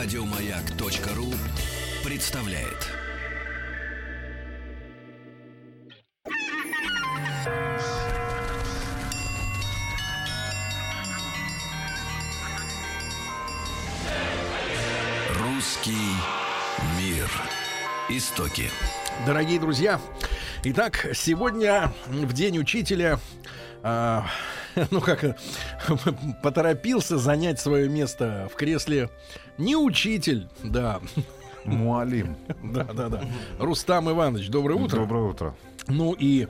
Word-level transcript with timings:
Радиомаяк.ру 0.00 1.34
представляет. 2.08 2.86
Русский 15.36 15.90
мир. 16.96 17.28
Истоки. 18.08 18.70
Дорогие 19.26 19.58
друзья, 19.58 20.00
итак, 20.62 21.08
сегодня 21.12 21.92
в 22.06 22.32
День 22.32 22.60
учителя, 22.60 23.18
а, 23.82 24.28
ну 24.90 25.00
как, 25.00 25.36
поторопился 26.42 27.18
занять 27.18 27.60
свое 27.60 27.88
место 27.88 28.48
в 28.52 28.56
кресле 28.56 29.10
не 29.56 29.76
учитель, 29.76 30.48
да, 30.62 31.00
Муалим. 31.64 32.36
да, 32.62 32.84
да, 32.84 33.08
да, 33.08 33.22
Рустам 33.58 34.10
Иванович, 34.10 34.48
доброе 34.48 34.74
утро. 34.74 34.96
Доброе 34.98 35.24
утро. 35.24 35.54
Ну 35.88 36.12
и 36.18 36.46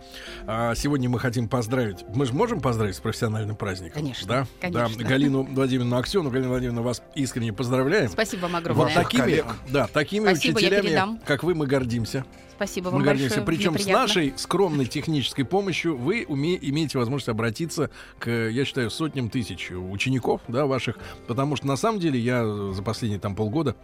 а, 0.47 0.75
сегодня 0.75 1.09
мы 1.09 1.21
хотим 1.21 1.49
поздравить. 1.49 2.05
Мы 2.15 2.27
же 2.27 2.33
можем 2.33 2.61
поздравить 2.61 2.97
с 2.97 3.01
профессиональным 3.01 3.55
праздником? 3.55 4.03
Конечно, 4.03 4.27
Да? 4.27 4.47
конечно. 4.61 4.99
Да, 4.99 5.05
Галину 5.09 5.43
Владимировну 5.45 5.97
Аксену. 5.97 6.29
Галина 6.31 6.49
Владимировна, 6.49 6.83
вас 6.83 7.03
искренне 7.15 7.53
поздравляем. 7.53 8.11
Спасибо 8.11 8.43
вам 8.43 8.53
Вот 8.53 8.61
огромное. 8.67 8.95
такими, 8.95 9.21
коллег. 9.21 9.47
да, 9.71 9.87
такими 9.87 10.25
Спасибо, 10.25 10.59
учителями, 10.59 11.21
как 11.25 11.45
вы, 11.45 11.55
мы 11.55 11.67
гордимся. 11.69 12.25
Спасибо 12.57 12.89
вам 12.89 12.99
Мы 12.99 13.05
гордимся. 13.05 13.37
большое. 13.41 13.47
Причем 13.47 13.79
с 13.79 13.87
нашей 13.87 14.35
скромной 14.37 14.87
технической 14.87 15.45
помощью 15.45 15.97
вы 15.97 16.25
уме- 16.25 16.59
имеете 16.61 16.99
возможность 16.99 17.29
обратиться 17.29 17.91
к, 18.19 18.29
я 18.31 18.65
считаю, 18.65 18.91
сотням 18.91 19.31
тысяч 19.31 19.71
учеников, 19.71 20.41
да, 20.49 20.67
ваших, 20.67 20.99
потому 21.29 21.55
что 21.55 21.69
на 21.69 21.77
самом 21.77 22.01
деле 22.01 22.19
я 22.19 22.45
за 22.73 22.83
последние 22.83 23.21
там 23.21 23.37
полгода 23.37 23.77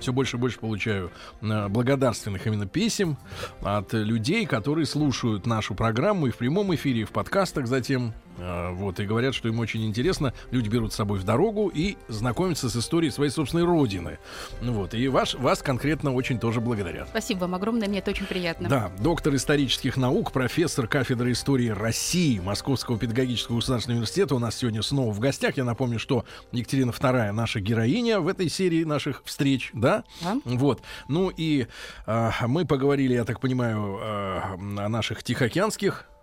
все 0.00 0.12
больше 0.12 0.36
и 0.36 0.40
больше 0.40 0.58
получаю 0.58 1.10
э, 1.42 1.68
благодарственных 1.68 2.46
именно 2.46 2.66
писем 2.66 3.16
от 3.62 3.92
людей, 3.92 4.46
которые 4.46 4.86
слушают 4.86 5.46
нашу 5.46 5.74
программу 5.74 6.26
и 6.26 6.30
в 6.30 6.36
прямом 6.36 6.74
эфире, 6.74 7.02
и 7.02 7.04
в 7.04 7.10
подкастах 7.10 7.66
затем. 7.66 8.12
Э, 8.38 8.72
Вот, 8.72 9.00
и 9.00 9.06
говорят, 9.06 9.34
что 9.34 9.48
им 9.48 9.58
очень 9.58 9.84
интересно. 9.84 10.32
Люди 10.50 10.68
берут 10.68 10.92
с 10.92 10.96
собой 10.96 11.18
в 11.18 11.24
дорогу 11.24 11.70
и 11.72 11.96
знакомятся 12.08 12.68
с 12.68 12.76
историей 12.76 13.10
своей 13.10 13.30
собственной 13.30 13.64
родины. 13.64 14.18
Ну 14.60 14.72
Вот, 14.72 14.94
и 14.94 15.08
ваш, 15.08 15.34
вас 15.34 15.62
конкретно 15.62 16.14
очень 16.14 16.38
тоже 16.38 16.60
благодарят. 16.60 17.08
Спасибо 17.08 17.40
вам 17.40 17.54
огромное, 17.54 17.88
мне 17.88 17.98
это 17.98 18.10
очень 18.10 18.26
приятно. 18.26 18.68
Да, 18.68 18.92
доктор 18.98 19.34
исторических 19.34 19.96
наук, 19.96 20.32
профессор 20.32 20.86
кафедры 20.88 21.32
истории 21.32 21.68
России 21.68 22.38
Московского 22.40 22.98
педагогического 22.98 23.56
государственного 23.56 23.98
университета 23.98 24.34
у 24.34 24.38
нас 24.38 24.56
сегодня 24.56 24.82
снова 24.82 25.12
в 25.12 25.20
гостях. 25.20 25.56
Я 25.56 25.64
напомню, 25.64 25.98
что 25.98 26.24
Екатерина 26.52 26.90
II 26.90 27.32
наша 27.32 27.60
героиня 27.60 28.20
в 28.20 28.28
этой 28.28 28.48
серии 28.48 28.84
наших 28.84 29.22
встреч, 29.24 29.70
да? 29.72 30.04
Да. 30.22 30.36
Вот. 30.44 30.82
Ну 31.08 31.30
и 31.34 31.66
а, 32.06 32.32
мы 32.46 32.64
поговорили, 32.64 33.14
я 33.14 33.24
так 33.24 33.40
понимаю, 33.40 33.98
а, 34.00 34.54
о 34.56 34.88
наших 34.88 35.22
тихоокеанских 35.22 36.06
э, 36.08 36.15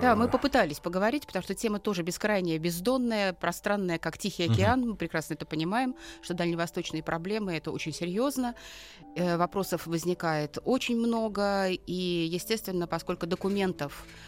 Да, 0.00 0.14
мы 0.14 0.28
попытались 0.28 0.78
поговорить, 0.78 1.26
потому 1.26 1.42
что 1.42 1.54
тема 1.54 1.80
тоже 1.80 2.02
бескрайняя, 2.02 2.58
бездонная, 2.58 3.32
пространная, 3.32 3.98
как 3.98 4.16
Тихий 4.16 4.44
океан. 4.44 4.88
Мы 4.88 4.94
прекрасно 4.94 5.34
это 5.34 5.46
понимаем, 5.46 5.96
что 6.22 6.34
дальневосточные 6.34 7.02
проблемы 7.02 7.56
это 7.56 7.72
очень 7.72 7.92
серьезно. 7.92 8.54
Э, 9.16 9.36
Вопросов 9.36 9.86
возникает 9.86 10.58
очень 10.64 10.96
много, 10.96 11.68
и, 11.68 12.28
естественно, 12.30 12.86
поскольку 12.86 13.26
документов 13.26 14.04
э, 14.06 14.27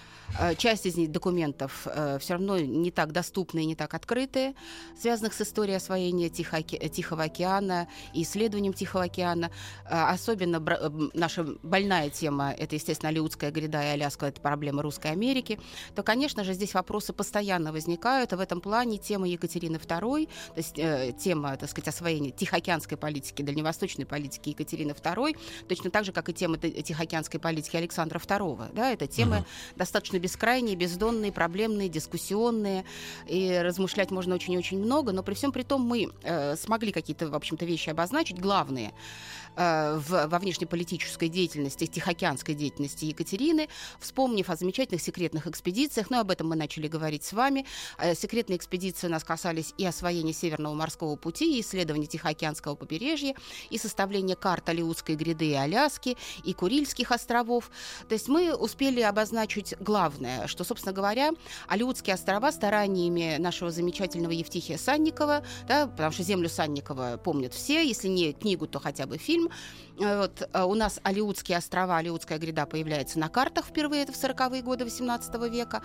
Часть 0.59 0.87
из 0.87 0.97
них 0.97 1.11
документов 1.11 1.87
все 2.21 2.35
равно 2.35 2.59
не 2.59 2.91
так 2.91 3.13
доступны 3.13 3.61
и 3.61 3.67
не 3.67 3.75
так 3.75 3.95
открыты, 3.95 4.55
связанных 4.99 5.35
с 5.35 5.41
историей 5.41 5.77
освоения 5.77 6.29
Тихо- 6.29 6.63
Тихого 6.63 7.25
океана 7.25 7.89
и 8.15 8.23
исследованием 8.23 8.73
Тихого 8.73 9.05
океана. 9.05 9.51
А, 9.85 10.11
Особенно 10.11 10.61
наша 11.15 11.45
больная 11.63 12.11
тема— 12.11 12.53
это, 12.59 12.75
естественно, 12.75 13.09
Алиутская 13.09 13.51
гряда 13.51 13.83
и 13.83 13.87
Аляска— 13.87 14.27
это 14.27 14.41
проблема 14.41 14.83
Русской 14.83 15.11
Америки. 15.11 15.59
То, 15.95 16.03
конечно 16.03 16.45
же, 16.45 16.53
здесь 16.55 16.75
вопросы 16.75 17.13
постоянно 17.13 17.73
возникают, 17.73 18.33
и 18.33 18.37
в 18.37 18.41
этом 18.41 18.61
плане 18.61 18.99
тема 18.99 19.29
Екатерины 19.29 19.77
II, 19.77 20.27
то 20.27 20.57
есть 20.57 20.79
э, 20.79 21.13
тема, 21.19 21.57
так 21.57 21.71
сказать, 21.71 21.89
освоения 21.89 22.31
тихоокеанской 22.31 22.97
политики, 22.97 23.43
дальневосточной 23.43 24.07
политики 24.07 24.51
Екатерины 24.51 24.93
II, 24.93 25.37
точно 25.69 25.91
так 25.91 26.05
же, 26.05 26.13
как 26.13 26.29
и 26.29 26.33
тема 26.35 26.59
тихоокеанской 26.59 27.41
политики 27.41 27.77
Александра 27.77 28.19
II. 28.19 28.73
Да, 28.75 28.91
это 28.93 29.07
темы 29.07 29.45
достаточно 29.77 30.19
бескрайние, 30.21 30.77
бездонные, 30.77 31.33
проблемные, 31.33 31.89
дискуссионные, 31.89 32.85
и 33.27 33.61
размышлять 33.63 34.11
можно 34.11 34.35
очень-очень 34.35 34.79
много, 34.79 35.13
но 35.13 35.23
при 35.23 35.35
всем 35.35 35.51
при 35.53 35.63
том 35.63 35.83
мы 35.83 36.09
э, 36.23 36.57
смогли 36.57 36.93
какие-то, 36.93 37.29
в 37.29 37.35
общем-то, 37.35 37.65
вещи 37.65 37.91
обозначить, 37.91 38.39
главные 38.39 38.93
э, 39.61 39.99
в, 39.99 40.27
во 40.27 40.39
внешнеполитической 40.39 41.29
деятельности, 41.29 41.87
тихоокеанской 41.87 42.55
деятельности 42.55 43.05
Екатерины, 43.05 43.69
вспомнив 44.01 44.49
о 44.49 44.57
замечательных 44.57 45.03
секретных 45.03 45.47
экспедициях, 45.47 46.11
но 46.11 46.21
об 46.21 46.31
этом 46.31 46.49
мы 46.49 46.57
начали 46.57 46.89
говорить 46.89 47.25
с 47.25 47.33
вами. 47.33 47.67
Э, 47.99 48.15
Секретные 48.15 48.57
экспедиции 48.57 49.07
у 49.07 49.11
нас 49.11 49.25
касались 49.25 49.75
и 49.79 49.85
освоения 49.85 50.33
Северного 50.33 50.75
морского 50.75 51.17
пути, 51.17 51.59
и 51.59 51.61
исследования 51.61 52.07
Тихоокеанского 52.07 52.75
побережья, 52.75 53.35
и 53.71 53.79
составления 53.79 54.37
карт 54.37 54.69
Алиутской 54.69 55.15
гряды 55.15 55.51
и 55.51 55.55
Аляски, 55.55 56.17
и 56.45 56.53
Курильских 56.53 57.13
островов. 57.13 57.71
То 58.09 58.15
есть 58.15 58.29
мы 58.29 58.55
успели 58.55 59.01
обозначить 59.01 59.75
главное, 59.81 60.47
что, 60.47 60.65
собственно 60.65 60.93
говоря, 60.93 61.31
Алиутские 61.69 62.15
острова 62.15 62.53
стараниями 62.53 63.37
нашего 63.39 63.71
замечательного 63.71 64.33
Евтихия 64.33 64.79
Санникова, 64.79 65.45
да, 65.69 65.87
потому 65.87 66.13
что 66.13 66.23
землю 66.23 66.49
Санникова 66.49 67.21
помнят 67.23 67.55
все, 67.55 67.87
если 67.87 68.09
не 68.09 68.33
книгу, 68.33 68.67
то 68.67 68.79
хотя 68.79 69.07
бы 69.07 69.19
фильм. 69.19 69.50
Э, 70.01 70.19
Вот, 70.19 70.49
э, 70.53 70.63
у 70.65 70.75
нас 70.75 71.01
Алиутские 71.03 71.59
острова, 71.59 71.99
Алиутская 71.99 72.39
гряда 72.39 72.67
появляется 72.67 73.19
на 73.19 73.29
картах 73.29 73.67
впервые, 73.67 74.03
это 74.03 74.13
в 74.13 74.17
40-е 74.17 74.63
годы 74.63 74.85
18 74.85 75.49
века. 75.49 75.83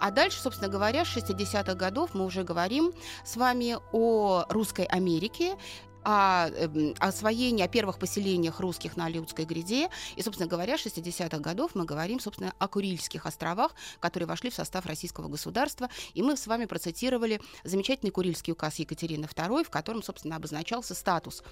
А 0.00 0.10
дальше, 0.10 0.40
собственно 0.40 0.70
говоря, 0.70 1.04
с 1.04 1.16
60-х 1.16 1.74
годов 1.74 2.14
мы 2.14 2.24
уже 2.24 2.44
говорим 2.44 2.92
с 3.24 3.36
вами 3.36 3.76
о 3.92 4.44
Русской 4.48 4.86
Америке, 4.86 5.56
о 6.04 6.48
эм, 6.48 6.94
освоении, 6.98 7.64
о 7.64 7.68
первых 7.68 7.98
поселениях 7.98 8.60
русских 8.60 8.96
на 8.96 9.06
Алиутской 9.06 9.44
гряде. 9.44 9.88
И, 10.16 10.22
собственно 10.22 10.48
говоря, 10.48 10.76
60-х 10.76 11.38
годов 11.38 11.74
мы 11.74 11.84
говорим, 11.84 12.20
собственно, 12.20 12.54
о 12.58 12.68
Курильских 12.68 13.26
островах, 13.26 13.74
которые 14.00 14.26
вошли 14.26 14.50
в 14.50 14.54
состав 14.54 14.86
российского 14.86 15.28
государства. 15.28 15.88
И 16.14 16.22
мы 16.22 16.36
с 16.36 16.46
вами 16.46 16.64
процитировали 16.66 17.40
замечательный 17.64 18.10
Курильский 18.10 18.52
указ 18.52 18.78
Екатерины 18.78 19.26
II, 19.26 19.64
в 19.64 19.70
котором, 19.70 20.02
собственно, 20.02 20.36
обозначался 20.36 20.94
статус 20.94 21.42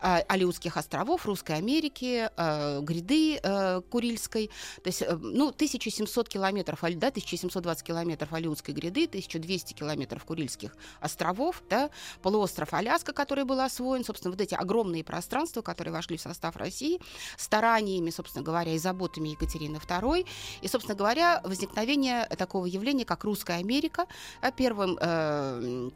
э, 0.00 0.20
Алиутских 0.28 0.76
островов, 0.76 1.26
Русской 1.26 1.56
Америки, 1.56 2.30
э, 2.36 2.80
гряды 2.82 3.40
э, 3.42 3.80
Курильской. 3.90 4.50
То 4.82 4.88
есть, 4.88 5.02
э, 5.02 5.16
ну, 5.16 5.48
1700 5.48 6.28
километров, 6.28 6.80
да, 6.80 7.08
1720 7.08 7.86
километров 7.86 8.32
Алиутской 8.32 8.74
гряды, 8.74 9.06
1200 9.06 9.74
километров 9.74 10.24
Курильских 10.24 10.76
островов, 11.00 11.62
да, 11.68 11.90
полуостров 12.22 12.72
Аляска, 12.72 13.12
который 13.12 13.44
был 13.44 13.60
освоен, 13.60 13.87
собственно, 14.04 14.32
вот 14.32 14.40
эти 14.40 14.54
огромные 14.54 15.04
пространства, 15.04 15.62
которые 15.62 15.92
вошли 15.92 16.16
в 16.16 16.20
состав 16.20 16.56
России, 16.56 17.00
стараниями, 17.36 18.10
собственно 18.10 18.44
говоря, 18.44 18.72
и 18.72 18.78
заботами 18.78 19.30
Екатерины 19.30 19.76
II. 19.76 20.26
И, 20.62 20.68
собственно 20.68 20.96
говоря, 20.96 21.40
возникновение 21.44 22.26
такого 22.36 22.66
явления, 22.66 23.04
как 23.04 23.24
Русская 23.24 23.58
Америка, 23.58 24.06
а 24.40 24.50
первым 24.50 24.98
э, 25.00 25.90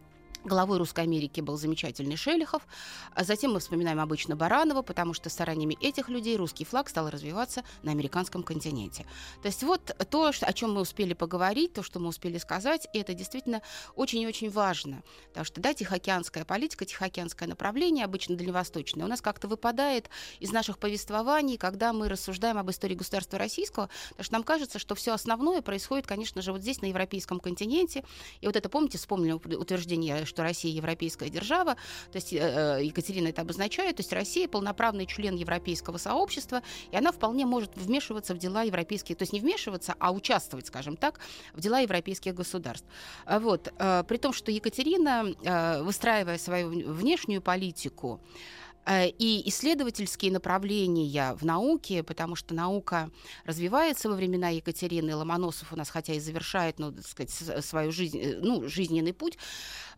Главой 0.45 0.79
Русской 0.79 1.05
Америки 1.05 1.41
был 1.41 1.57
замечательный 1.57 2.17
Шелихов. 2.17 2.67
А 3.15 3.23
затем 3.23 3.53
мы 3.53 3.61
вспоминаем 3.61 4.01
обычно 4.01 4.35
Баранова, 4.35 4.83
потому 4.83 5.15
что 5.15 5.31
стараниями 5.31 5.79
этих 5.81 6.09
людей 6.09 6.37
русский 6.37 6.65
флаг 6.65 6.89
стал 6.89 7.11
развиваться 7.11 7.63
на 7.83 7.93
американском 7.93 8.43
континенте. 8.43 9.07
То 9.41 9.47
есть 9.47 9.63
вот 9.63 9.97
то, 10.11 10.27
о 10.27 10.53
чем 10.53 10.73
мы 10.73 10.81
успели 10.81 11.15
поговорить, 11.15 11.73
то, 11.75 11.83
что 11.83 12.01
мы 12.01 12.09
успели 12.09 12.39
сказать, 12.39 12.89
и 12.93 12.99
это 12.99 13.15
действительно 13.15 13.63
очень 13.95 14.21
и 14.21 14.27
очень 14.27 14.51
важно. 14.51 15.03
Потому 15.29 15.45
что, 15.45 15.61
да, 15.61 15.75
тихоокеанская 15.75 16.45
политика, 16.45 16.85
тихоокеанское 16.85 17.49
направление, 17.49 18.05
обычно 18.05 18.37
дальневосточное, 18.37 19.05
у 19.05 19.09
нас 19.09 19.21
как-то 19.21 19.47
выпадает 19.47 20.11
из 20.41 20.51
наших 20.51 20.79
повествований, 20.79 21.57
когда 21.57 21.93
мы 21.93 22.09
рассуждаем 22.09 22.59
об 22.59 22.69
истории 22.71 22.95
государства 22.95 23.39
российского, 23.39 23.91
потому 24.11 24.25
что 24.25 24.33
нам 24.33 24.43
кажется, 24.43 24.79
что 24.81 24.95
все 24.97 25.13
основное 25.13 25.63
происходит, 25.63 26.07
конечно 26.07 26.43
же, 26.43 26.53
вот 26.53 26.63
здесь, 26.63 26.83
на 26.83 26.87
европейском 26.87 27.39
континенте. 27.39 28.05
И 28.41 28.47
вот 28.47 28.57
это, 28.57 28.69
помните, 28.69 28.99
вспомнили 28.99 29.33
утверждение, 29.33 30.25
что 30.33 30.43
Россия 30.43 30.73
европейская 30.73 31.29
держава, 31.29 31.75
то 32.11 32.17
есть 32.17 32.33
э, 32.33 32.39
э, 32.39 32.85
Екатерина 32.85 33.29
это 33.29 33.43
обозначает, 33.43 33.97
то 33.97 34.01
есть 34.01 34.13
Россия 34.13 34.49
полноправный 34.49 35.07
член 35.07 35.37
европейского 35.37 35.99
сообщества, 35.99 36.63
и 36.91 36.97
она 36.97 37.13
вполне 37.13 37.45
может 37.45 37.77
вмешиваться 37.77 38.35
в 38.35 38.39
дела 38.39 38.63
европейские, 38.63 39.15
то 39.15 39.23
есть 39.23 39.35
не 39.35 39.41
вмешиваться, 39.41 39.95
а 39.99 40.11
участвовать, 40.11 40.67
скажем 40.67 40.97
так, 40.97 41.21
в 41.53 41.61
дела 41.61 41.81
европейских 41.81 42.35
государств. 42.35 42.87
А 43.27 43.39
Вот. 43.39 43.73
э, 43.79 44.05
При 44.09 44.17
том, 44.17 44.33
что 44.33 44.51
Екатерина, 44.51 45.83
выстраивая 45.83 46.39
свою 46.39 46.93
внешнюю 46.93 47.43
политику, 47.43 48.21
и 48.89 49.43
исследовательские 49.47 50.33
направления 50.33 51.35
в 51.35 51.45
науке, 51.45 52.03
потому 52.03 52.35
что 52.35 52.55
наука 52.55 53.11
развивается 53.45 54.09
во 54.09 54.17
времена 54.17 54.49
Екатерины. 54.49 55.15
Ломоносов 55.15 55.73
у 55.73 55.77
нас, 55.77 55.89
хотя 55.91 56.15
и 56.15 56.21
завершает, 56.21 56.79
ну, 56.79 56.93
так 56.93 57.07
сказать, 57.07 57.65
свою 57.65 57.93
жизнь, 57.93 58.19
э, 58.19 58.39
ну, 58.41 58.69
жизненный 58.69 59.13
путь 59.13 59.39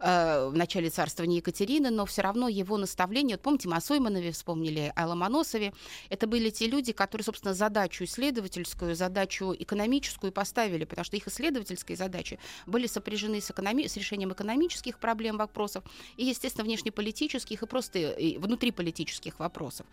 э, 0.00 0.48
в 0.48 0.56
начале 0.56 0.90
царствования 0.90 1.38
Екатерины, 1.38 1.90
но 1.90 2.04
все 2.04 2.22
равно 2.22 2.48
его 2.48 2.76
наставления, 2.76 3.36
вот 3.36 3.42
помните, 3.42 3.68
мы 3.68 3.76
о 3.76 3.80
Сойманове 3.80 4.32
вспомнили, 4.32 4.92
о 4.94 5.06
Ломоносове, 5.06 5.72
это 6.10 6.26
были 6.26 6.50
те 6.50 6.66
люди, 6.66 6.92
которые, 6.92 7.24
собственно, 7.24 7.54
задачу 7.54 8.04
исследовательскую, 8.04 8.94
задачу 8.94 9.54
экономическую 9.58 10.32
поставили, 10.32 10.84
потому 10.84 11.04
что 11.04 11.16
их 11.16 11.26
исследовательские 11.26 11.96
задачи 11.96 12.38
были 12.66 12.86
сопряжены 12.86 13.40
с, 13.40 13.50
экономи- 13.50 13.88
с 13.88 13.96
решением 13.96 14.32
экономических 14.32 14.98
проблем, 14.98 15.38
вопросов, 15.38 15.84
и, 16.16 16.24
естественно, 16.24 16.64
внешнеполитических, 16.64 17.62
и 17.62 17.66
просто 17.66 17.98
и 17.98 18.36
внутри 18.38 18.73
политических 18.74 19.38
вопросов. 19.38 19.86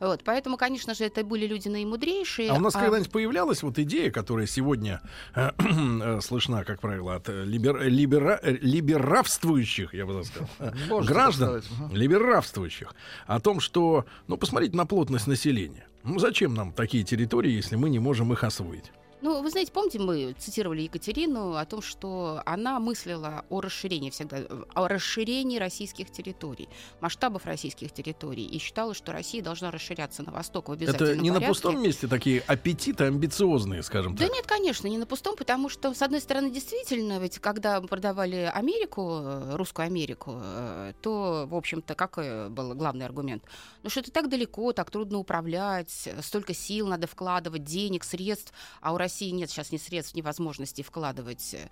Вот, 0.00 0.22
поэтому, 0.24 0.56
конечно 0.56 0.94
же, 0.94 1.04
это 1.04 1.24
были 1.24 1.46
люди 1.46 1.68
наимудрейшие. 1.68 2.50
А 2.50 2.54
у 2.54 2.60
нас 2.60 2.74
а... 2.76 2.80
когда-нибудь 2.80 3.10
появлялась 3.10 3.62
вот 3.62 3.78
идея, 3.78 4.10
которая 4.10 4.46
сегодня 4.46 5.00
э, 5.34 5.50
э, 5.58 6.20
слышна, 6.20 6.64
как 6.64 6.80
правило, 6.80 7.14
от 7.16 7.28
либер, 7.28 7.82
либера, 7.82 8.40
либеравствующих, 8.42 9.94
я 9.94 10.06
бы 10.06 10.14
так 10.14 10.26
сказал, 10.26 10.48
Можете 10.88 11.12
граждан, 11.12 11.62
либеравствующих, 11.92 12.94
о 13.26 13.40
том, 13.40 13.60
что, 13.60 14.06
ну, 14.26 14.36
посмотрите 14.36 14.76
на 14.76 14.86
плотность 14.86 15.26
населения. 15.26 15.86
Ну, 16.04 16.18
зачем 16.18 16.54
нам 16.54 16.72
такие 16.72 17.04
территории, 17.04 17.50
если 17.50 17.76
мы 17.76 17.90
не 17.90 17.98
можем 17.98 18.32
их 18.32 18.44
освоить? 18.44 18.92
Ну, 19.20 19.42
вы 19.42 19.50
знаете, 19.50 19.72
помните, 19.72 19.98
мы 19.98 20.34
цитировали 20.38 20.82
Екатерину 20.82 21.54
о 21.54 21.64
том, 21.64 21.82
что 21.82 22.40
она 22.46 22.78
мыслила 22.78 23.44
о 23.50 23.60
расширении 23.60 24.10
всегда, 24.10 24.38
о 24.74 24.88
расширении 24.88 25.58
российских 25.58 26.10
территорий, 26.10 26.68
масштабов 27.00 27.44
российских 27.44 27.92
территорий, 27.92 28.44
и 28.46 28.58
считала, 28.58 28.94
что 28.94 29.12
Россия 29.12 29.42
должна 29.42 29.70
расширяться 29.70 30.22
на 30.22 30.30
восток 30.30 30.68
в 30.68 30.72
обязательном 30.72 31.10
Это 31.10 31.20
не 31.20 31.30
порядке. 31.30 31.46
на 31.46 31.48
пустом 31.48 31.82
месте 31.82 32.06
такие 32.06 32.40
аппетиты 32.46 33.04
амбициозные, 33.04 33.82
скажем 33.82 34.16
так? 34.16 34.28
Да 34.28 34.32
нет, 34.32 34.46
конечно, 34.46 34.86
не 34.86 34.98
на 34.98 35.06
пустом, 35.06 35.36
потому 35.36 35.68
что, 35.68 35.92
с 35.94 36.02
одной 36.02 36.20
стороны, 36.20 36.50
действительно, 36.50 37.18
ведь 37.18 37.38
когда 37.40 37.80
продавали 37.80 38.50
Америку, 38.54 39.20
э, 39.22 39.56
русскую 39.56 39.86
Америку, 39.86 40.40
э, 40.40 40.92
то, 41.02 41.46
в 41.48 41.54
общем-то, 41.54 41.94
какой 41.94 42.48
был 42.50 42.74
главный 42.74 43.04
аргумент? 43.04 43.42
Ну, 43.82 43.90
что 43.90 44.00
это 44.00 44.12
так 44.12 44.28
далеко, 44.28 44.72
так 44.72 44.90
трудно 44.90 45.18
управлять, 45.18 46.08
столько 46.22 46.54
сил 46.54 46.86
надо 46.86 47.06
вкладывать, 47.08 47.64
денег, 47.64 48.04
средств, 48.04 48.52
а 48.80 48.92
у 48.92 48.96
России 48.96 49.07
России 49.08 49.30
нет 49.30 49.50
сейчас 49.50 49.72
ни 49.72 49.78
средств, 49.78 50.14
ни 50.14 50.20
возможностей 50.20 50.82
вкладывать 50.82 51.54
э, 51.54 51.68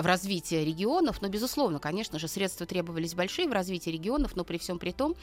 в 0.00 0.06
развитие 0.06 0.64
регионов, 0.64 1.20
но, 1.20 1.28
безусловно, 1.28 1.78
конечно 1.78 2.18
же, 2.18 2.28
средства 2.28 2.64
требовались 2.64 3.14
большие 3.14 3.46
в 3.46 3.52
развитии 3.52 3.90
регионов, 3.90 4.36
но 4.36 4.44
при 4.44 4.56
всем 4.56 4.78
при 4.78 4.92
том 4.92 5.14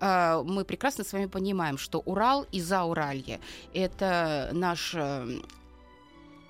э, 0.00 0.42
мы 0.44 0.64
прекрасно 0.64 1.04
с 1.04 1.12
вами 1.12 1.26
понимаем, 1.26 1.78
что 1.78 2.00
Урал 2.00 2.46
и 2.50 2.60
Зауралье— 2.60 3.38
это 3.74 4.50
наш 4.52 4.92
э, 4.96 5.40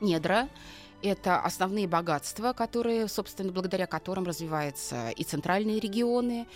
недра, 0.01 0.49
это 1.05 1.39
основные 1.39 1.87
богатства, 1.87 2.53
которые, 2.53 3.09
собственно, 3.09 3.53
благодаря 3.53 3.87
которым 3.87 4.25
развиваются 4.25 5.11
и 5.11 5.23
центральные 5.23 5.79
регионы, 5.79 6.47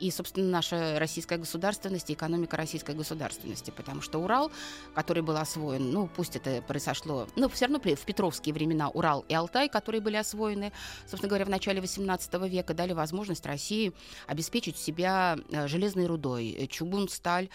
и, 0.00 0.10
собственно, 0.10 0.48
наша 0.48 0.98
российская 0.98 1.38
государственность 1.38 2.08
и 2.08 2.14
экономика 2.14 2.56
российской 2.56 2.94
государственности. 2.94 3.70
Потому 3.70 4.00
что 4.00 4.18
Урал, 4.20 4.50
который 4.94 5.22
был 5.22 5.36
освоен, 5.36 5.90
ну, 5.90 6.08
пусть 6.08 6.36
это 6.36 6.62
произошло, 6.62 7.26
но 7.36 7.48
все 7.48 7.66
равно 7.66 7.80
в 7.80 8.04
петровские 8.04 8.54
времена 8.54 8.88
Урал 8.88 9.24
и 9.28 9.34
Алтай, 9.34 9.68
которые 9.68 10.00
были 10.00 10.16
освоены, 10.16 10.72
собственно 11.06 11.28
говоря, 11.28 11.44
в 11.44 11.50
начале 11.50 11.80
XVIII 11.80 12.48
века, 12.48 12.74
дали 12.74 12.92
возможность 12.92 13.44
России 13.44 13.92
обеспечить 14.26 14.78
себя 14.78 15.36
э, 15.50 15.68
железной 15.68 16.06
рудой, 16.06 16.68
чугун, 16.70 17.08
сталь, 17.08 17.48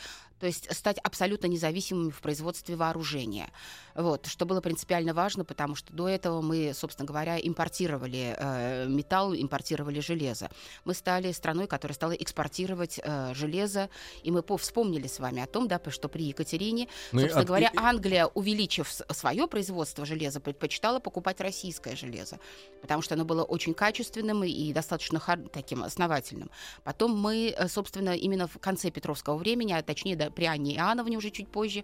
то 0.44 0.48
есть 0.48 0.76
стать 0.76 0.98
абсолютно 0.98 1.48
независимыми 1.48 2.10
в 2.10 2.20
производстве 2.20 2.76
вооружения. 2.76 3.50
Вот, 3.96 4.26
что 4.26 4.46
было 4.46 4.60
принципиально 4.60 5.14
важно, 5.14 5.46
потому 5.46 5.76
что 5.76 5.94
до 5.94 6.10
этого 6.10 6.42
мы, 6.42 6.74
собственно 6.74 7.08
говоря, 7.08 7.40
импортировали 7.40 8.36
э, 8.38 8.88
металл, 8.90 9.34
импортировали 9.34 10.02
железо. 10.02 10.50
Мы 10.84 10.96
стали 10.96 11.32
страной, 11.32 11.68
которая 11.68 11.96
стала 11.96 12.12
экспортировать 12.12 13.00
э, 13.02 13.34
железо, 13.34 13.90
и 14.22 14.32
мы 14.32 14.44
вспомнили 14.58 15.08
с 15.08 15.20
вами 15.20 15.42
о 15.42 15.48
том, 15.48 15.70
да, 15.70 15.80
что 15.88 16.10
при 16.10 16.26
Екатерине, 16.26 16.90
ну, 17.14 17.22
собственно 17.22 17.44
от... 17.44 17.48
говоря, 17.48 17.72
Англия, 17.78 18.26
увеличив 18.26 18.92
свое 19.12 19.48
производство 19.48 20.06
железа, 20.06 20.42
предпочитала 20.42 21.00
покупать 21.00 21.40
российское 21.40 21.96
железо, 21.96 22.38
потому 22.82 23.02
что 23.02 23.16
оно 23.16 23.24
было 23.24 23.44
очень 23.44 23.74
качественным 23.74 24.44
и 24.44 24.74
достаточно 24.74 25.22
таким 25.54 25.84
основательным. 25.86 26.52
Потом 26.84 27.18
мы, 27.18 27.56
э, 27.58 27.70
собственно, 27.70 28.14
именно 28.14 28.48
в 28.48 28.58
конце 28.60 28.92
Петровского 28.92 29.38
времени, 29.38 29.72
а 29.72 29.82
точнее 29.82 30.18
да, 30.18 30.33
при 30.34 30.46
Анне 30.46 30.76
Иоанновне 30.76 31.18
уже 31.18 31.30
чуть 31.30 31.48
позже, 31.48 31.84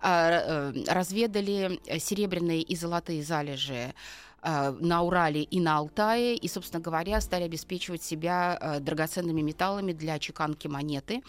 а, 0.00 0.72
э, 0.72 0.84
разведали 0.88 1.80
серебряные 1.98 2.62
и 2.62 2.76
золотые 2.76 3.22
залежи 3.22 3.94
а, 4.42 4.72
на 4.72 5.02
Урале 5.02 5.42
и 5.42 5.58
на 5.60 5.78
Алтае, 5.78 6.36
и, 6.36 6.48
собственно 6.48 6.80
говоря, 6.80 7.20
стали 7.20 7.44
обеспечивать 7.44 8.02
себя 8.02 8.56
а, 8.60 8.80
драгоценными 8.80 9.40
металлами 9.40 9.92
для 9.92 10.18
чеканки 10.18 10.68
монеты. 10.68 11.22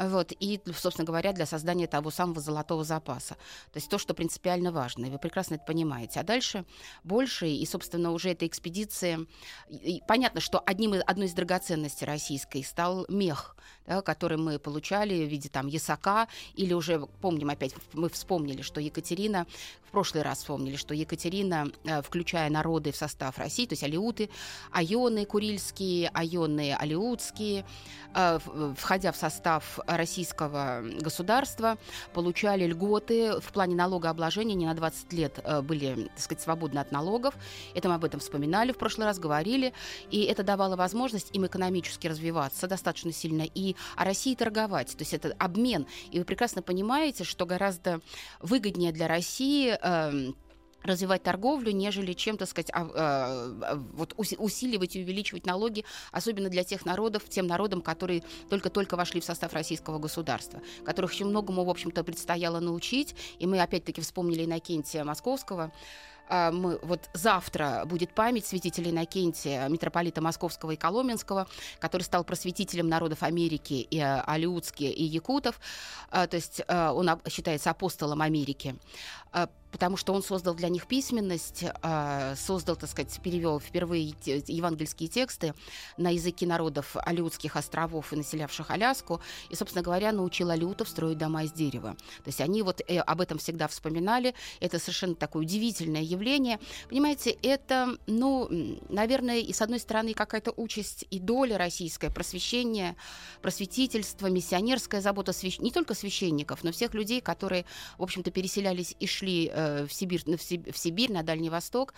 Вот, 0.00 0.32
и, 0.40 0.58
собственно 0.74 1.04
говоря, 1.04 1.34
для 1.34 1.44
создания 1.44 1.86
того 1.86 2.10
самого 2.10 2.40
золотого 2.40 2.84
запаса. 2.84 3.34
То 3.70 3.76
есть 3.76 3.90
то, 3.90 3.98
что 3.98 4.14
принципиально 4.14 4.72
важно, 4.72 5.04
и 5.04 5.10
вы 5.10 5.18
прекрасно 5.18 5.56
это 5.56 5.64
понимаете. 5.66 6.20
А 6.20 6.22
дальше 6.22 6.64
больше, 7.04 7.48
и, 7.48 7.66
собственно, 7.66 8.10
уже 8.12 8.30
эта 8.30 8.46
экспедиция... 8.46 9.26
И 9.68 10.00
понятно, 10.08 10.40
что 10.40 10.62
одним, 10.64 10.94
одной 11.06 11.26
из 11.26 11.34
драгоценностей 11.34 12.06
российской 12.06 12.64
стал 12.64 13.04
мех, 13.10 13.56
да, 13.86 14.00
который 14.00 14.38
мы 14.38 14.58
получали 14.58 15.26
в 15.26 15.28
виде 15.28 15.50
там 15.50 15.66
ясака, 15.66 16.28
или 16.54 16.72
уже, 16.72 17.06
помним 17.20 17.50
опять, 17.50 17.74
мы 17.92 18.08
вспомнили, 18.08 18.62
что 18.62 18.80
Екатерина, 18.80 19.46
в 19.86 19.90
прошлый 19.90 20.22
раз 20.22 20.38
вспомнили, 20.38 20.76
что 20.76 20.94
Екатерина, 20.94 21.70
э, 21.84 22.00
включая 22.00 22.48
народы 22.48 22.92
в 22.92 22.96
состав 22.96 23.36
России, 23.36 23.66
то 23.66 23.74
есть 23.74 23.82
алиуты, 23.82 24.30
айоны 24.70 25.26
курильские, 25.26 26.08
айоны 26.14 26.74
алиутские, 26.74 27.66
э, 28.14 28.38
входя 28.76 29.12
в 29.12 29.16
состав 29.16 29.78
российского 29.96 30.82
государства, 31.00 31.78
получали 32.12 32.66
льготы 32.66 33.40
в 33.40 33.52
плане 33.52 33.74
налогообложения, 33.74 34.54
не 34.54 34.66
на 34.66 34.74
20 34.74 35.12
лет 35.12 35.38
э, 35.42 35.62
были, 35.62 36.08
так 36.14 36.20
сказать, 36.20 36.42
свободны 36.42 36.78
от 36.78 36.92
налогов. 36.92 37.34
Это 37.74 37.88
мы 37.88 37.94
об 37.94 38.04
этом 38.04 38.20
вспоминали 38.20 38.72
в 38.72 38.78
прошлый 38.78 39.06
раз, 39.06 39.18
говорили, 39.18 39.72
и 40.10 40.22
это 40.22 40.42
давало 40.42 40.76
возможность 40.76 41.34
им 41.34 41.46
экономически 41.46 42.06
развиваться 42.06 42.66
достаточно 42.66 43.12
сильно 43.12 43.42
и 43.42 43.76
о 43.96 44.04
России 44.04 44.34
торговать. 44.34 44.88
То 44.96 45.02
есть 45.02 45.14
это 45.14 45.34
обмен. 45.38 45.86
И 46.10 46.18
вы 46.18 46.24
прекрасно 46.24 46.62
понимаете, 46.62 47.24
что 47.24 47.46
гораздо 47.46 48.00
выгоднее 48.40 48.92
для 48.92 49.08
России 49.08 49.76
э, 49.80 50.32
развивать 50.82 51.22
торговлю, 51.22 51.72
нежели 51.72 52.12
чем, 52.12 52.36
так 52.36 52.48
сказать, 52.48 52.70
а, 52.72 52.88
а, 52.94 53.76
вот 53.92 54.14
усиливать 54.16 54.96
и 54.96 55.02
увеличивать 55.02 55.46
налоги, 55.46 55.84
особенно 56.12 56.48
для 56.48 56.64
тех 56.64 56.84
народов, 56.84 57.24
тем 57.28 57.46
народам, 57.46 57.82
которые 57.82 58.22
только-только 58.48 58.96
вошли 58.96 59.20
в 59.20 59.24
состав 59.24 59.52
российского 59.52 59.98
государства, 59.98 60.60
которых 60.84 61.12
еще 61.12 61.24
многому, 61.24 61.64
в 61.64 61.70
общем-то, 61.70 62.04
предстояло 62.04 62.60
научить. 62.60 63.14
И 63.38 63.46
мы 63.46 63.60
опять-таки 63.60 64.00
вспомнили 64.00 64.44
Иннокентия 64.44 65.04
Московского, 65.04 65.72
а, 66.30 66.52
мы, 66.52 66.78
вот 66.82 67.10
завтра 67.12 67.82
будет 67.86 68.14
память 68.14 68.46
святителя 68.46 68.90
Иннокентия, 68.90 69.68
митрополита 69.68 70.20
Московского 70.20 70.70
и 70.70 70.76
Коломенского, 70.76 71.48
который 71.80 72.02
стал 72.02 72.22
просветителем 72.24 72.88
народов 72.88 73.24
Америки, 73.24 73.86
и 73.90 73.98
а, 73.98 74.22
Алиутски, 74.22 74.84
и 74.84 75.02
Якутов. 75.04 75.60
А, 76.10 76.28
то 76.28 76.36
есть 76.36 76.62
он 76.68 77.10
считается 77.28 77.70
апостолом 77.70 78.22
Америки 78.22 78.76
потому 79.70 79.96
что 79.96 80.12
он 80.12 80.22
создал 80.22 80.54
для 80.54 80.68
них 80.68 80.86
письменность, 80.86 81.64
а, 81.82 82.34
создал, 82.36 82.76
так 82.76 82.90
сказать, 82.90 83.20
перевел 83.22 83.60
впервые 83.60 84.14
евангельские 84.24 85.08
тексты 85.08 85.54
на 85.96 86.10
языки 86.10 86.46
народов 86.46 86.96
Алиутских 86.96 87.56
островов 87.56 88.12
и 88.12 88.16
населявших 88.16 88.70
Аляску, 88.70 89.20
и, 89.48 89.54
собственно 89.54 89.82
говоря, 89.82 90.12
научил 90.12 90.50
алиутов 90.50 90.88
строить 90.88 91.18
дома 91.18 91.44
из 91.44 91.52
дерева. 91.52 91.96
То 92.24 92.28
есть 92.28 92.40
они 92.40 92.62
вот 92.62 92.80
э, 92.86 92.98
об 92.98 93.20
этом 93.20 93.38
всегда 93.38 93.68
вспоминали. 93.68 94.34
Это 94.60 94.78
совершенно 94.78 95.14
такое 95.14 95.42
удивительное 95.42 96.02
явление. 96.02 96.58
Понимаете, 96.88 97.30
это, 97.42 97.96
ну, 98.06 98.48
наверное, 98.88 99.38
и 99.38 99.52
с 99.52 99.62
одной 99.62 99.78
стороны 99.78 100.14
какая-то 100.14 100.52
участь 100.56 101.04
и 101.10 101.18
доля 101.18 101.58
российская, 101.58 102.10
просвещение, 102.10 102.96
просветительство, 103.42 104.26
миссионерская 104.26 105.00
забота 105.00 105.32
свящ... 105.32 105.58
не 105.58 105.70
только 105.70 105.94
священников, 105.94 106.64
но 106.64 106.72
всех 106.72 106.94
людей, 106.94 107.20
которые, 107.20 107.64
в 107.98 108.02
общем-то, 108.02 108.30
переселялись 108.30 108.96
и 108.98 109.06
шли 109.06 109.50
Э, 109.59 109.59
в 109.88 109.92
Сибирь, 109.92 110.22
в 110.26 110.78
Сибирь, 110.78 111.12
на 111.12 111.22
Дальний 111.22 111.50
Восток. 111.50 111.94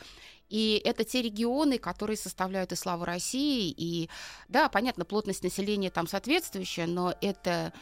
И 0.48 0.80
это 0.84 1.04
те 1.04 1.22
регионы, 1.22 1.78
которые 1.78 2.16
составляют 2.16 2.72
и 2.72 2.76
славу 2.76 3.04
России. 3.04 3.72
И 3.76 4.10
да, 4.48 4.68
понятно, 4.68 5.04
плотность 5.04 5.42
населения 5.42 5.90
там 5.90 6.06
соответствующая, 6.06 6.86
но 6.86 7.14
это 7.20 7.72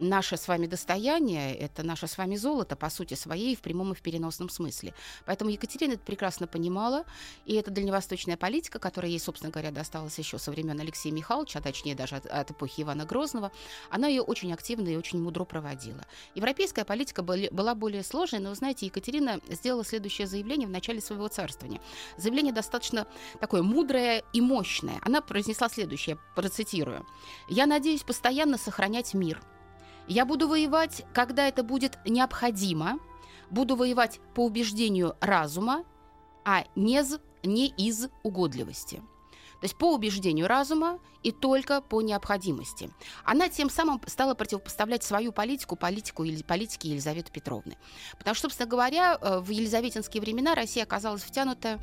наше 0.00 0.36
с 0.36 0.48
вами 0.48 0.66
достояние, 0.66 1.54
это 1.54 1.82
наше 1.82 2.06
с 2.06 2.18
вами 2.18 2.36
золото, 2.36 2.76
по 2.76 2.90
сути 2.90 3.14
своей, 3.14 3.56
в 3.56 3.60
прямом 3.60 3.92
и 3.92 3.94
в 3.94 4.02
переносном 4.02 4.48
смысле. 4.48 4.94
Поэтому 5.24 5.50
Екатерина 5.50 5.92
это 5.92 6.04
прекрасно 6.04 6.46
понимала, 6.46 7.04
и 7.46 7.54
эта 7.54 7.70
дальневосточная 7.70 8.36
политика, 8.36 8.78
которая 8.78 9.10
ей, 9.10 9.20
собственно 9.20 9.52
говоря, 9.52 9.70
досталась 9.70 10.18
еще 10.18 10.38
со 10.38 10.50
времен 10.50 10.78
Алексея 10.80 11.12
Михайловича, 11.12 11.60
а 11.60 11.62
точнее 11.62 11.94
даже 11.94 12.16
от, 12.16 12.26
от 12.26 12.50
эпохи 12.50 12.82
Ивана 12.82 13.04
Грозного, 13.04 13.52
она 13.90 14.08
ее 14.08 14.22
очень 14.22 14.52
активно 14.52 14.88
и 14.88 14.96
очень 14.96 15.20
мудро 15.20 15.44
проводила. 15.44 16.04
Европейская 16.34 16.84
политика 16.84 17.22
была 17.22 17.74
более 17.74 18.02
сложной, 18.02 18.40
но, 18.40 18.54
знаете, 18.54 18.86
Екатерина 18.86 19.40
сделала 19.48 19.84
следующее 19.84 20.26
заявление 20.26 20.66
в 20.66 20.70
начале 20.70 21.00
своего 21.00 21.28
царствования. 21.28 21.80
Заявление 22.16 22.52
достаточно 22.52 23.06
такое 23.40 23.62
мудрое 23.62 24.24
и 24.32 24.40
мощное. 24.40 24.98
Она 25.02 25.20
произнесла 25.20 25.68
следующее, 25.68 26.18
процитирую. 26.34 27.06
«Я 27.48 27.66
надеюсь 27.66 28.02
постоянно 28.02 28.58
сохранять 28.58 29.14
мир, 29.14 29.40
я 30.06 30.24
буду 30.24 30.48
воевать, 30.48 31.04
когда 31.12 31.48
это 31.48 31.62
будет 31.62 31.98
необходимо, 32.06 32.98
буду 33.50 33.76
воевать 33.76 34.20
по 34.34 34.44
убеждению 34.44 35.16
разума, 35.20 35.84
а 36.44 36.64
не, 36.74 37.02
не 37.42 37.68
из 37.68 38.08
угодливости. 38.22 39.02
То 39.64 39.66
есть 39.66 39.78
по 39.78 39.94
убеждению 39.94 40.46
разума 40.46 40.98
и 41.22 41.32
только 41.32 41.80
по 41.80 42.02
необходимости. 42.02 42.90
Она 43.24 43.48
тем 43.48 43.70
самым 43.70 43.98
стала 44.06 44.34
противопоставлять 44.34 45.02
свою 45.02 45.32
политику 45.32 45.74
политику 45.74 46.22
или 46.22 46.42
политике 46.42 46.90
Елизаветы 46.90 47.32
Петровны. 47.32 47.78
Потому 48.18 48.34
что, 48.34 48.42
собственно 48.42 48.68
говоря, 48.68 49.18
э, 49.18 49.38
в 49.40 49.48
елизаветинские 49.48 50.20
времена 50.20 50.54
Россия 50.54 50.84
оказалась 50.84 51.22
втянута 51.22 51.80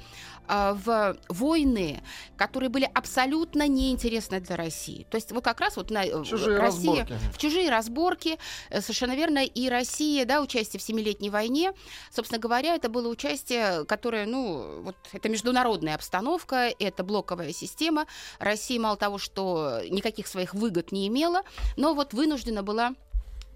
э, 0.48 0.74
в 0.86 1.18
войны, 1.28 2.04
которые 2.38 2.70
были 2.70 2.88
абсолютно 2.94 3.68
неинтересны 3.68 4.40
для 4.42 4.56
России. 4.58 5.08
То 5.10 5.16
есть 5.16 5.32
вот 5.32 5.44
как 5.44 5.60
раз 5.60 5.76
вот 5.76 5.90
на 5.90 6.06
э, 6.06 6.24
чужие 6.24 6.60
Россия, 6.60 7.08
разборки. 7.08 7.34
в 7.34 7.38
чужие 7.40 7.70
разборки, 7.72 8.38
совершенно 8.70 9.16
верно, 9.16 9.44
и 9.44 9.70
Россия, 9.70 10.26
да, 10.26 10.44
участие 10.44 10.80
в 10.80 10.84
Семилетней 10.84 11.32
войне, 11.32 11.74
собственно 12.12 12.40
говоря, 12.40 12.76
это 12.76 12.90
было 12.90 13.08
участие, 13.08 13.86
которое, 13.86 14.28
ну, 14.28 14.84
вот 14.84 14.98
это 15.12 15.30
международная 15.30 15.96
обстановка, 15.96 16.72
это 16.78 17.04
блоковая 17.04 17.52
система. 17.52 17.71
Россия 18.40 18.80
мало 18.80 18.98
того, 18.98 19.18
что 19.18 19.82
никаких 19.90 20.28
своих 20.28 20.54
выгод 20.54 20.92
не 20.92 21.08
имела, 21.08 21.42
но 21.78 21.94
вот 21.94 22.13
вынуждена 22.13 22.63
была 22.63 22.96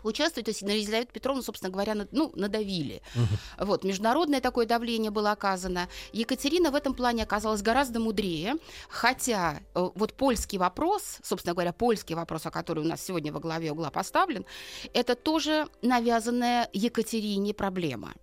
участвовать. 0.06 0.46
То 0.46 0.52
есть 0.52 0.62
на 0.62 0.72
Елизавету 0.72 1.12
Петровну, 1.12 1.42
собственно 1.42 1.72
говоря, 1.72 1.96
ну, 2.12 2.32
надавили. 2.36 3.02
Угу. 3.16 3.66
Вот, 3.66 3.84
международное 3.84 4.42
такое 4.42 4.66
давление 4.66 5.12
было 5.12 5.32
оказано. 5.32 5.90
Екатерина 6.14 6.72
в 6.72 6.76
этом 6.76 6.94
плане 6.94 7.24
оказалась 7.24 7.62
гораздо 7.62 8.00
мудрее, 8.00 8.56
хотя 8.90 9.60
э, 9.74 9.90
вот 9.96 10.14
польский 10.14 10.58
вопрос, 10.58 11.18
собственно 11.24 11.54
говоря, 11.54 11.74
польский 11.74 12.16
вопрос, 12.16 12.46
о 12.46 12.52
который 12.52 12.84
у 12.84 12.88
нас 12.88 13.02
сегодня 13.04 13.34
во 13.34 13.40
главе 13.40 13.72
угла 13.72 13.90
поставлен, 13.90 14.46
это 14.94 15.16
тоже 15.16 15.68
навязанная 15.82 16.70
Екатерине 16.74 17.54
проблема 17.54 18.14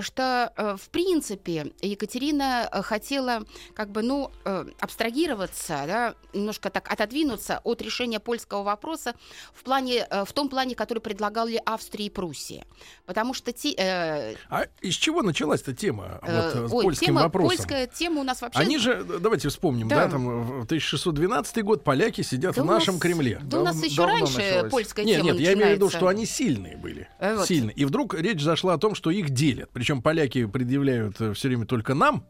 что, 0.00 0.52
э, 0.56 0.76
в 0.76 0.90
принципе, 0.90 1.72
Екатерина 1.80 2.68
э, 2.70 2.82
хотела 2.82 3.44
как 3.74 3.90
бы, 3.90 4.02
ну, 4.02 4.30
э, 4.44 4.66
абстрагироваться, 4.80 5.84
да, 5.86 6.14
немножко 6.32 6.70
так 6.70 6.90
отодвинуться 6.92 7.60
от 7.64 7.82
решения 7.82 8.20
польского 8.20 8.62
вопроса 8.62 9.14
в, 9.54 9.62
плане, 9.64 10.06
в 10.10 10.32
том 10.32 10.48
плане, 10.48 10.74
который 10.74 11.00
предлагали 11.00 11.60
Австрия 11.64 12.06
и 12.06 12.10
Пруссия. 12.10 12.64
Потому 13.06 13.34
что... 13.34 13.52
Те, 13.52 13.74
э... 13.76 14.34
А 14.50 14.66
из 14.82 14.94
чего 14.94 15.22
началась 15.22 15.62
эта 15.62 15.74
тема 15.74 16.20
вот, 16.22 16.70
с 16.70 16.72
Ой, 16.72 16.84
польским 16.84 17.06
тема, 17.06 17.22
вопросом? 17.22 17.56
Польская 17.56 17.86
тема 17.86 18.20
у 18.20 18.24
нас 18.24 18.42
вообще... 18.42 18.58
Они 18.58 18.78
же, 18.78 19.02
давайте 19.04 19.48
вспомним, 19.48 19.88
да, 19.88 20.04
да 20.04 20.10
там 20.10 20.60
1612 20.62 21.64
год 21.64 21.82
поляки 21.82 22.20
сидят 22.20 22.56
да 22.56 22.62
в 22.62 22.66
нашем 22.66 22.94
нас, 22.94 23.02
Кремле. 23.02 23.40
Да 23.42 23.60
у 23.60 23.64
нас 23.64 23.82
еще 23.82 24.04
раньше 24.04 24.36
началась. 24.36 24.70
польская 24.70 25.04
нет, 25.04 25.16
тема 25.16 25.26
Нет, 25.30 25.38
нет, 25.38 25.48
я 25.48 25.54
имею 25.54 25.70
в 25.70 25.72
виду, 25.76 25.90
что 25.90 26.08
они 26.08 26.26
сильные 26.26 26.76
были. 26.76 27.08
Вот. 27.18 27.46
Сильные. 27.46 27.74
И 27.74 27.84
вдруг 27.84 28.14
речь 28.14 28.42
зашла 28.42 28.74
о 28.74 28.78
том, 28.78 28.94
что 28.94 29.10
их 29.10 29.30
делят. 29.30 29.70
Причем 29.78 30.02
поляки 30.02 30.44
предъявляют 30.44 31.20
э, 31.20 31.32
все 31.34 31.46
время 31.46 31.64
только 31.64 31.94
нам, 31.94 32.26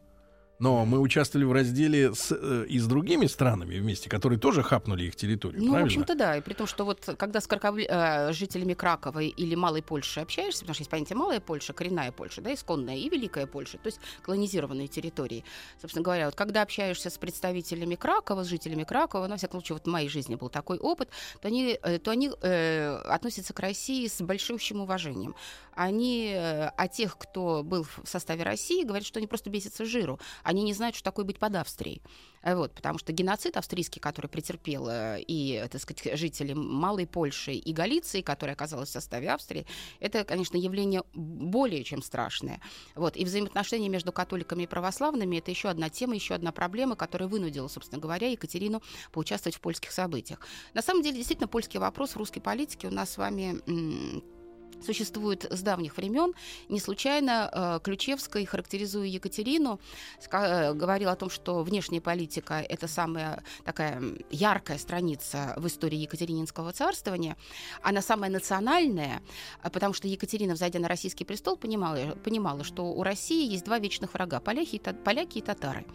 но 0.59 0.85
мы 0.85 0.99
участвовали 0.99 1.45
в 1.45 1.53
разделе 1.53 2.13
с, 2.13 2.31
э, 2.31 2.65
и 2.67 2.77
с 2.77 2.85
другими 2.85 3.25
странами 3.25 3.79
вместе, 3.79 4.09
которые 4.09 4.37
тоже 4.37 4.61
хапнули 4.61 5.05
их 5.05 5.15
территорию. 5.15 5.61
Ну, 5.61 5.69
правильно? 5.69 5.85
в 5.85 5.87
общем-то, 5.87 6.15
да. 6.15 6.37
И 6.37 6.41
при 6.41 6.53
том, 6.53 6.67
что 6.67 6.83
вот 6.85 7.09
когда 7.17 7.39
с 7.41 7.47
Краковли, 7.47 7.87
э, 7.89 8.33
жителями 8.33 8.73
Кракова 8.73 9.19
или 9.19 9.55
Малой 9.55 9.81
Польши 9.81 10.19
общаешься, 10.19 10.59
потому 10.59 10.75
что 10.75 10.81
есть 10.81 10.91
понятие 10.91 11.17
Малая 11.17 11.39
Польша, 11.39 11.73
коренная 11.73 12.11
Польша, 12.11 12.41
да, 12.41 12.53
исконная 12.53 12.97
и 12.97 13.09
Великая 13.09 13.47
Польша, 13.47 13.77
то 13.77 13.87
есть 13.87 13.99
колонизированные 14.21 14.87
территории. 14.87 15.43
Собственно 15.81 16.03
говоря, 16.03 16.25
вот 16.25 16.35
когда 16.35 16.61
общаешься 16.61 17.09
с 17.09 17.17
представителями 17.17 17.95
Кракова, 17.95 18.43
с 18.43 18.47
жителями 18.47 18.83
Кракова, 18.83 19.27
на 19.27 19.37
всяком 19.37 19.61
случае, 19.61 19.77
вот 19.77 19.87
в 19.87 19.89
моей 19.89 20.09
жизни 20.09 20.35
был 20.35 20.49
такой 20.49 20.77
опыт, 20.77 21.09
то 21.41 21.47
они, 21.47 21.79
э, 21.81 21.99
то 21.99 22.11
они 22.11 22.31
э, 22.41 22.95
относятся 23.05 23.53
к 23.53 23.59
России 23.59 24.07
с 24.07 24.21
большущим 24.21 24.81
уважением. 24.81 25.35
Они 25.79 26.33
э, 26.35 26.67
о 26.75 26.89
тех, 26.89 27.17
кто 27.17 27.63
был 27.63 27.83
в 27.83 28.01
составе 28.03 28.43
России, 28.43 28.83
говорят, 28.83 29.07
что 29.07 29.19
они 29.19 29.27
просто 29.27 29.49
бесятся 29.49 29.85
жиру 29.85 30.19
они 30.43 30.63
не 30.63 30.73
знают, 30.73 30.95
что 30.95 31.05
такое 31.05 31.23
быть 31.23 31.39
под 31.39 31.55
Австрией. 31.55 32.01
Э, 32.41 32.55
вот, 32.55 32.73
потому 32.73 32.99
что 32.99 33.13
геноцид 33.13 33.55
австрийский, 33.55 34.01
который 34.01 34.27
претерпел 34.27 34.89
э, 34.89 35.21
и, 35.25 35.65
так 35.71 35.81
сказать, 35.81 36.19
жители 36.19 36.51
Малой 36.51 37.07
Польши 37.07 37.53
и 37.53 37.71
Галиции, 37.71 38.19
которая 38.19 38.55
оказалась 38.55 38.89
в 38.89 38.91
составе 38.91 39.31
Австрии, 39.31 39.65
это, 40.01 40.25
конечно, 40.25 40.57
явление 40.57 41.03
более 41.13 41.85
чем 41.85 42.01
страшное. 42.01 42.59
Вот, 42.95 43.15
и 43.15 43.23
взаимоотношения 43.23 43.87
между 43.87 44.11
католиками 44.11 44.63
и 44.63 44.67
православными 44.67 45.37
это 45.37 45.49
еще 45.49 45.69
одна 45.69 45.89
тема, 45.89 46.13
еще 46.13 46.33
одна 46.33 46.51
проблема, 46.51 46.97
которая 46.97 47.29
вынудила, 47.29 47.69
собственно 47.69 48.01
говоря, 48.01 48.27
Екатерину 48.27 48.81
поучаствовать 49.13 49.55
в 49.55 49.61
польских 49.61 49.93
событиях. 49.93 50.41
На 50.73 50.81
самом 50.81 51.03
деле, 51.03 51.15
действительно, 51.15 51.47
польский 51.47 51.79
вопрос 51.79 52.11
в 52.11 52.17
русской 52.17 52.41
политике 52.41 52.89
у 52.89 52.91
нас 52.91 53.11
с 53.11 53.17
вами 53.17 53.61
существует 54.83 55.45
с 55.49 55.61
давних 55.61 55.97
времен. 55.97 56.33
Не 56.69 56.79
случайно 56.79 57.49
э, 57.51 57.79
Ключевский, 57.83 58.45
характеризуя 58.45 59.05
Екатерину, 59.05 59.79
э, 60.31 60.73
говорил 60.73 61.09
о 61.09 61.15
том, 61.15 61.29
что 61.29 61.63
внешняя 61.63 62.01
политика– 62.01 62.53
это 62.69 62.87
самая 62.87 63.43
такая 63.65 64.01
яркая 64.31 64.77
страница 64.77 65.53
в 65.57 65.67
истории 65.67 65.97
Екатерининского 65.97 66.71
царствования. 66.71 67.37
Она 67.81 68.01
самая 68.01 68.29
национальная, 68.29 69.21
э, 69.63 69.69
потому 69.69 69.93
что 69.93 70.07
Екатерина, 70.07 70.53
взойдя 70.53 70.79
на 70.79 70.87
российский 70.87 71.25
престол, 71.25 71.57
понимала, 71.57 72.15
понимала 72.23 72.63
что 72.63 72.85
у 72.85 73.03
России 73.03 73.51
есть 73.51 73.65
два 73.65 73.79
вечных 73.79 74.13
врага– 74.13 74.39
поляки 74.41 74.75
и, 74.75 74.79
поляки 74.79 75.37
и 75.39 75.41
татары. 75.41 75.85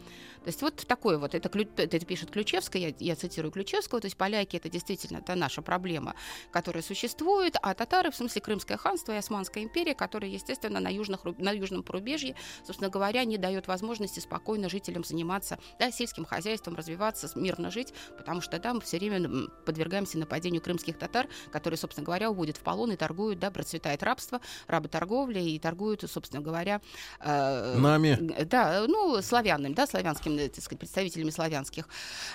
То 0.44 0.48
есть 0.48 0.60
вот 0.60 0.76
такое 0.86 1.16
вот, 1.16 1.34
это, 1.34 1.50
это 1.76 2.06
пишет 2.06 2.30
Ключевская, 2.30 2.82
я, 2.82 2.94
я 2.98 3.16
цитирую 3.16 3.50
Ключевского, 3.50 4.00
то 4.00 4.06
есть 4.06 4.16
поляки 4.16 4.56
это 4.56 4.68
действительно 4.68 5.18
это 5.18 5.34
наша 5.34 5.62
проблема, 5.62 6.14
которая 6.50 6.82
существует, 6.82 7.56
а 7.62 7.72
татары, 7.72 8.10
в 8.10 8.16
смысле 8.16 8.42
Крымское 8.42 8.76
ханство 8.76 9.12
и 9.12 9.16
Османская 9.16 9.64
империя, 9.64 9.94
которая, 9.94 10.30
естественно, 10.30 10.80
на, 10.80 10.88
южных, 10.88 11.24
на 11.38 11.50
южном 11.50 11.82
порубежье, 11.82 12.36
собственно 12.66 12.90
говоря, 12.90 13.24
не 13.24 13.38
дает 13.38 13.68
возможности 13.68 14.20
спокойно 14.20 14.68
жителям 14.68 15.02
заниматься 15.02 15.58
да, 15.78 15.90
сельским 15.90 16.26
хозяйством, 16.26 16.74
развиваться, 16.74 17.30
мирно 17.36 17.70
жить, 17.70 17.94
потому 18.18 18.42
что 18.42 18.58
там 18.58 18.82
все 18.82 18.98
время 18.98 19.48
подвергаемся 19.64 20.18
нападению 20.18 20.60
крымских 20.60 20.98
татар, 20.98 21.26
которые, 21.52 21.78
собственно 21.78 22.04
говоря, 22.04 22.30
уводят 22.30 22.58
в 22.58 22.60
полон 22.60 22.92
и 22.92 22.96
торгуют, 22.96 23.38
да, 23.38 23.50
процветает 23.50 24.02
рабство, 24.02 24.42
работорговля 24.66 25.40
и 25.40 25.58
торгуют, 25.58 26.04
собственно 26.06 26.42
говоря... 26.42 26.82
Э, 27.20 27.78
Нами. 27.78 28.44
Да, 28.44 28.84
ну, 28.86 29.22
славянами, 29.22 29.72
да, 29.72 29.86
славянским 29.86 30.33
так 30.36 30.62
сказать, 30.62 30.78
представителями 30.78 31.30
славянских 31.30 31.88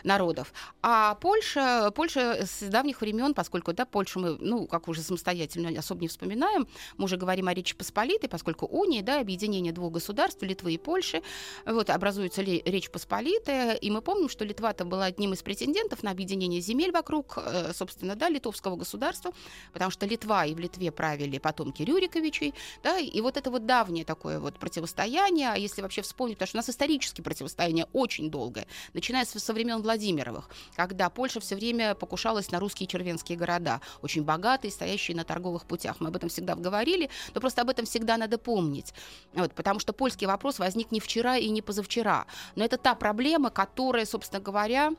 народов. 0.04 0.54
А 0.82 1.16
Польша, 1.16 1.92
Польша 1.96 2.46
с 2.46 2.62
давних 2.62 3.02
времен, 3.02 3.34
поскольку 3.34 3.74
да, 3.74 3.86
Польшу 3.86 4.20
мы, 4.20 4.38
ну, 4.40 4.68
как 4.68 4.88
уже 4.88 5.02
самостоятельно 5.02 5.78
особо 5.78 6.02
не 6.02 6.08
вспоминаем, 6.08 6.68
мы 6.98 7.06
уже 7.06 7.18
говорим 7.18 7.48
о 7.48 7.54
Речи 7.54 7.76
Посполитой, 7.76 8.30
поскольку 8.30 8.66
уния, 8.66 9.02
да, 9.02 9.20
объединение 9.20 9.74
двух 9.74 9.94
государств, 9.94 10.42
Литвы 10.42 10.74
и 10.74 10.78
Польши, 10.78 11.22
вот, 11.66 11.90
образуется 11.90 12.42
ли 12.42 12.62
Речь 12.66 12.90
Посполитая, 12.90 13.76
и 13.76 13.90
мы 13.90 14.02
помним, 14.02 14.30
что 14.30 14.46
Литва-то 14.46 14.86
была 14.86 15.06
одним 15.06 15.34
из 15.34 15.44
претендентов 15.44 16.04
на 16.04 16.12
объединение 16.12 16.62
земель 16.62 16.92
вокруг, 16.92 17.38
э, 17.38 17.72
собственно, 17.74 18.16
да, 18.16 18.30
литовского 18.30 18.76
государства, 18.76 19.32
потому 19.74 19.92
что 19.92 20.06
Литва 20.06 20.46
и 20.46 20.54
в 20.54 20.60
Литве 20.60 20.92
правили 20.92 21.38
потомки 21.38 21.84
Рюриковичей, 21.84 22.54
да, 22.84 22.98
и 22.98 23.22
вот 23.22 23.38
это 23.38 23.52
вот 23.52 23.66
давнее 23.66 24.06
такое 24.06 24.40
вот 24.40 24.58
противостояние, 24.60 25.50
а 25.50 25.58
если 25.58 25.82
вообще 25.82 26.02
вспомнить, 26.02 26.38
потому 26.38 26.48
что 26.48 26.58
у 26.58 26.60
нас 26.60 26.70
исторически 26.70 27.22
противостояние 27.22 27.88
очень 27.94 28.30
долгое, 28.30 28.68
начиная 28.94 29.26
со 29.26 29.54
времен 29.54 29.82
Владимировых, 29.82 30.50
когда 30.76 31.10
Польша 31.10 31.40
все 31.40 31.56
время 31.56 31.96
покушалась 31.96 32.52
на 32.52 32.60
русские 32.60 32.88
червенские 32.88 33.38
города, 33.38 33.82
очень 34.02 34.24
богатые, 34.24 34.72
стоящие 34.72 35.16
на 35.16 35.24
торговых 35.24 35.66
путях. 35.66 35.98
Мы 36.00 36.10
об 36.10 36.16
этом 36.16 36.30
всегда 36.30 36.56
говорили, 36.56 37.10
но 37.34 37.42
просто 37.42 37.62
об 37.62 37.70
этом 37.70 37.86
всегда 37.86 38.18
надо 38.18 38.38
помнить, 38.38 38.94
вот, 39.34 39.54
потому 39.54 39.80
что 39.80 39.94
польский 39.94 40.28
вопрос 40.28 40.60
возник 40.60 40.92
не 40.92 41.00
вчера 41.00 41.38
и 41.38 41.50
не 41.50 41.62
позавчера, 41.62 42.26
но 42.56 42.64
это 42.64 42.78
та 42.78 42.96
проблема, 42.96 43.50
которая, 43.50 44.06
собственно 44.06 44.42
говоря, 44.42 44.92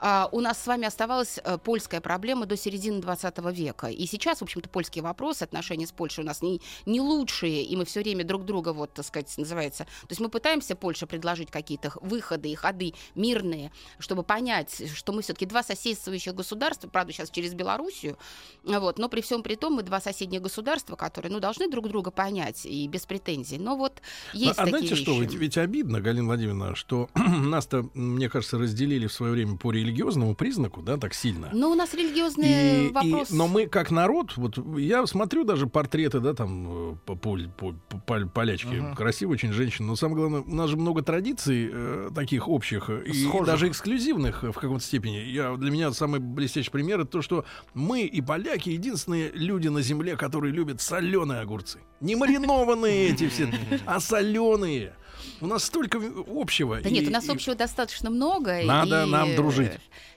а, 0.00 0.28
у 0.32 0.40
нас 0.40 0.62
с 0.62 0.66
вами 0.66 0.86
оставалась 0.86 1.40
э, 1.42 1.58
польская 1.58 2.00
проблема 2.00 2.46
до 2.46 2.56
середины 2.56 3.00
20 3.00 3.38
века. 3.52 3.88
И 3.88 4.06
сейчас, 4.06 4.38
в 4.38 4.42
общем-то, 4.42 4.68
польский 4.68 5.02
вопрос, 5.02 5.42
отношения 5.42 5.86
с 5.86 5.92
Польшей 5.92 6.24
у 6.24 6.26
нас 6.26 6.42
не, 6.42 6.60
не 6.86 7.00
лучшие, 7.00 7.64
и 7.64 7.76
мы 7.76 7.84
все 7.84 8.00
время 8.00 8.24
друг 8.24 8.44
друга, 8.44 8.72
вот, 8.72 8.92
так 8.94 9.04
сказать, 9.04 9.36
называется. 9.36 9.84
То 9.84 10.10
есть 10.10 10.20
мы 10.20 10.28
пытаемся 10.28 10.76
Польше 10.76 11.06
предложить 11.06 11.50
какие-то 11.50 11.92
вы, 12.00 12.20
выходы 12.20 12.50
и 12.50 12.54
ходы 12.54 12.92
мирные, 13.14 13.72
чтобы 13.98 14.22
понять, 14.22 14.82
что 14.94 15.12
мы 15.12 15.22
все-таки 15.22 15.46
два 15.46 15.62
соседствующих 15.62 16.34
государства, 16.34 16.88
правда, 16.88 17.12
сейчас 17.12 17.30
через 17.30 17.54
Белоруссию, 17.54 18.18
вот, 18.62 18.98
но 18.98 19.08
при 19.08 19.22
всем 19.22 19.42
при 19.42 19.54
том 19.54 19.74
мы 19.74 19.82
два 19.82 20.00
соседних 20.00 20.42
государства, 20.42 20.96
которые, 20.96 21.32
ну, 21.32 21.40
должны 21.40 21.70
друг 21.70 21.88
друга 21.88 22.10
понять 22.10 22.66
и 22.66 22.86
без 22.88 23.06
претензий. 23.06 23.58
Но 23.58 23.76
вот 23.76 24.02
есть 24.34 24.58
а, 24.58 24.64
такие 24.64 24.70
знаете 24.70 24.88
вещи. 24.90 25.02
что, 25.02 25.20
ведь, 25.20 25.34
ведь 25.34 25.56
обидно, 25.56 26.00
Галина 26.00 26.26
Владимировна, 26.26 26.74
что 26.74 27.08
нас-то, 27.14 27.88
мне 27.94 28.28
кажется, 28.28 28.58
разделили 28.58 29.06
в 29.06 29.12
свое 29.12 29.32
время 29.32 29.56
по 29.56 29.70
религиозному 29.90 30.34
признаку, 30.34 30.82
да, 30.82 30.96
так 30.96 31.14
сильно. 31.14 31.50
Ну, 31.52 31.70
у 31.70 31.74
нас 31.74 31.92
религиозные 31.94 32.86
И- 32.88 32.92
вопросы. 32.92 33.34
и- 33.34 33.36
но 33.36 33.48
мы 33.48 33.66
как 33.66 33.90
народ, 33.90 34.36
вот 34.36 34.58
я 34.78 35.06
смотрю 35.06 35.44
даже 35.44 35.66
портреты, 35.66 36.20
да, 36.20 36.32
там 36.34 36.92
э, 36.92 36.96
по, 37.04 37.14
поль- 37.14 37.48
по- 37.50 37.74
по- 37.88 37.98
пол- 37.98 38.28
полячки, 38.28 38.82
красивая 38.96 39.34
очень 39.34 39.52
женщина, 39.52 39.88
но 39.88 39.96
самое 39.96 40.16
главное, 40.20 40.40
у 40.42 40.54
нас 40.54 40.70
же 40.70 40.76
много 40.76 41.02
традиций 41.02 41.68
э, 41.72 42.10
таких 42.14 42.48
общих 42.48 42.88
э, 42.90 43.02
и 43.06 43.24
Схожих. 43.24 43.46
даже 43.46 43.68
эксклюзивных 43.68 44.44
э, 44.44 44.52
в 44.52 44.54
каком-то 44.56 44.84
степени. 44.84 45.16
Я, 45.18 45.56
для 45.56 45.70
меня 45.70 45.92
самый 45.92 46.20
блестящий 46.20 46.70
пример 46.70 47.00
это 47.00 47.10
то, 47.10 47.22
что 47.22 47.44
мы 47.74 48.02
и 48.02 48.20
поляки 48.20 48.70
единственные 48.70 49.30
люди 49.34 49.68
на 49.68 49.82
земле, 49.82 50.16
которые 50.16 50.52
любят 50.52 50.80
соленые 50.80 51.40
огурцы. 51.40 51.80
Не 52.00 52.16
маринованные 52.16 53.10
эти 53.10 53.28
все, 53.28 53.52
а 53.86 54.00
соленые. 54.00 54.94
У 55.40 55.46
нас 55.46 55.64
столько 55.64 56.00
общего. 56.28 56.80
Да 56.80 56.88
И- 56.88 56.92
нет, 56.92 57.08
у 57.08 57.10
нас 57.10 57.26
и- 57.26 57.32
общего 57.32 57.54
достаточно 57.54 58.10
много. 58.10 58.62
Надо 58.62 59.04
и, 59.04 59.10
нам 59.10 59.34
дружить. 59.36 59.72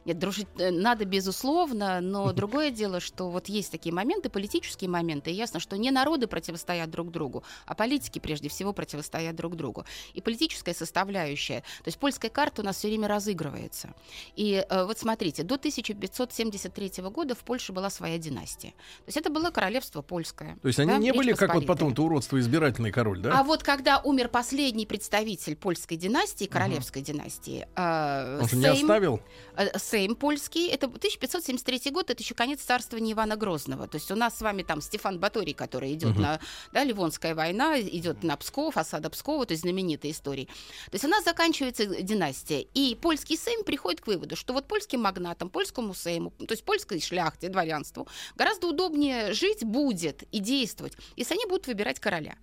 Нет, 0.05 0.19
дружить 0.19 0.48
э, 0.57 0.72
надо, 0.72 1.05
безусловно, 1.05 2.01
но 2.01 2.31
другое 2.33 2.72
дело, 2.72 3.00
что 3.00 3.29
вот 3.29 3.48
есть 3.48 3.72
такие 3.72 3.93
моменты, 3.93 4.29
политические 4.29 4.89
моменты, 4.89 5.31
и 5.31 5.33
ясно, 5.33 5.60
что 5.60 5.77
не 5.77 5.91
народы 5.91 6.27
противостоят 6.27 6.89
друг 6.89 7.12
другу, 7.12 7.43
а 7.65 7.74
политики 7.74 8.19
прежде 8.19 8.50
всего 8.50 8.74
противостоят 8.74 9.36
друг 9.36 9.55
другу. 9.55 9.86
И 10.13 10.22
политическая 10.22 10.74
составляющая, 10.74 11.62
то 11.83 11.88
есть 11.88 11.98
польская 11.98 12.29
карта 12.29 12.62
у 12.62 12.65
нас 12.65 12.77
все 12.77 12.88
время 12.88 13.07
разыгрывается. 13.07 13.93
И 14.36 14.65
э, 14.67 14.86
вот 14.86 14.98
смотрите, 15.00 15.43
до 15.43 15.55
1573 15.55 17.03
года 17.10 17.36
в 17.36 17.39
Польше 17.39 17.72
была 17.72 17.89
своя 17.89 18.17
династия. 18.17 18.69
То 18.69 19.07
есть 19.07 19.17
это 19.17 19.29
было 19.29 19.51
королевство 19.51 20.01
польское. 20.01 20.57
То 20.62 20.67
есть 20.67 20.79
они 20.79 20.91
да, 20.91 20.98
не 20.98 21.10
Речь 21.10 21.17
были 21.17 21.33
как 21.33 21.53
вот 21.53 21.65
потом-то 21.65 22.03
уродство 22.03 22.39
избирательный 22.39 22.91
король, 22.91 23.19
да? 23.19 23.39
А 23.39 23.43
вот 23.43 23.63
когда 23.63 24.00
умер 24.00 24.29
последний 24.29 24.86
представитель 24.86 25.55
польской 25.55 25.98
династии, 25.98 26.45
королевской 26.45 27.01
династии, 27.01 27.67
э, 27.75 28.39
Он 28.41 28.50
же 28.50 28.55
не 28.57 28.63
Сейм- 28.63 28.81
оставил? 28.81 29.22
э, 29.55 29.77
Сейм 29.93 30.15
польский, 30.15 30.69
это 30.69 30.88
1573 30.88 31.91
год, 31.91 32.09
это 32.09 32.23
еще 32.23 32.33
конец 32.33 32.62
царствования 32.62 33.13
Ивана 33.13 33.35
Грозного. 33.35 33.88
То 33.88 33.97
есть 33.97 34.09
у 34.09 34.15
нас 34.15 34.35
с 34.35 34.41
вами 34.41 34.63
там 34.63 34.81
Стефан 34.81 35.19
Баторий, 35.19 35.53
который 35.53 35.93
идет 35.93 36.13
Мгм. 36.13 36.21
на 36.23 36.39
да, 36.71 36.83
Ливонская 36.83 37.35
война, 37.35 37.79
идет 37.79 38.23
на 38.23 38.35
Псков, 38.35 38.77
осада 38.77 39.12
Пскова, 39.12 39.45
то 39.45 39.51
есть 39.51 39.62
знаменитые 39.62 40.13
истории. 40.13 40.45
То 40.89 40.93
есть 40.93 41.05
у 41.05 41.07
нас 41.07 41.23
заканчивается 41.23 41.85
династия, 41.85 42.62
и 42.73 42.95
польский 42.95 43.38
Сейм 43.38 43.63
приходит 43.63 44.01
к 44.01 44.07
выводу, 44.07 44.35
что 44.35 44.53
вот 44.53 44.67
польским 44.67 45.01
магнатам, 45.01 45.51
польскому 45.51 45.93
Сейму, 45.93 46.31
то 46.31 46.53
есть 46.53 46.63
польской 46.63 47.00
шляхте, 47.00 47.50
дворянству, 47.50 48.07
гораздо 48.35 48.69
удобнее 48.69 49.31
жить 49.33 49.63
будет 49.63 50.23
и 50.31 50.39
действовать, 50.39 50.93
если 51.15 51.35
они 51.35 51.45
будут 51.45 51.67
выбирать 51.67 52.00
короля. 52.00 52.35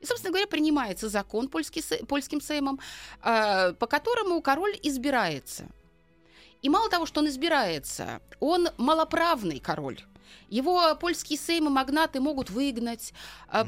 И, 0.00 0.06
собственно 0.06 0.30
говоря, 0.30 0.46
принимается 0.46 1.08
закон 1.08 1.48
польский, 1.48 1.82
польским 2.06 2.40
Сеймом, 2.40 2.78
э, 3.24 3.72
по 3.72 3.88
которому 3.88 4.40
король 4.40 4.78
избирается. 4.84 5.66
И 6.62 6.68
мало 6.68 6.88
того, 6.88 7.06
что 7.06 7.20
он 7.20 7.28
избирается, 7.28 8.20
он 8.40 8.68
малоправный 8.76 9.60
король. 9.60 10.00
Его 10.48 10.94
польские 10.96 11.38
сеймы 11.38 11.70
магнаты 11.70 12.20
могут 12.20 12.50
выгнать, 12.50 13.12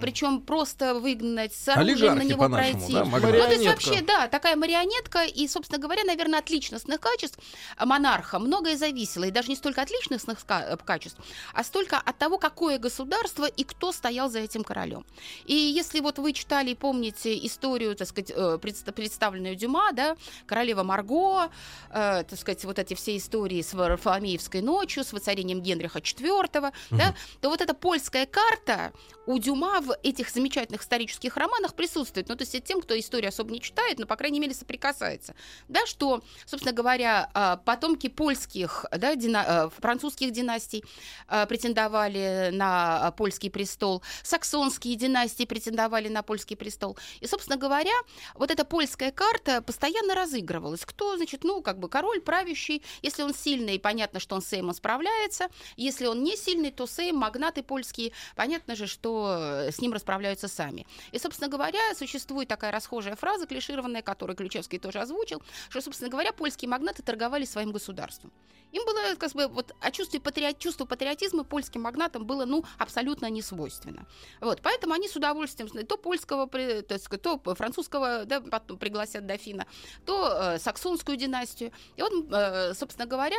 причем 0.01 0.41
просто 0.41 0.95
выгнать, 0.95 1.55
с 1.55 1.69
оружием 1.69 2.15
на 2.19 2.23
него 2.31 2.45
пройти. 2.73 2.93
да, 3.21 3.29
Ну, 3.39 3.45
то 3.45 3.53
есть 3.53 3.65
вообще, 3.71 4.03
да, 4.07 4.29
такая 4.29 4.57
марионетка, 4.57 5.25
и, 5.25 5.49
собственно 5.49 5.81
говоря, 5.81 6.05
наверное, 6.05 6.39
от 6.41 6.51
личностных 6.51 7.01
качеств 7.01 7.39
монарха 7.85 8.39
многое 8.39 8.77
зависело, 8.77 9.25
и 9.25 9.31
даже 9.31 9.49
не 9.49 9.57
столько 9.57 9.83
от 9.83 9.91
личностных 9.91 10.39
э, 10.49 10.77
качеств, 10.85 11.19
а 11.53 11.65
столько 11.65 11.97
от 11.99 12.17
того, 12.19 12.39
какое 12.39 12.79
государство 12.79 13.45
и 13.47 13.65
кто 13.65 13.93
стоял 13.93 14.31
за 14.31 14.41
этим 14.41 14.65
королем. 14.65 15.05
И 15.47 15.55
если 15.55 16.01
вот 16.01 16.19
вы 16.19 16.33
читали 16.33 16.71
и 16.71 16.75
помните 16.75 17.37
историю, 17.47 17.95
так 17.97 18.09
сказать, 18.09 18.31
э, 18.35 18.59
предста- 18.61 18.93
представленную 18.93 19.55
Дюма, 19.57 19.93
да, 19.93 20.17
королева 20.47 20.83
Марго, 20.83 21.51
э, 21.91 22.25
так 22.25 22.39
сказать, 22.39 22.65
вот 22.65 22.79
эти 22.79 22.95
все 22.95 23.17
истории 23.17 23.63
с 23.63 23.75
Варфоломеевской 23.75 24.61
ночью, 24.61 25.05
с 25.05 25.13
воцарением 25.13 25.61
Генриха 25.63 25.99
IV, 26.01 26.48
да, 26.91 27.15
то 27.41 27.49
вот 27.49 27.61
эта 27.61 27.75
польская 27.75 28.27
карта 28.27 28.93
у 29.27 29.39
Дюма 29.39 29.81
в 29.83 29.95
этих 30.03 30.31
замечательных 30.31 30.81
исторических 30.81 31.37
романах 31.37 31.75
присутствует. 31.75 32.29
Ну, 32.29 32.37
то 32.37 32.45
есть 32.45 32.65
тем, 32.65 32.81
кто 32.81 32.99
историю 32.99 33.29
особо 33.29 33.53
не 33.53 33.61
читает, 33.61 33.99
но, 33.99 34.07
по 34.07 34.17
крайней 34.17 34.41
мере, 34.41 34.55
соприкасается. 34.55 35.35
Да, 35.69 35.85
что, 35.85 36.23
собственно 36.47 36.75
говоря, 36.75 37.31
а, 37.35 37.59
потомки 37.59 38.09
польских, 38.09 38.87
да, 38.91 39.15
дина- 39.17 39.71
французских 39.79 40.31
династий 40.33 40.83
а, 41.27 41.45
претендовали 41.45 42.49
на 42.53 43.11
польский 43.19 43.51
престол, 43.51 44.03
саксонские 44.23 44.95
династии 44.95 45.45
претендовали 45.45 46.09
на 46.09 46.23
польский 46.23 46.57
престол. 46.57 46.97
И, 47.21 47.27
собственно 47.27 47.59
говоря, 47.59 47.93
вот 48.35 48.51
эта 48.51 48.65
польская 48.65 49.13
карта 49.13 49.61
постоянно 49.61 50.15
разыгрывалась. 50.15 50.87
Кто, 50.87 51.19
значит, 51.19 51.45
ну, 51.45 51.61
как 51.61 51.79
бы 51.79 51.91
король 51.91 52.23
правящий, 52.23 52.83
если 53.03 53.23
он 53.23 53.35
сильный, 53.35 53.79
понятно, 53.79 54.21
что 54.21 54.37
он 54.37 54.41
с 54.41 54.47
Сеймом 54.47 54.75
справляется, 54.75 55.49
если 55.77 56.07
он 56.07 56.25
не 56.25 56.35
сильный, 56.39 56.71
то 56.71 56.87
Сейм, 56.87 57.17
магнаты 57.17 57.63
польские, 57.63 58.13
понятно 58.37 58.77
же, 58.77 58.87
что 58.87 59.37
э, 59.39 59.71
с 59.71 59.81
ним 59.81 59.93
расправляются 59.93 60.49
сами. 60.49 60.87
И, 61.13 61.19
собственно 61.19 61.51
говоря, 61.51 61.95
существует 61.95 62.49
такая 62.49 62.73
расхожая 62.73 63.17
фраза, 63.17 63.47
клишированная, 63.47 64.03
которую 64.03 64.37
Ключевский 64.37 64.79
тоже 64.79 65.01
озвучил, 65.01 65.43
что, 65.69 65.81
собственно 65.81 66.11
говоря, 66.11 66.33
польские 66.33 66.69
магнаты 66.69 67.03
торговали 67.03 67.45
своим 67.45 67.73
государством. 67.73 68.33
Им 68.73 68.85
было, 68.85 69.15
как 69.17 69.33
бы, 69.33 69.49
вот, 69.49 69.75
а 69.81 69.91
чувство, 69.91 70.19
патриот, 70.19 70.59
чувство 70.59 70.85
патриотизма 70.85 71.45
польским 71.45 71.83
магнатам 71.83 72.27
было, 72.27 72.45
ну, 72.45 72.65
абсолютно 72.77 73.31
не 73.31 73.41
свойственно. 73.41 74.07
Вот, 74.41 74.61
поэтому 74.63 74.93
они 74.93 75.09
с 75.09 75.17
удовольствием 75.17 75.69
то 75.87 75.97
польского, 75.97 76.47
то 76.49 77.55
французского, 77.55 78.25
да, 78.27 78.41
потом 78.41 78.79
пригласят 78.79 79.27
дофина, 79.27 79.67
то 80.05 80.29
э, 80.29 80.59
саксонскую 80.59 81.17
династию. 81.17 81.73
И 81.97 82.03
вот, 82.03 82.13
э, 82.31 82.75
собственно 82.75 83.07
говоря, 83.07 83.39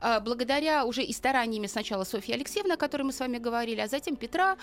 э, 0.00 0.20
благодаря 0.20 0.84
уже 0.84 1.02
и 1.02 1.12
стараниями 1.12 1.66
сначала 1.66 2.04
Софьи 2.04 2.34
Алексеевны, 2.36 2.72
о 2.72 2.76
которой 2.76 3.02
мы 3.02 3.12
с 3.12 3.20
вами 3.20 3.38
говорили, 3.38 3.80
а 3.80 3.88
затем 3.88 4.16
Петра, 4.16 4.56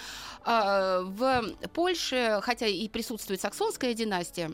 э, 0.45 1.01
в 1.03 1.43
Польше, 1.73 2.39
хотя 2.41 2.67
и 2.67 2.87
присутствует 2.87 3.41
саксонская 3.41 3.93
династия, 3.93 4.51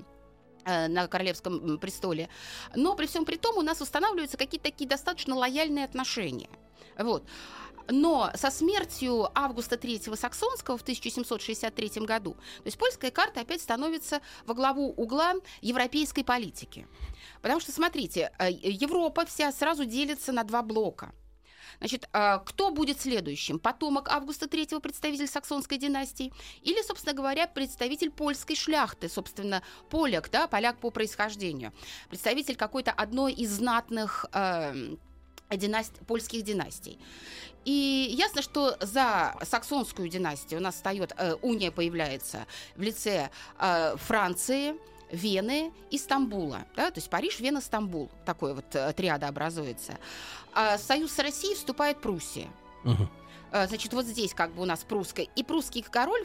э, 0.66 0.88
на 0.88 1.08
королевском 1.08 1.78
престоле. 1.78 2.30
Но 2.76 2.96
при 2.96 3.06
всем 3.06 3.26
при 3.26 3.38
том 3.38 3.58
у 3.58 3.62
нас 3.62 3.82
устанавливаются 3.82 4.38
какие-то 4.38 4.70
такие 4.70 4.90
достаточно 4.90 5.36
лояльные 5.36 5.86
отношения. 5.86 6.50
Вот. 6.98 7.24
Но 7.92 8.32
со 8.36 8.52
смертью 8.52 9.30
Августа 9.34 9.76
III 9.76 10.16
Саксонского 10.16 10.78
в 10.78 10.82
1763 10.82 12.06
году, 12.06 12.34
то 12.34 12.66
есть 12.66 12.78
польская 12.78 13.12
карта 13.12 13.42
опять 13.42 13.62
становится 13.62 14.22
во 14.46 14.54
главу 14.54 14.92
угла 14.92 15.34
европейской 15.62 16.24
политики. 16.24 16.88
Потому 17.42 17.60
что, 17.60 17.72
смотрите, 17.72 18.32
э, 18.38 18.52
Европа 18.52 19.26
вся 19.26 19.52
сразу 19.52 19.86
делится 19.86 20.32
на 20.32 20.44
два 20.44 20.62
блока. 20.62 21.14
Значит, 21.80 22.10
а, 22.12 22.40
кто 22.40 22.72
будет 22.72 23.00
следующим? 23.00 23.58
Потомок 23.58 24.10
Августа 24.10 24.46
III, 24.46 24.80
представитель 24.82 25.28
саксонской 25.28 25.78
династии, 25.78 26.34
или, 26.62 26.82
собственно 26.82 27.14
говоря, 27.14 27.48
представитель 27.48 28.12
польской 28.12 28.56
шляхты, 28.56 29.10
собственно, 29.10 29.64
поляк, 29.90 30.30
да, 30.30 30.48
поляк 30.48 30.78
по 30.80 30.92
происхождению, 30.92 31.74
представитель 32.10 32.56
какой-то 32.56 32.92
одной 32.92 33.34
из 33.34 33.52
знатных 33.52 34.26
э, 34.34 34.96
династ- 35.50 36.06
польских 36.06 36.44
династий. 36.44 37.00
И 37.66 38.10
ясно, 38.12 38.42
что 38.42 38.78
за 38.82 39.36
саксонскую 39.44 40.10
династию 40.10 40.60
у 40.60 40.64
нас 40.64 40.76
встает 40.76 41.14
э, 41.18 41.36
уния 41.42 41.72
появляется 41.72 42.46
в 42.76 42.82
лице 42.82 43.30
э, 43.58 43.96
Франции, 43.98 44.76
Вены 45.12 45.72
и 45.92 45.98
Стамбула. 45.98 46.66
Да? 46.76 46.92
То 46.92 47.00
есть 47.00 47.10
Париж, 47.10 47.40
Вена, 47.40 47.62
Стамбул. 47.62 48.10
Такой 48.26 48.54
вот 48.54 48.66
э, 48.74 48.94
триада 48.94 49.28
образуется. 49.28 49.98
А 50.54 50.78
в 50.78 50.82
союз 50.82 51.12
с 51.12 51.20
Россией 51.20 51.56
вступает 51.56 52.00
Пруссия. 52.02 52.48
Мгм. 52.84 53.10
Э, 53.52 53.68
Значит, 53.68 53.94
вот 53.94 54.06
здесь 54.06 54.34
как 54.34 54.54
бы 54.54 54.62
у 54.62 54.66
нас 54.66 54.84
прусская. 54.84 55.28
И 55.36 55.44
прусский 55.44 55.82
король 55.82 56.24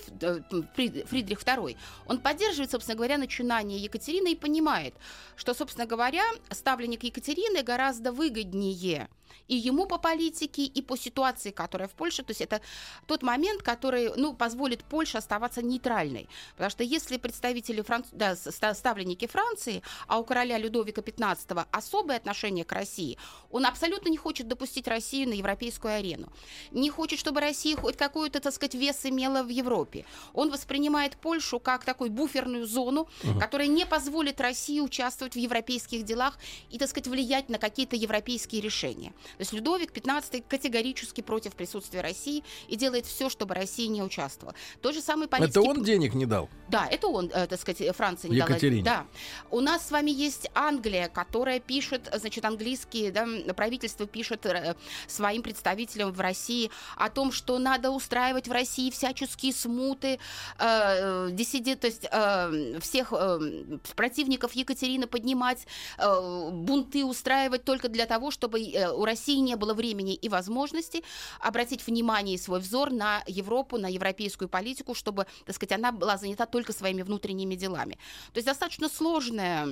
Фрид- 0.77 1.07
Фридрих 1.07 1.43
II, 1.43 1.77
он 2.07 2.19
поддерживает, 2.21 2.71
собственно 2.71 2.97
говоря, 2.97 3.17
начинание 3.19 3.79
Екатерины 3.79 4.33
и 4.33 4.37
понимает, 4.37 4.95
что, 5.37 5.55
собственно 5.55 5.87
говоря, 5.87 6.23
ставленник 6.51 7.03
Екатерины 7.05 7.63
гораздо 7.63 8.13
выгоднее 8.13 9.09
и 9.49 9.57
ему 9.57 9.87
по 9.87 9.99
политике, 9.99 10.63
и 10.63 10.83
по 10.83 10.97
ситуации, 10.97 11.51
которая 11.51 11.89
в 11.89 11.93
Польше. 11.93 12.23
То 12.23 12.31
есть 12.31 12.41
это 12.41 12.61
тот 13.07 13.23
момент, 13.23 13.63
который 13.63 14.11
ну, 14.17 14.35
позволит 14.35 14.85
Польше 14.85 15.19
оставаться 15.19 15.63
нейтральной. 15.63 16.29
Потому 16.53 16.71
что 16.71 16.83
если 16.83 17.17
представители, 17.17 17.83
Франц... 17.83 18.07
да, 18.13 18.37
ставленники 18.37 19.27
Франции, 19.27 19.83
а 20.07 20.19
у 20.19 20.25
короля 20.25 20.59
Людовика 20.59 21.01
XV 21.01 21.67
особое 21.71 22.17
отношение 22.17 22.65
к 22.65 22.73
России, 22.73 23.19
он 23.51 23.67
абсолютно 23.67 24.09
не 24.09 24.17
хочет 24.17 24.49
допустить 24.49 24.89
Россию 24.89 25.29
на 25.29 25.35
европейскую 25.35 25.95
арену. 25.95 26.33
Не 26.71 26.91
хочет, 26.91 27.19
чтобы 27.19 27.41
Россия 27.41 27.77
хоть 27.77 27.97
какой-то, 27.97 28.41
так 28.41 28.53
сказать, 28.53 28.75
вес 28.75 29.05
имела 29.07 29.43
в 29.43 29.49
Европе. 29.49 30.05
Он 30.33 30.51
воспринимает 30.51 31.17
Польшу 31.17 31.61
как 31.61 31.85
такую 31.85 32.11
буферную 32.11 32.67
зону, 32.67 33.09
угу. 33.23 33.41
которая 33.41 33.69
не 33.69 33.87
позволит 33.87 34.41
России 34.41 34.81
участвовать 34.81 35.35
в 35.35 35.39
европейских 35.39 36.05
делах 36.05 36.39
и, 36.71 36.79
так 36.79 36.89
сказать, 36.89 37.09
влиять 37.09 37.49
на 37.49 37.59
какие-то 37.59 37.97
европейские 37.97 38.61
решения. 38.61 39.13
То 39.15 39.41
есть 39.41 39.53
Людовик 39.53 39.93
XV 39.93 40.45
категорически 40.49 41.21
против 41.21 41.55
присутствия 41.55 42.01
России 42.01 42.45
и 42.69 42.77
делает 42.77 43.07
все, 43.07 43.29
чтобы 43.29 43.55
Россия 43.55 43.89
не 43.89 44.03
участвовала. 44.03 44.55
То 44.81 44.93
же 44.93 45.01
самое 45.01 45.29
политики... 45.29 45.51
Это 45.51 45.63
он 45.63 45.83
денег 45.83 46.15
не 46.15 46.27
дал? 46.27 46.49
Да, 46.69 46.87
это 46.91 47.09
он, 47.09 47.31
э, 47.33 47.47
так 47.47 47.61
сказать, 47.61 47.95
Франция 47.97 48.31
не 48.31 48.37
Екатерине. 48.37 48.83
дала. 48.83 48.97
Да. 48.97 49.07
У 49.51 49.61
нас 49.61 49.89
с 49.89 49.91
вами 49.91 50.11
есть 50.11 50.49
Англия, 50.55 51.09
которая 51.09 51.61
пишет, 51.61 52.09
значит, 52.15 52.45
английские, 52.45 53.11
да, 53.11 53.27
правительство 53.55 54.07
пишет 54.07 54.47
э, 54.47 54.75
своим 55.07 55.43
представителям 55.43 56.13
в 56.13 56.21
России 56.21 56.71
о 56.97 57.11
том, 57.11 57.33
что 57.33 57.59
надо 57.59 57.91
устраивать 57.91 58.49
в 58.49 58.53
России 58.53 58.91
всяческие 58.91 59.53
смуты, 59.53 60.19
э, 60.59 61.31
диссидент, 61.33 61.81
то 61.81 61.87
есть 61.87 62.07
э, 62.11 62.79
всех 62.81 63.13
э, 63.13 63.79
противников 63.97 64.53
Екатерины 64.53 65.07
поднимать, 65.07 65.67
э, 65.99 66.51
бунты 66.51 67.05
устраивать 67.05 67.65
только 67.65 67.89
для 67.89 68.07
того, 68.07 68.31
чтобы 68.31 68.61
э, 68.61 68.89
у 69.05 69.07
России 69.07 69.37
не 69.37 69.57
было 69.57 69.75
времени 69.75 70.15
и 70.15 70.29
возможности 70.31 71.05
обратить 71.41 71.87
внимание 71.87 72.37
и 72.37 72.39
свой 72.39 72.61
взор 72.61 72.91
на 72.91 73.23
Европу, 73.27 73.77
на 73.77 73.87
европейскую 73.87 74.49
политику, 74.49 74.95
чтобы, 74.95 75.27
так 75.45 75.55
сказать, 75.55 75.79
она 75.79 75.93
была 75.93 76.17
занята 76.17 76.47
только 76.47 76.73
своими 76.73 77.03
внутренними 77.03 77.55
делами. 77.55 77.99
То 78.33 78.39
есть 78.39 78.47
достаточно 78.47 78.89
сложная 78.89 79.69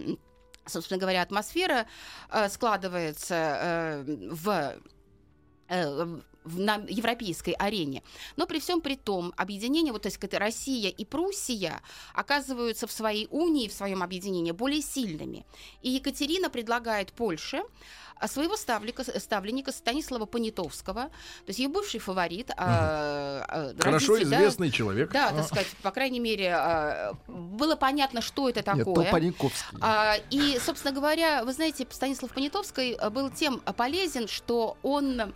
собственно 0.65 1.01
говоря, 1.01 1.23
атмосфера 1.23 1.87
э, 2.31 2.49
складывается 2.49 3.35
э, 3.35 4.05
в 4.31 4.77
на 6.45 6.77
европейской 6.89 7.53
арене. 7.53 8.03
Но 8.37 8.47
при 8.47 8.59
всем 8.59 8.81
при 8.81 8.97
том, 8.97 9.33
объединение, 9.37 9.93
вот 9.93 10.03
то 10.03 10.09
есть 10.09 10.19
это 10.21 10.39
Россия 10.39 10.91
и 10.91 11.05
Пруссия 11.05 11.81
оказываются 12.15 12.87
в 12.87 12.93
своей 12.93 13.29
унии, 13.31 13.69
в 13.69 13.73
своем 13.73 14.03
объединении 14.03 14.53
более 14.53 14.83
сильными. 14.83 15.47
И 15.83 15.91
Екатерина 15.91 16.51
предлагает 16.51 17.13
Польше 17.13 17.63
а, 18.17 18.29
своего 18.29 18.57
ставлика, 18.57 19.05
ставленника 19.19 19.73
Станислава 19.73 20.27
Понятовского, 20.27 21.05
то 21.05 21.49
есть 21.49 21.59
ее 21.59 21.69
бывший 21.69 22.01
фаворит. 22.01 22.51
Угу. 22.51 22.57
А, 22.59 23.75
Хорошо 23.79 24.23
известный 24.23 24.69
да, 24.69 24.77
человек. 24.77 25.11
Да, 25.11 25.29
а. 25.29 25.35
так 25.35 25.47
сказать, 25.47 25.69
по 25.83 25.91
крайней 25.91 26.21
мере, 26.21 26.55
а, 26.55 27.15
было 27.27 27.77
понятно, 27.77 28.21
что 28.21 28.49
это 28.49 28.63
такое. 28.63 29.13
Нет, 29.21 29.35
а, 29.81 30.17
и, 30.31 30.59
собственно 30.65 30.95
говоря, 30.95 31.45
вы 31.45 31.53
знаете, 31.53 31.87
Станислав 31.91 32.33
Понятовский 32.33 32.97
был 33.11 33.31
тем 33.31 33.61
полезен, 33.61 34.29
что 34.29 34.77
он 34.83 35.33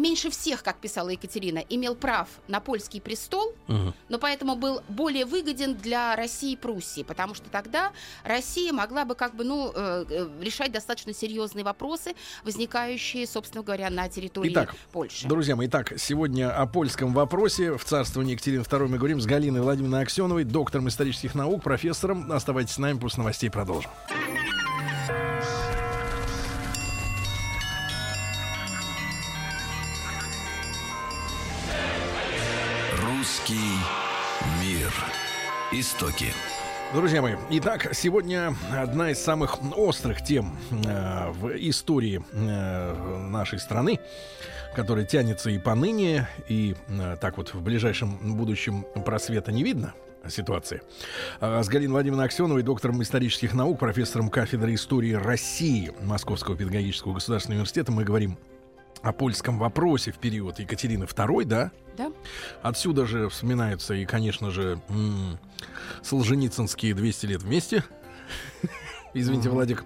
меньше 0.00 0.30
всех, 0.30 0.62
как 0.62 0.76
писала 0.78 1.10
Екатерина, 1.10 1.58
имел 1.68 1.94
прав 1.94 2.28
на 2.48 2.60
польский 2.60 3.00
престол, 3.00 3.54
угу. 3.68 3.92
но 4.08 4.18
поэтому 4.18 4.56
был 4.56 4.82
более 4.88 5.24
выгоден 5.24 5.74
для 5.74 6.16
России 6.16 6.52
и 6.52 6.56
Пруссии, 6.56 7.02
потому 7.02 7.34
что 7.34 7.48
тогда 7.50 7.92
Россия 8.24 8.72
могла 8.72 9.04
бы 9.04 9.14
как 9.14 9.34
бы, 9.34 9.44
ну, 9.44 9.72
э, 9.74 10.04
э, 10.08 10.28
решать 10.40 10.72
достаточно 10.72 11.12
серьезные 11.12 11.64
вопросы, 11.64 12.14
возникающие, 12.44 13.26
собственно 13.26 13.62
говоря, 13.62 13.90
на 13.90 14.08
территории 14.08 14.52
итак, 14.52 14.74
Польши. 14.92 15.28
Друзья 15.28 15.56
мои, 15.56 15.66
итак, 15.66 15.92
сегодня 15.98 16.50
о 16.50 16.66
польском 16.66 17.12
вопросе 17.12 17.76
в 17.76 17.84
царствовании 17.84 18.32
Екатерины 18.32 18.62
II 18.62 18.88
мы 18.88 18.98
говорим 18.98 19.20
с 19.20 19.26
Галиной 19.26 19.60
Владимировной 19.60 20.02
Аксеновой, 20.02 20.44
доктором 20.44 20.88
исторических 20.88 21.34
наук, 21.34 21.62
профессором. 21.62 22.30
Оставайтесь 22.32 22.74
с 22.74 22.78
нами, 22.78 22.98
после 22.98 23.18
новостей 23.18 23.50
продолжим. 23.50 23.90
Истоки. 35.72 36.26
Друзья 36.92 37.22
мои, 37.22 37.36
итак, 37.50 37.90
сегодня 37.94 38.56
одна 38.72 39.12
из 39.12 39.20
самых 39.20 39.58
острых 39.78 40.20
тем 40.24 40.58
э, 40.72 41.30
в 41.30 41.48
истории 41.56 42.24
э, 42.32 43.26
нашей 43.28 43.60
страны, 43.60 44.00
которая 44.74 45.04
тянется 45.04 45.48
и 45.48 45.60
поныне, 45.60 46.28
и 46.48 46.74
э, 46.88 47.16
так 47.20 47.36
вот 47.36 47.54
в 47.54 47.62
ближайшем 47.62 48.36
будущем 48.36 48.84
просвета 49.04 49.52
не 49.52 49.62
видно 49.62 49.94
ситуации. 50.28 50.82
Э, 51.40 51.62
с 51.62 51.68
Галиной 51.68 51.92
Владимировной 51.92 52.24
Аксеновой, 52.24 52.64
доктором 52.64 53.00
исторических 53.00 53.54
наук, 53.54 53.78
профессором 53.78 54.28
кафедры 54.28 54.74
истории 54.74 55.12
России 55.12 55.92
Московского 56.02 56.56
педагогического 56.56 57.14
государственного 57.14 57.58
университета 57.58 57.92
мы 57.92 58.02
говорим 58.02 58.36
о 59.02 59.12
польском 59.12 59.58
вопросе 59.58 60.12
в 60.12 60.18
период 60.18 60.58
Екатерины 60.58 61.04
II, 61.04 61.44
да? 61.44 61.70
Да. 61.96 62.12
Отсюда 62.62 63.06
же 63.06 63.28
вспоминаются 63.28 63.94
и, 63.94 64.04
конечно 64.04 64.50
же, 64.50 64.80
м- 64.88 65.38
Солженицынские 66.02 66.94
200 66.94 67.26
лет 67.26 67.42
вместе. 67.42 67.84
Извините, 69.14 69.48
mm-hmm. 69.48 69.52
Владик. 69.52 69.84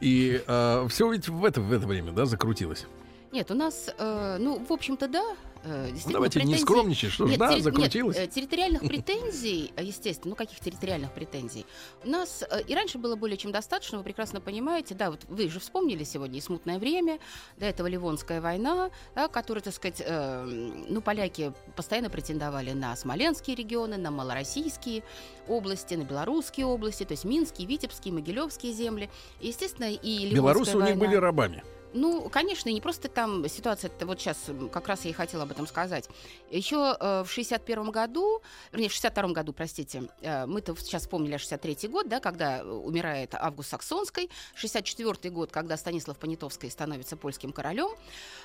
И 0.00 0.42
э, 0.46 0.86
все 0.88 1.10
ведь 1.10 1.28
в 1.28 1.44
это, 1.44 1.60
в 1.60 1.72
это 1.72 1.86
время, 1.86 2.12
да, 2.12 2.26
закрутилось. 2.26 2.86
Нет, 3.32 3.50
у 3.50 3.54
нас, 3.54 3.88
э, 3.96 4.36
ну, 4.40 4.64
в 4.68 4.72
общем-то, 4.72 5.06
да, 5.08 5.24
Э, 5.62 5.90
ну, 6.06 6.12
давайте 6.12 6.38
претензий... 6.38 6.58
не 6.58 6.62
скромничать, 6.62 7.12
что 7.12 7.26
ж, 7.26 7.36
да, 7.36 7.50
терри... 7.50 7.60
закрутилось. 7.60 8.16
Нет, 8.16 8.30
территориальных 8.30 8.82
претензий, 8.88 9.72
э, 9.76 9.84
естественно, 9.84 10.30
ну 10.30 10.36
каких 10.36 10.60
территориальных 10.60 11.12
претензий? 11.12 11.66
У 12.04 12.08
нас 12.08 12.42
э, 12.48 12.62
и 12.62 12.74
раньше 12.74 12.98
было 12.98 13.16
более 13.16 13.36
чем 13.36 13.52
достаточно, 13.52 13.98
вы 13.98 14.04
прекрасно 14.04 14.40
понимаете, 14.40 14.94
да, 14.94 15.10
вот 15.10 15.20
вы 15.28 15.48
же 15.48 15.60
вспомнили 15.60 16.04
сегодня 16.04 16.38
и 16.38 16.40
смутное 16.40 16.78
время, 16.78 17.18
до 17.58 17.66
этого 17.66 17.86
Ливонская 17.88 18.40
война, 18.40 18.90
да, 19.14 19.28
которая, 19.28 19.62
так 19.62 19.74
сказать, 19.74 20.02
э, 20.04 20.44
ну 20.44 21.00
поляки 21.02 21.52
постоянно 21.76 22.08
претендовали 22.08 22.72
на 22.72 22.96
смоленские 22.96 23.56
регионы, 23.56 23.98
на 23.98 24.10
малороссийские 24.10 25.02
области, 25.46 25.94
на 25.94 26.04
белорусские 26.04 26.66
области, 26.66 27.04
то 27.04 27.12
есть 27.12 27.24
Минские, 27.24 27.66
Витебские, 27.66 28.14
Могилевские 28.14 28.72
земли. 28.72 29.10
И, 29.40 29.48
естественно, 29.48 29.90
и 29.90 29.96
Ливонская 29.96 30.34
Белорусы 30.34 30.72
война... 30.76 30.86
у 30.86 30.88
них 30.90 30.98
были 30.98 31.16
рабами. 31.16 31.62
Ну, 31.92 32.28
конечно, 32.28 32.68
не 32.68 32.80
просто 32.80 33.08
там 33.08 33.48
ситуация, 33.48 33.90
вот 34.00 34.20
сейчас 34.20 34.38
как 34.72 34.86
раз 34.86 35.04
я 35.04 35.10
и 35.10 35.12
хотела 35.12 35.42
об 35.42 35.50
этом 35.50 35.66
сказать. 35.66 36.08
Еще 36.50 36.96
э, 36.98 37.24
в 37.24 37.30
61 37.30 37.90
году, 37.90 38.42
вернее, 38.70 38.88
в 38.88 38.92
62 38.92 39.28
году, 39.28 39.52
простите, 39.52 40.04
э, 40.20 40.46
мы-то 40.46 40.76
сейчас 40.76 41.02
вспомнили 41.02 41.36
63 41.36 41.88
год, 41.88 42.08
да, 42.08 42.20
когда 42.20 42.62
умирает 42.64 43.34
Август 43.34 43.70
Саксонский, 43.70 44.30
64 44.54 45.30
год, 45.34 45.50
когда 45.50 45.76
Станислав 45.76 46.16
Понятовский 46.18 46.70
становится 46.70 47.16
польским 47.16 47.52
королем, 47.52 47.88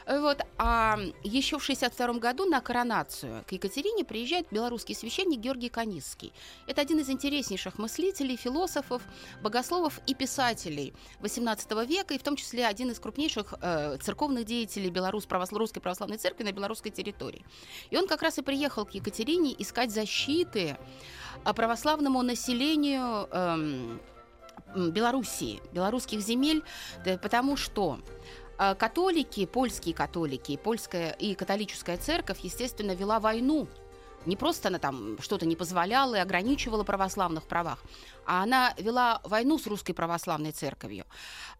вот, 0.07 0.41
а 0.57 0.97
еще 1.23 1.59
в 1.59 1.63
62 1.63 2.13
году 2.13 2.45
на 2.45 2.61
коронацию 2.61 3.43
к 3.47 3.51
Екатерине 3.51 4.05
приезжает 4.05 4.47
белорусский 4.49 4.95
священник 4.95 5.39
Георгий 5.39 5.69
Канисский. 5.69 6.33
Это 6.67 6.81
один 6.81 6.99
из 6.99 7.09
интереснейших 7.09 7.77
мыслителей, 7.77 8.37
философов, 8.37 9.01
богословов 9.41 9.99
и 10.07 10.15
писателей 10.15 10.93
18 11.19 11.71
века, 11.87 12.13
и 12.13 12.17
в 12.17 12.23
том 12.23 12.35
числе 12.35 12.65
один 12.65 12.91
из 12.91 12.99
крупнейших 12.99 13.34
крупнейших 13.35 13.53
э, 13.61 13.97
церковных 14.01 14.45
деятелей 14.45 14.89
Беларусь, 14.89 15.25
православ, 15.25 15.59
Русской 15.59 15.79
Православной 15.79 16.17
Церкви 16.17 16.43
на 16.43 16.51
белорусской 16.51 16.91
территории. 16.91 17.45
И 17.91 17.97
он 17.97 18.07
как 18.07 18.21
раз 18.21 18.37
и 18.37 18.41
приехал 18.41 18.85
к 18.85 18.91
Екатерине 18.91 19.55
искать 19.57 19.91
защиты 19.91 20.77
э, 21.43 21.53
православному 21.53 22.21
населению 22.21 23.27
э, 23.31 23.97
Белоруссии, 24.75 25.61
белорусских 25.73 26.21
земель, 26.21 26.63
да, 27.05 27.17
потому 27.17 27.57
что 27.57 27.99
э, 28.57 28.75
католики, 28.75 29.45
польские 29.45 29.93
католики, 29.93 30.57
польская 30.57 31.11
и 31.11 31.35
католическая 31.35 31.97
церковь, 31.97 32.39
естественно, 32.43 32.95
вела 32.95 33.19
войну 33.19 33.67
не 34.25 34.35
просто 34.35 34.69
она 34.69 34.79
там 34.79 35.17
что-то 35.21 35.45
не 35.45 35.55
позволяла 35.55 36.15
и 36.15 36.19
ограничивала 36.19 36.83
православных 36.83 37.43
правах, 37.43 37.83
а 38.25 38.43
она 38.43 38.73
вела 38.77 39.21
войну 39.23 39.57
с 39.57 39.67
русской 39.67 39.93
православной 39.93 40.51
церковью, 40.51 41.05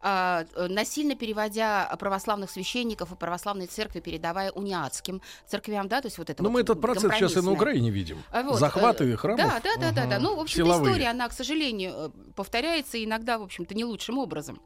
а, 0.01 0.45
э, 0.55 0.67
насильно 0.67 1.15
переводя 1.15 1.95
православных 1.99 2.49
священников 2.49 3.11
и 3.11 3.15
православной 3.15 3.67
церкви, 3.67 3.99
передавая 3.99 4.51
униатским 4.51 5.21
церквям, 5.47 5.87
да, 5.87 6.01
то 6.01 6.07
есть 6.07 6.17
вот 6.17 6.29
это. 6.29 6.41
Но 6.43 6.49
ну, 6.49 6.53
вот 6.53 6.55
мы 6.55 6.61
этот 6.61 6.81
процесс 6.81 7.11
сейчас 7.13 7.37
и 7.37 7.41
на 7.41 7.51
Украине 7.51 7.89
видим. 7.89 8.23
А 8.31 8.43
вот. 8.43 8.59
Захваты 8.59 9.05
э, 9.05 9.15
храмов. 9.15 9.39
Да, 9.39 9.59
да, 9.63 9.75
да, 9.79 9.91
да, 9.91 10.05
да. 10.05 10.19
Ну, 10.19 10.35
в 10.35 10.39
общем, 10.39 10.71
история, 10.71 11.09
она, 11.09 11.29
к 11.29 11.33
сожалению, 11.33 11.93
э, 11.95 12.09
повторяется 12.35 13.03
иногда, 13.03 13.37
в 13.37 13.43
общем-то, 13.43 13.73
не 13.75 13.85
лучшим 13.85 14.17
образом. 14.17 14.59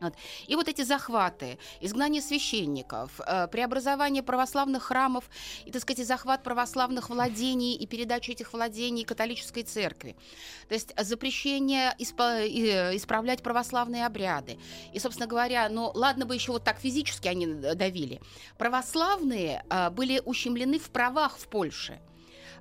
Вот. 0.00 0.14
И 0.46 0.54
вот 0.54 0.68
эти 0.68 0.82
захваты, 0.82 1.58
изгнание 1.80 2.22
священников, 2.22 3.20
э, 3.26 3.48
преобразование 3.48 4.22
православных 4.22 4.84
храмов, 4.84 5.28
и, 5.64 5.72
так 5.72 5.82
сказать, 5.82 6.06
захват 6.06 6.42
православных 6.42 7.10
владений 7.10 7.74
и 7.74 7.86
передача 7.86 8.32
этих 8.32 8.52
владений 8.52 9.04
католической 9.04 9.62
церкви. 9.62 10.16
То 10.68 10.74
есть 10.74 10.94
запрещение 11.00 11.94
исп- 11.98 12.96
исправлять 12.96 13.42
православные 13.42 14.06
обряды. 14.06 14.58
И, 14.92 14.98
собственно 14.98 15.26
говоря, 15.26 15.68
ну 15.68 15.90
ладно 15.94 16.26
бы 16.26 16.34
еще 16.34 16.52
вот 16.52 16.64
так 16.64 16.78
физически 16.78 17.28
они 17.28 17.46
давили. 17.46 18.20
Православные 18.56 19.64
э, 19.68 19.90
были 19.90 20.22
ущемлены 20.24 20.78
в 20.78 20.90
правах 20.90 21.38
в 21.38 21.48
Польше. 21.48 22.00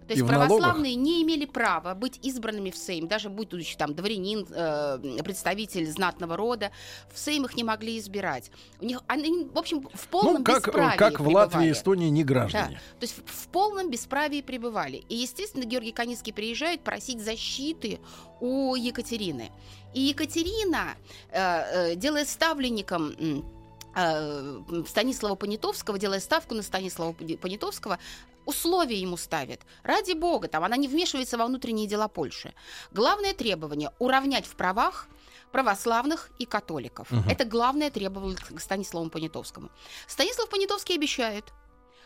То 0.07 0.13
есть 0.13 0.25
православные 0.25 0.95
налогах? 0.95 1.05
не 1.05 1.23
имели 1.23 1.45
права 1.45 1.93
быть 1.93 2.19
избранными 2.23 2.71
в 2.71 2.77
Сейм, 2.77 3.07
даже 3.07 3.29
будучи 3.29 3.75
там 3.75 3.93
дворянин, 3.93 4.47
э, 4.49 5.21
представитель 5.23 5.89
знатного 5.89 6.37
рода, 6.37 6.71
в 7.13 7.19
Сейм 7.19 7.45
их 7.45 7.55
не 7.55 7.63
могли 7.63 7.97
избирать. 7.99 8.51
У 8.79 8.85
них, 8.85 9.03
они, 9.07 9.47
в 9.53 9.57
общем, 9.57 9.87
в 9.93 10.07
полном 10.07 10.37
ну, 10.39 10.43
как, 10.43 10.65
бесправии 10.65 10.97
Как 10.97 11.19
в 11.19 11.27
Латвии 11.27 11.67
и 11.67 11.71
Эстонии 11.71 12.09
не 12.09 12.23
граждане. 12.23 12.75
Да, 12.75 12.99
то 12.99 13.03
есть 13.03 13.15
в, 13.17 13.43
в 13.43 13.47
полном 13.49 13.89
бесправии 13.89 14.41
пребывали. 14.41 15.03
И, 15.09 15.15
естественно, 15.15 15.65
Георгий 15.65 15.91
Каницкий 15.91 16.33
приезжает 16.33 16.81
просить 16.81 17.21
защиты 17.21 17.99
у 18.39 18.75
Екатерины. 18.75 19.51
И 19.93 20.01
Екатерина, 20.01 20.95
э, 21.31 21.91
э, 21.91 21.95
делая 21.95 22.25
ставленником 22.25 23.15
э, 23.95 24.83
Станислава 24.87 25.35
Понятовского, 25.35 25.97
делая 25.97 26.19
ставку 26.19 26.53
на 26.53 26.61
Станислава 26.61 27.13
Понятовского, 27.13 27.97
условия 28.47 28.99
ему 28.99 29.17
ставит. 29.17 29.61
Ради 29.83 30.13
бога, 30.13 30.47
там 30.47 30.63
она 30.63 30.77
не 30.77 30.87
вмешивается 30.87 31.37
во 31.37 31.45
внутренние 31.45 31.87
дела 31.87 32.07
Польши. 32.07 32.53
Главное 32.91 33.33
требование– 33.33 33.91
уравнять 33.99 34.47
в 34.47 34.55
правах 34.55 35.07
православных 35.51 36.29
и 36.39 36.45
католиков. 36.45 37.11
Угу. 37.11 37.29
Это 37.29 37.45
главное 37.45 37.89
требование 37.91 38.37
к 38.37 38.59
Станиславу 38.59 39.09
Понятовскому. 39.09 39.69
Станислав 40.07 40.49
Понятовский 40.49 40.95
обещает– 40.95 41.45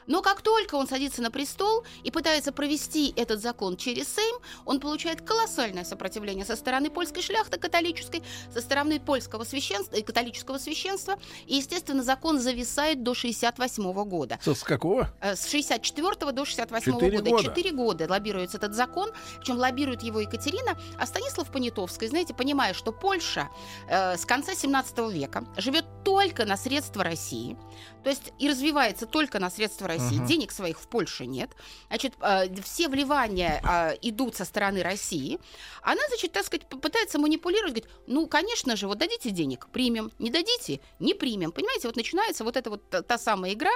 но 0.07 0.21
как 0.21 0.41
только 0.41 0.75
он 0.75 0.87
садится 0.87 1.21
на 1.21 1.31
престол 1.31 1.83
и 2.03 2.11
пытается 2.11 2.51
провести 2.51 3.13
этот 3.15 3.41
закон 3.41 3.77
через 3.77 4.13
Сейм, 4.13 4.35
он 4.65 4.79
получает 4.79 5.21
колоссальное 5.21 5.83
сопротивление 5.83 6.45
со 6.45 6.55
стороны 6.55 6.89
польской 6.89 7.21
шляхты 7.21 7.57
католической, 7.57 8.23
со 8.53 8.61
стороны 8.61 8.99
польского 8.99 9.43
священства 9.43 9.95
и 9.95 10.01
католического 10.01 10.57
священства. 10.57 11.17
И, 11.45 11.55
естественно, 11.55 12.03
закон 12.03 12.39
зависает 12.39 13.03
до 13.03 13.13
68 13.13 14.03
года. 14.05 14.39
С 14.43 14.63
какого? 14.63 15.09
Э, 15.21 15.35
с 15.35 15.47
64 15.47 16.31
до 16.31 16.45
68 16.45 16.93
-го 16.93 17.11
года. 17.11 17.29
года. 17.29 17.43
Четыре 17.43 17.71
года 17.71 18.07
лоббируется 18.09 18.57
этот 18.57 18.73
закон, 18.73 19.11
причем 19.39 19.57
лоббирует 19.57 20.03
его 20.03 20.21
Екатерина, 20.21 20.77
а 20.99 21.05
Станислав 21.05 21.51
Понятовский, 21.51 22.07
знаете, 22.07 22.33
понимая, 22.33 22.73
что 22.73 22.91
Польша 22.91 23.49
э, 23.89 24.17
с 24.17 24.25
конца 24.25 24.55
17 24.55 24.97
века 25.11 25.45
живет 25.57 25.85
только 26.03 26.45
на 26.45 26.57
средства 26.57 27.03
России, 27.03 27.57
то 28.03 28.09
есть 28.09 28.33
и 28.39 28.49
развивается 28.49 29.05
только 29.05 29.39
на 29.39 29.49
средства 29.49 29.87
России. 29.91 30.19
Угу. 30.19 30.25
Денег 30.25 30.51
своих 30.51 30.79
в 30.79 30.87
Польше 30.87 31.25
нет. 31.25 31.51
Значит, 31.87 32.13
э, 32.21 32.61
все 32.61 32.87
вливания 32.87 33.61
э, 33.63 33.97
идут 34.01 34.35
со 34.35 34.45
стороны 34.45 34.83
России. 34.83 35.39
Она, 35.81 36.01
значит, 36.09 36.31
так 36.31 36.45
сказать, 36.45 36.67
пытается 36.67 37.19
манипулировать, 37.19 37.73
говорит, 37.73 37.89
ну, 38.07 38.27
конечно 38.27 38.75
же, 38.75 38.87
вот 38.87 38.97
дадите 38.97 39.31
денег, 39.31 39.67
примем, 39.71 40.11
не 40.19 40.29
дадите, 40.29 40.79
не 40.99 41.13
примем. 41.13 41.51
Понимаете, 41.51 41.87
вот 41.87 41.95
начинается 41.95 42.43
вот 42.43 42.57
эта 42.57 42.69
вот 42.69 42.89
та, 42.89 43.01
та 43.01 43.17
самая 43.17 43.53
игра, 43.53 43.71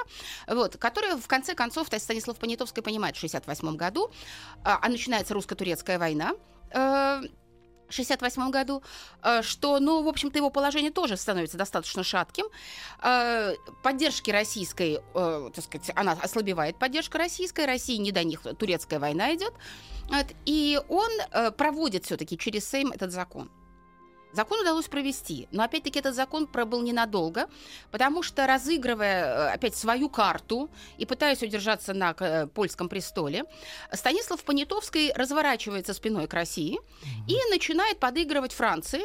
вот, 0.48 0.78
которая 0.78 1.18
в 1.18 1.28
конце 1.28 1.54
концов, 1.56 1.88
Станислав 1.88 2.38
Понятовский 2.38 2.82
понимает 2.82 3.16
в 3.16 3.20
68 3.20 3.76
году, 3.76 4.12
а, 4.64 4.80
а 4.82 4.90
начинается 4.90 5.34
русско-турецкая 5.34 6.00
война, 6.00 6.34
э, 6.72 7.22
1968 7.90 8.52
году, 8.52 8.84
э, 9.24 9.42
что, 9.42 9.80
ну, 9.80 10.04
в 10.04 10.08
общем-то, 10.08 10.38
его 10.38 10.50
положение 10.50 10.92
тоже 10.92 11.18
становится 11.18 11.58
достаточно 11.58 12.04
шатким. 12.04 12.46
Э, 13.02 13.56
поддержки 13.84 14.32
российской, 14.32 15.00
э, 15.14 15.50
так 15.54 15.64
сказать, 15.64 15.92
она 15.96 16.14
ослабевает, 16.14 16.78
поддержка 16.78 17.18
российская, 17.18 17.66
России 17.66 17.98
не 17.98 18.12
до 18.12 18.24
них, 18.24 18.42
турецкая 18.58 19.00
война 19.00 19.34
идет. 19.36 19.54
И 20.46 20.80
он 20.88 21.10
проводит 21.58 22.06
все-таки 22.06 22.38
через 22.38 22.70
Сейм 22.70 22.92
этот 22.92 23.12
закон. 23.12 23.50
Закон 24.36 24.60
удалось 24.60 24.88
провести, 24.88 25.48
но 25.52 25.64
опять-таки 25.64 26.00
этот 26.00 26.14
закон 26.14 26.46
пробыл 26.46 26.82
ненадолго, 26.82 27.48
потому 27.90 28.22
что 28.22 28.46
разыгрывая 28.46 29.26
э, 29.26 29.54
опять 29.54 29.76
свою 29.76 30.10
карту 30.10 30.70
и 30.98 31.06
пытаясь 31.06 31.42
удержаться 31.42 31.94
на 31.94 32.14
э, 32.20 32.48
польском 32.48 32.90
престоле, 32.90 33.46
Станислав 33.94 34.44
Понятовский 34.44 35.14
разворачивается 35.14 35.94
спиной 35.94 36.28
к 36.28 36.34
России 36.34 36.78
и 37.28 37.38
начинает 37.50 37.98
подыгрывать 38.00 38.52
Франции 38.52 39.04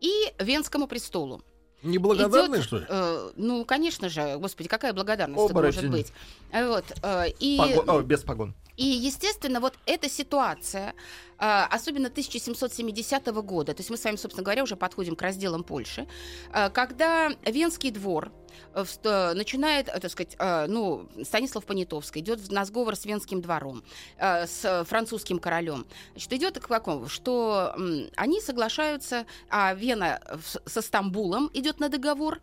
и 0.00 0.12
Венскому 0.38 0.86
престолу. 0.86 1.42
Неблагодарный, 1.82 2.58
Идет, 2.58 2.66
что 2.66 2.78
ли? 2.78 2.86
Э, 2.90 3.30
ну, 3.36 3.64
конечно 3.64 4.10
же, 4.10 4.36
господи, 4.36 4.68
какая 4.68 4.92
благодарность 4.92 5.50
может 5.50 5.90
быть. 5.90 6.12
Вот, 6.52 6.84
э, 7.02 7.28
и... 7.40 7.56
Погон, 7.56 7.88
о, 7.88 8.02
без 8.02 8.20
погон. 8.20 8.54
И, 8.78 8.84
естественно, 8.84 9.60
вот 9.60 9.74
эта 9.86 10.08
ситуация, 10.08 10.94
а, 11.36 11.66
особенно 11.66 12.10
1770 12.10 13.42
года, 13.42 13.74
то 13.74 13.80
есть 13.80 13.90
мы 13.90 13.96
с 13.96 14.04
вами, 14.04 14.16
собственно 14.16 14.44
говоря, 14.44 14.62
уже 14.62 14.76
подходим 14.76 15.16
к 15.16 15.22
разделам 15.22 15.64
Польши, 15.64 16.06
а, 16.52 16.70
когда 16.70 17.30
Венский 17.44 17.90
двор 17.90 18.30
э, 18.74 18.84
э, 19.02 19.34
начинает, 19.34 19.88
э, 19.88 19.98
так 19.98 20.10
сказать, 20.12 20.36
ну, 20.68 21.08
Станислав 21.24 21.64
Понятовский 21.66 22.20
идет 22.20 22.50
на 22.52 22.64
сговор 22.64 22.94
с 22.94 23.04
Венским 23.04 23.40
двором, 23.42 23.82
с 24.20 24.84
французским 24.88 25.40
королем. 25.40 25.86
Значит, 26.12 26.32
идет 26.34 26.58
к 26.60 26.68
какому? 26.68 27.08
Что 27.08 27.74
они 28.16 28.40
соглашаются, 28.40 29.26
а 29.50 29.74
Вена 29.74 30.20
со 30.66 30.82
Стамбулом 30.82 31.50
идет 31.52 31.80
на 31.80 31.88
договор, 31.88 32.40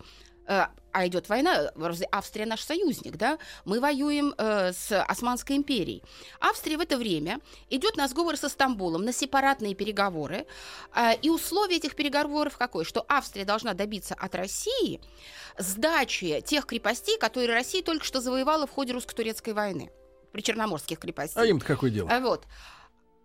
а 0.47 1.07
идет 1.07 1.27
война, 1.27 1.71
Австрия 2.11 2.45
наш 2.45 2.61
союзник, 2.61 3.17
да, 3.17 3.37
мы 3.65 3.81
воюем 3.81 4.33
э, 4.37 4.71
с 4.71 4.97
Османской 5.03 5.57
империей. 5.57 6.01
Австрия 6.39 6.77
в 6.77 6.81
это 6.81 6.97
время 6.97 7.41
идет 7.69 7.97
на 7.97 8.07
сговор 8.07 8.37
со 8.37 8.47
Стамбулом, 8.47 9.03
на 9.03 9.11
сепаратные 9.11 9.75
переговоры, 9.75 10.45
э, 10.95 11.15
и 11.21 11.29
условие 11.29 11.79
этих 11.79 11.95
переговоров 11.95 12.57
какое? 12.57 12.85
Что 12.85 13.05
Австрия 13.09 13.43
должна 13.43 13.73
добиться 13.73 14.15
от 14.15 14.35
России 14.35 15.01
сдачи 15.57 16.41
тех 16.45 16.65
крепостей, 16.65 17.17
которые 17.17 17.49
Россия 17.49 17.83
только 17.83 18.05
что 18.05 18.21
завоевала 18.21 18.65
в 18.65 18.71
ходе 18.71 18.93
русско-турецкой 18.93 19.53
войны, 19.53 19.91
при 20.31 20.41
Черноморских 20.41 20.99
крепостей. 20.99 21.41
А 21.41 21.45
им-то 21.45 21.65
какое 21.65 21.91
дело? 21.91 22.09
А, 22.09 22.21
вот 22.21 22.45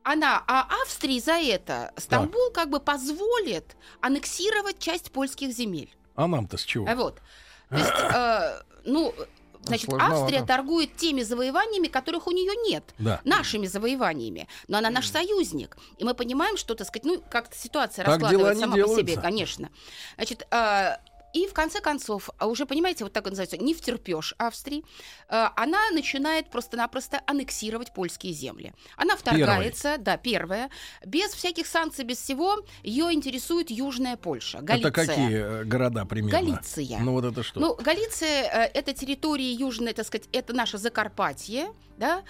она, 0.02 0.42
а 0.46 0.66
Австрии 0.82 1.20
за 1.20 1.34
это 1.34 1.92
Стамбул 1.96 2.46
так. 2.46 2.54
как 2.54 2.70
бы 2.70 2.80
позволит 2.80 3.76
аннексировать 4.00 4.78
часть 4.78 5.12
польских 5.12 5.52
земель. 5.52 5.94
А 6.14 6.26
нам-то 6.26 6.56
с 6.56 6.64
чего? 6.64 6.86
Вот. 6.94 7.20
То 7.68 7.76
есть, 7.76 7.90
э, 8.14 8.62
ну, 8.84 9.14
Значит, 9.62 9.90
Австрия 9.92 10.42
торгует 10.42 10.96
теми 10.96 11.22
завоеваниями, 11.22 11.88
которых 11.88 12.26
у 12.26 12.30
нее 12.30 12.52
нет. 12.68 12.94
Да. 12.98 13.20
Нашими 13.24 13.66
завоеваниями. 13.66 14.48
Но 14.68 14.78
она 14.78 14.90
наш 14.90 15.08
союзник. 15.08 15.76
И 15.98 16.04
мы 16.04 16.14
понимаем, 16.14 16.56
что, 16.56 16.74
так 16.74 16.86
сказать, 16.86 17.04
ну, 17.04 17.22
как-то 17.30 17.56
ситуация 17.56 18.04
так 18.04 18.14
раскладывается 18.14 18.60
сама 18.60 18.76
по 18.76 18.88
себе, 18.88 19.16
конечно. 19.16 19.70
Значит, 20.16 20.46
э, 20.50 20.96
и 21.32 21.46
в 21.46 21.52
конце 21.52 21.80
концов, 21.80 22.30
а 22.38 22.46
уже 22.46 22.66
понимаете, 22.66 23.04
вот 23.04 23.12
так 23.12 23.24
называется, 23.24 23.56
не 23.56 23.74
втерпешь 23.74 24.34
Австрии, 24.38 24.84
э, 25.28 25.48
она 25.56 25.90
начинает 25.90 26.50
просто-напросто 26.50 27.20
аннексировать 27.26 27.92
польские 27.94 28.32
земли. 28.32 28.72
Она 28.96 29.16
вторгается, 29.16 29.90
Первый. 29.90 30.04
да, 30.04 30.16
первая, 30.16 30.70
без 31.04 31.30
всяких 31.30 31.66
санкций, 31.66 32.04
без 32.04 32.18
всего, 32.18 32.56
ее 32.82 33.12
интересует 33.12 33.70
Южная 33.70 34.16
Польша, 34.16 34.60
Галиция. 34.60 34.90
Это 34.90 35.06
какие 35.06 35.60
э, 35.60 35.64
города 35.64 36.04
примерно? 36.04 36.40
Галиция. 36.40 36.98
Ну 37.00 37.12
вот 37.12 37.24
это 37.24 37.42
что? 37.42 37.60
Ну, 37.60 37.74
Галиция 37.76 38.66
э, 38.66 38.70
это 38.74 38.92
территории 38.92 39.54
южной, 39.54 39.92
так 39.92 40.06
сказать, 40.06 40.28
это 40.32 40.52
наше 40.52 40.78
Закарпатье, 40.78 41.72
да, 41.96 42.22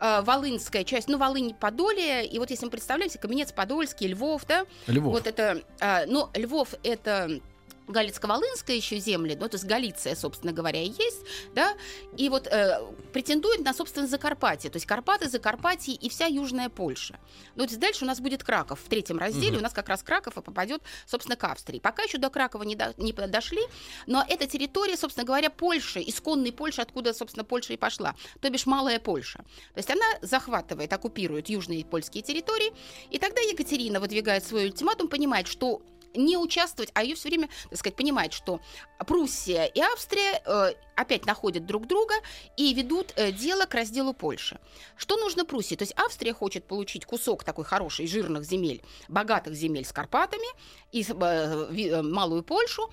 Волынская 0.00 0.84
часть, 0.84 1.08
ну, 1.08 1.18
Волынь, 1.18 1.54
Подолье, 1.54 2.24
и 2.24 2.38
вот 2.38 2.50
если 2.50 2.66
мы 2.66 2.70
представляем 2.70 3.10
себе 3.10 3.20
Каменец, 3.20 3.50
Подольский, 3.50 4.06
Львов, 4.06 4.46
да, 4.46 4.64
Львов. 4.86 5.12
вот 5.12 5.26
это, 5.26 5.60
ну, 6.06 6.28
Львов 6.34 6.74
это 6.84 7.40
Галицко-Волынская 7.88 8.76
еще 8.76 8.98
земли, 8.98 9.36
ну, 9.38 9.48
то 9.48 9.56
есть 9.56 9.66
Галиция, 9.66 10.14
собственно 10.14 10.52
говоря, 10.52 10.82
и 10.82 10.88
есть, 10.88 11.24
да, 11.54 11.74
и 12.16 12.28
вот 12.28 12.46
э, 12.46 12.80
претендует 13.12 13.60
на, 13.60 13.74
собственно, 13.74 14.06
Закарпатье, 14.06 14.70
то 14.70 14.76
есть 14.76 14.86
Карпаты, 14.86 15.28
Закарпатье 15.28 15.94
и 15.94 16.08
вся 16.08 16.26
Южная 16.26 16.68
Польша. 16.68 17.18
Ну, 17.56 17.64
то 17.64 17.70
есть 17.70 17.80
дальше 17.80 18.04
у 18.04 18.06
нас 18.06 18.20
будет 18.20 18.44
Краков 18.44 18.80
в 18.80 18.88
третьем 18.88 19.18
разделе, 19.18 19.52
угу. 19.52 19.58
у 19.58 19.62
нас 19.62 19.72
как 19.72 19.88
раз 19.88 20.02
Краков 20.02 20.36
и 20.36 20.42
попадет, 20.42 20.82
собственно, 21.06 21.36
к 21.36 21.44
Австрии. 21.44 21.78
Пока 21.78 22.02
еще 22.02 22.18
до 22.18 22.30
Кракова 22.30 22.62
не, 22.62 22.76
до, 22.76 22.94
не 22.96 23.12
дошли, 23.12 23.62
но 24.06 24.24
эта 24.28 24.46
территория, 24.46 24.96
собственно 24.96 25.24
говоря, 25.24 25.50
Польши, 25.50 26.00
исконной 26.00 26.52
Польши, 26.52 26.80
откуда, 26.80 27.14
собственно, 27.14 27.44
Польша 27.44 27.72
и 27.72 27.76
пошла, 27.76 28.14
то 28.40 28.50
бишь 28.50 28.66
Малая 28.66 29.00
Польша. 29.00 29.38
То 29.74 29.78
есть 29.78 29.90
она 29.90 30.04
захватывает, 30.22 30.92
оккупирует 30.92 31.48
южные 31.48 31.84
польские 31.84 32.22
территории, 32.22 32.72
и 33.10 33.18
тогда 33.18 33.40
Екатерина 33.40 34.00
выдвигает 34.00 34.44
свой 34.44 34.66
ультиматум, 34.66 35.08
понимает, 35.08 35.48
что 35.48 35.82
не 36.14 36.36
участвовать, 36.36 36.90
а 36.94 37.02
ее 37.02 37.14
все 37.14 37.28
время, 37.28 37.48
так 37.70 37.78
сказать, 37.78 37.96
понимать, 37.96 38.32
что 38.32 38.60
Пруссия 39.06 39.64
и 39.64 39.80
Австрия 39.80 40.42
э, 40.44 40.72
опять 40.96 41.26
находят 41.26 41.66
друг 41.66 41.86
друга 41.86 42.14
и 42.56 42.74
ведут 42.74 43.12
э, 43.16 43.32
дело 43.32 43.64
к 43.64 43.74
разделу 43.74 44.12
Польши. 44.12 44.58
Что 44.96 45.16
нужно 45.16 45.44
Пруссии? 45.44 45.76
То 45.76 45.82
есть 45.82 45.94
Австрия 45.96 46.32
хочет 46.32 46.64
получить 46.66 47.04
кусок 47.04 47.44
такой 47.44 47.64
хороший, 47.64 48.06
жирных 48.06 48.44
земель, 48.44 48.82
богатых 49.08 49.54
земель 49.54 49.84
с 49.84 49.92
Карпатами 49.92 50.48
и 50.92 51.04
э, 51.08 52.02
Малую 52.02 52.42
Польшу, 52.42 52.90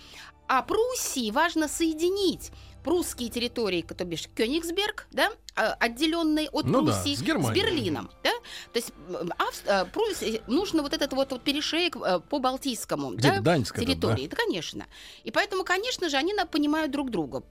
А 0.47 0.61
Пруссии 0.61 1.31
важно 1.31 1.67
соединить 1.67 2.51
прусские 2.85 3.29
территории, 3.29 3.81
то 3.81 4.05
бишь 4.05 4.29
Кёнигсберг, 4.35 5.07
да, 5.11 5.31
а, 5.55 5.73
отделенный 5.79 6.49
от 6.51 6.65
Ну 6.65 6.81
да, 6.83 6.93
Пруссии, 6.93 7.15
с 7.15 7.21
Германией. 7.23 7.63
Берлином, 7.63 8.11
да, 8.23 8.29
то 8.73 8.77
есть 8.79 8.91
м, 9.09 9.31
Авс- 9.39 9.63
э, 9.65 9.85
Пруссии 9.85 10.41
нужно 10.45 10.83
вот 10.83 10.93
этот 10.93 11.13
вот, 11.13 11.31
вот 11.31 11.41
перешеек 11.41 11.95
э, 11.95 12.19
по 12.19 12.37
Балтийскому, 12.37 13.15
да, 13.15 13.41
территории, 13.41 14.27
да, 14.27 14.35
конечно. 14.35 14.85
И 15.23 15.31
поэтому, 15.31 15.63
конечно 15.63 16.09
же, 16.09 16.17
они 16.17 16.33
понимают 16.51 16.91
друг 16.91 17.09
друга. 17.09 17.41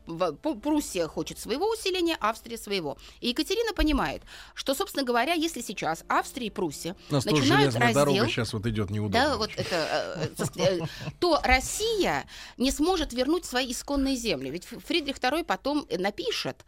Пруссия 0.62 1.08
хочет 1.08 1.40
своего 1.40 1.68
усиления, 1.68 2.16
Австрия 2.20 2.56
своего. 2.58 2.96
И 3.20 3.30
Екатерина 3.30 3.72
понимает, 3.72 4.22
что, 4.54 4.74
собственно 4.74 5.04
говоря, 5.04 5.32
если 5.32 5.62
сейчас 5.62 6.04
Австрия 6.08 6.46
и 6.46 6.50
Пруссия 6.50 6.94
У 7.10 7.14
нас 7.14 7.24
начинают 7.24 7.74
раздел, 7.74 7.94
дорога 7.94 8.28
сейчас 8.28 8.52
вот 8.52 8.66
идет 8.66 8.90
неудобно. 8.90 9.30
да, 9.30 9.36
вот 9.36 9.50
это, 9.56 10.28
э, 10.38 10.44
э, 10.58 10.80
э, 10.82 10.86
то 11.18 11.40
Россия 11.42 12.24
не 12.56 12.70
сможет 12.70 13.12
вернуть 13.12 13.46
свои 13.46 13.72
исконные 13.72 14.14
земли. 14.14 14.50
Ведь 14.50 14.66
Фридрих 14.66 15.18
II 15.32 15.44
потом 15.44 15.86
э, 15.88 15.98
напишет, 15.98 16.64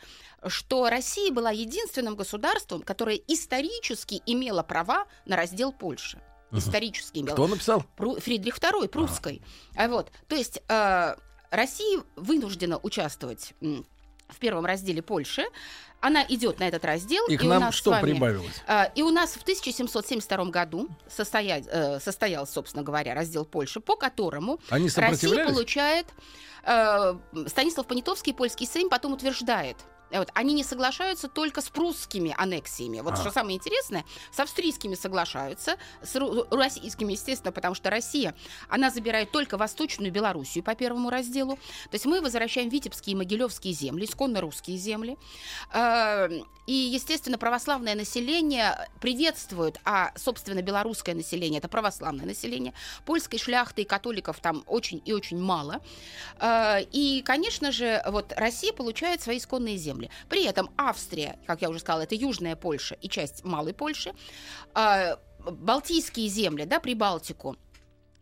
что 0.47 0.89
Россия 0.89 1.33
была 1.33 1.51
единственным 1.51 2.17
государством, 2.17 2.83
которое 2.83 3.17
исторически 3.29 4.23
имело 4.27 4.63
права 4.63 5.07
на 5.25 5.37
раздел 5.37 5.73
Польши. 5.73 6.21
Исторически 6.53 7.19
имело. 7.19 7.35
Кто 7.35 7.47
написал? 7.49 7.85
Пру- 7.97 8.21
Фридрих 8.21 8.59
II 8.59 8.89
прусской. 8.89 9.43
А 9.75 9.89
вот, 9.89 10.11
то 10.29 10.37
есть 10.37 10.63
э, 10.69 11.17
Россия 11.51 12.03
вынуждена 12.17 12.79
участвовать 12.79 13.53
в 13.61 14.39
первом 14.39 14.65
разделе 14.67 15.03
Польши. 15.03 15.45
Она 16.01 16.25
идет 16.29 16.59
на 16.61 16.69
этот 16.69 16.85
раздел. 16.85 17.27
И 17.27 17.37
к 17.37 17.43
у 17.43 17.47
нам 17.47 17.61
нас 17.63 17.75
с 17.75 17.79
что 17.79 17.91
вами- 17.91 18.13
прибавилось? 18.13 18.63
а, 18.67 18.85
И 18.95 19.03
у 19.03 19.11
нас 19.11 19.31
в 19.33 19.43
1772 19.43 20.45
году 20.47 20.89
состоя... 21.09 21.63
э, 21.67 22.01
состоялся, 22.01 22.53
собственно 22.55 22.83
говоря, 22.85 23.15
раздел 23.15 23.45
Польши, 23.45 23.81
по 23.81 23.97
которому 23.97 24.61
Они 24.69 24.89
Россия 24.95 25.47
получает... 25.47 26.07
э, 26.67 27.15
Станислав 27.47 27.87
Понятовский, 27.87 28.35
польский 28.35 28.67
сейм, 28.67 28.89
потом 28.89 29.13
утверждает, 29.13 29.77
вот, 30.11 30.31
они 30.35 30.55
не 30.55 30.65
соглашаются 30.65 31.29
только 31.29 31.61
с 31.61 31.69
прусскими 31.69 32.35
аннексиями. 32.37 33.01
Вот 33.01 33.15
А. 33.15 33.17
что 33.17 33.31
самое 33.31 33.57
интересное, 33.57 34.05
с 34.31 34.41
австрийскими 34.41 34.95
соглашаются, 34.95 35.77
с 36.03 36.15
российскими, 36.51 37.13
естественно, 37.13 37.53
потому 37.53 37.75
что 37.75 37.91
Россия, 37.91 38.35
она 38.69 38.91
забирает 38.91 39.31
только 39.31 39.57
Восточную 39.57 40.13
Белоруссию 40.13 40.63
по 40.65 40.75
первому 40.75 41.11
разделу. 41.11 41.57
То 41.57 41.95
есть 41.95 42.07
мы 42.07 42.21
возвращаем 42.21 42.69
Витебские 42.69 43.15
и 43.15 43.17
Могилевские 43.17 43.73
земли, 43.75 44.05
исконно 44.05 44.41
русские 44.41 44.77
земли. 44.77 45.17
Э, 45.73 46.29
И, 46.67 46.73
естественно, 46.73 47.39
православное 47.39 47.95
население 47.95 48.89
приветствует, 49.01 49.79
а, 49.85 50.11
собственно, 50.17 50.63
белорусское 50.63 51.15
население 51.15 51.59
это 51.59 51.69
православное 51.69 52.27
население. 52.27 52.73
Польской 53.05 53.39
шляхты 53.39 53.83
и 53.83 53.85
католиков 53.85 54.41
там 54.41 54.65
очень 54.67 55.01
и 55.05 55.13
очень 55.13 55.39
мало. 55.39 55.81
Э, 56.41 56.83
И, 56.93 57.23
конечно 57.23 57.71
же, 57.71 58.03
вот 58.07 58.33
Россия 58.37 58.73
получает 58.73 59.23
свои 59.23 59.39
исконные 59.39 59.77
земли. 59.77 59.96
При 60.29 60.45
этом 60.45 60.71
Австрия, 60.77 61.39
как 61.47 61.63
я 61.63 61.71
уже 61.71 61.81
сказала, 61.81 62.03
это 62.03 62.15
Южная 62.15 62.57
Польша 62.57 62.97
и 63.01 63.09
часть 63.09 63.45
Малой 63.45 63.75
Польши. 63.75 64.13
Э, 64.75 65.17
Балтийские 65.39 66.29
земли, 66.29 66.65
да, 66.65 66.81
Прибалтику, 66.81 67.57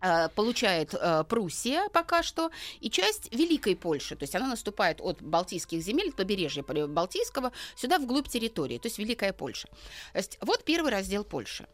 э, 0.00 0.28
получает 0.28 0.94
э, 0.94 1.24
Пруссия 1.24 1.88
пока 1.88 2.22
что, 2.22 2.50
и 2.80 2.90
часть 2.90 3.32
Великой 3.32 3.76
Польши. 3.76 4.16
То 4.16 4.24
есть 4.24 4.34
она 4.34 4.46
наступает 4.46 5.00
от 5.00 5.22
Балтийских 5.22 5.80
земель, 5.80 6.10
от 6.10 6.16
побережья 6.16 6.62
Балтийского, 6.62 7.52
сюда 7.76 7.98
вглубь 7.98 8.28
территории, 8.28 8.78
то 8.78 8.88
есть 8.88 8.98
Великая 8.98 9.32
Польша. 9.32 9.68
То 10.12 10.18
есть 10.18 10.38
вот 10.40 10.64
первый 10.64 10.92
раздел 10.92 11.24
Польши. 11.24 11.66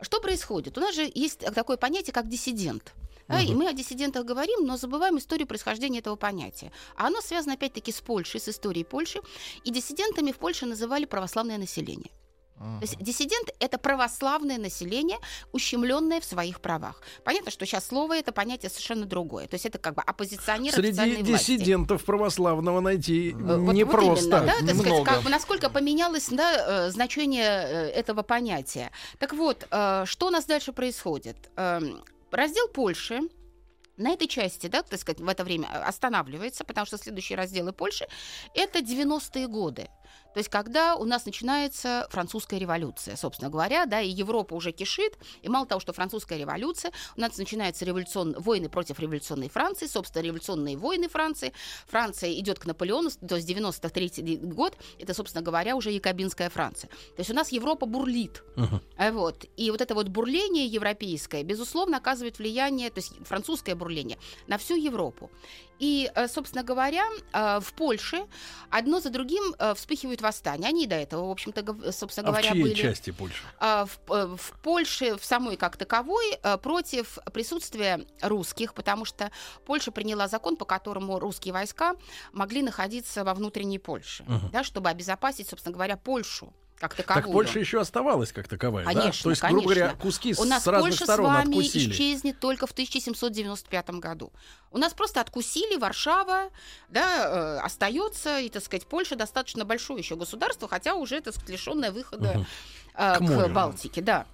Что 0.00 0.20
происходит? 0.20 0.76
У 0.76 0.80
нас 0.80 0.94
же 0.94 1.10
есть 1.14 1.40
такое 1.54 1.76
понятие, 1.76 2.12
как 2.12 2.28
диссидент. 2.28 2.92
Да, 3.28 3.40
и 3.40 3.54
мы 3.54 3.68
о 3.68 3.72
диссидентах 3.72 4.24
говорим, 4.24 4.66
но 4.66 4.76
забываем 4.76 5.18
историю 5.18 5.46
происхождения 5.46 5.98
этого 5.98 6.16
понятия. 6.16 6.72
А 6.96 7.06
оно 7.08 7.20
связано 7.20 7.54
опять-таки 7.54 7.92
с 7.92 8.00
Польшей, 8.00 8.40
с 8.40 8.48
историей 8.48 8.84
Польши. 8.84 9.20
И 9.64 9.70
диссидентами 9.70 10.32
в 10.32 10.38
Польше 10.38 10.66
называли 10.66 11.04
православное 11.04 11.58
население. 11.58 12.10
То 12.58 12.78
есть 12.82 12.98
диссидент– 12.98 13.50
это 13.60 13.78
православное 13.78 14.58
население, 14.58 15.18
ущемленное 15.52 16.20
в 16.20 16.24
своих 16.24 16.60
правах. 16.60 17.00
Понятно, 17.22 17.52
что 17.52 17.64
сейчас 17.66 17.86
слово 17.86 18.16
это 18.18 18.32
понятие 18.32 18.68
совершенно 18.68 19.04
другое. 19.06 19.46
То 19.46 19.54
есть 19.54 19.64
это 19.64 19.78
как 19.78 19.94
бы 19.94 20.02
оппозиционер 20.02 20.72
Среди 20.72 20.88
официальной 20.88 21.22
власти. 21.22 21.56
диссидентов 21.56 22.04
православного 22.04 22.80
найти 22.80 23.30
Э, 23.30 23.58
вот- 23.58 23.74
непросто. 23.74 24.40
вот 24.40 24.42
именно, 24.42 24.46
да, 24.46 24.66
так 24.66 24.76
сказать, 24.76 25.04
как 25.04 25.22
бы 25.22 25.30
насколько 25.30 25.70
поменялось 25.70 26.28
да, 26.30 26.86
э, 26.86 26.90
значение 26.90 27.44
э, 27.48 27.90
этого 27.90 28.22
понятия. 28.22 28.90
Так 29.20 29.34
вот, 29.34 29.64
э, 29.70 30.02
что 30.06 30.26
у 30.26 30.30
нас 30.30 30.44
дальше 30.44 30.72
происходит? 30.72 31.36
Раздел 32.36 32.68
Польши 32.68 33.20
на 33.96 34.10
этой 34.10 34.28
части, 34.28 34.68
да, 34.68 34.82
так 34.82 35.00
сказать, 35.00 35.20
в 35.20 35.28
это 35.28 35.44
время 35.44 35.68
э, 35.68 35.82
останавливается, 35.82 36.64
потому 36.64 36.86
что 36.86 36.98
следующие 36.98 37.36
разделы 37.36 37.72
Польши 37.72 38.06
это 38.54 38.78
90-е 38.78 39.48
годы. 39.48 39.88
То 40.34 40.40
есть, 40.40 40.50
когда 40.50 40.94
у 40.94 41.04
нас 41.04 41.26
начинается 41.26 42.06
французская 42.10 42.58
революция, 42.58 43.16
собственно 43.16 43.50
говоря, 43.50 43.86
да, 43.86 44.00
и 44.00 44.08
Европа 44.08 44.54
уже 44.54 44.72
кишит, 44.72 45.18
и 45.42 45.48
мало 45.48 45.66
того, 45.66 45.80
что 45.80 45.92
французская 45.92 46.38
революция, 46.38 46.92
у 47.16 47.20
нас 47.20 47.36
начинаются 47.38 47.84
революцион... 47.84 48.36
войны 48.38 48.68
против 48.68 49.00
революционной 49.00 49.48
Франции, 49.48 49.86
собственно, 49.86 50.22
революционные 50.22 50.76
войны 50.76 51.08
Франции. 51.08 51.52
Франция 51.86 52.32
идет 52.34 52.58
к 52.58 52.66
Наполеону, 52.66 53.10
то 53.26 53.36
есть 53.36 53.48
93 53.48 54.36
год, 54.42 54.76
это, 54.98 55.14
собственно 55.14 55.42
говоря, 55.42 55.76
уже 55.76 55.90
якобинская 55.90 56.50
Франция. 56.50 56.88
То 56.88 57.20
есть 57.20 57.30
у 57.30 57.34
нас 57.34 57.50
Европа 57.50 57.86
бурлит. 57.86 58.42
А 58.96 59.10
Вот. 59.12 59.46
И 59.56 59.70
вот 59.70 59.80
это 59.80 59.94
вот 59.94 60.08
бурление 60.08 60.66
европейское, 60.66 61.42
безусловно, 61.42 61.96
оказывает 61.96 62.38
влияние, 62.38 62.90
то 62.90 62.98
есть 62.98 63.12
французское 63.26 63.74
бурление, 63.74 64.18
на 64.46 64.58
всю 64.58 64.76
Европу. 64.76 65.30
И, 65.78 66.10
э, 66.14 66.28
собственно 66.28 66.64
говоря, 66.64 67.04
э, 67.32 67.60
в 67.60 67.72
Польше 67.72 68.26
одно 68.70 69.00
за 69.00 69.10
другим 69.10 69.54
э, 69.58 69.74
вспыхивают 69.98 70.22
восстания. 70.22 70.66
Они 70.68 70.86
до 70.86 70.94
этого, 70.94 71.26
в 71.28 71.30
общем-то, 71.30 71.92
собственно 71.92 72.28
А 72.28 72.30
в 72.32 72.34
говоря, 72.34 72.52
чьей 72.52 72.62
были 72.62 72.74
части 72.74 73.10
Польши? 73.10 73.42
а, 73.58 73.86
в, 73.86 73.98
э, 74.12 74.36
в 74.36 74.52
Польше, 74.62 75.16
в 75.16 75.24
самой 75.24 75.56
как 75.56 75.76
таковой, 75.76 76.38
э, 76.42 76.56
против 76.58 77.18
присутствия 77.32 78.06
русских, 78.22 78.74
потому 78.74 79.04
что 79.04 79.30
Польша 79.66 79.90
приняла 79.90 80.28
закон, 80.28 80.56
по 80.56 80.64
которому 80.64 81.18
русские 81.18 81.52
войска 81.52 81.94
могли 82.32 82.62
находиться 82.62 83.24
во 83.24 83.34
внутренней 83.34 83.78
Польше, 83.78 84.24
Мгм. 84.26 84.50
да, 84.52 84.62
чтобы 84.64 84.88
обезопасить, 84.88 85.48
собственно 85.48 85.74
говоря, 85.74 85.96
Польшу 85.96 86.52
как 86.78 86.94
таковую. 86.94 87.24
Так 87.24 87.32
Польша 87.32 87.58
еще 87.58 87.80
оставалась 87.80 88.32
как 88.32 88.46
таковая, 88.48 88.84
да? 88.84 88.92
Конечно, 88.92 89.22
То 89.24 89.30
есть, 89.30 89.42
грубо 89.42 89.62
говоря, 89.62 89.86
конечно. 89.88 90.02
куски 90.02 90.34
У 90.38 90.44
нас 90.44 90.62
с 90.62 90.66
разных 90.66 90.90
Польша 90.90 91.04
с 91.04 91.06
сторон 91.08 91.26
вами 91.26 91.48
откусили. 91.48 91.92
исчезнет 91.92 92.40
только 92.40 92.66
в 92.66 92.72
1795 92.72 93.90
году. 93.90 94.32
У 94.70 94.78
нас 94.78 94.94
просто 94.94 95.20
откусили 95.20 95.76
Варшава, 95.76 96.50
да, 96.88 97.58
э, 97.58 97.64
остается, 97.64 98.38
и, 98.38 98.48
так 98.48 98.62
сказать, 98.62 98.86
Польша 98.86 99.16
достаточно 99.16 99.64
большое 99.64 99.98
еще 100.00 100.16
государство, 100.16 100.68
хотя 100.68 100.94
уже, 100.94 101.20
так 101.20 101.34
сказать, 101.34 101.50
лишенное 101.50 101.90
выхода 101.90 102.32
Мгм. 102.34 102.46
Э, 102.98 103.14
К 103.14 103.18
к, 103.18 103.20
морю. 103.22 103.48
Балтике, 103.54 104.02
да. 104.02 104.26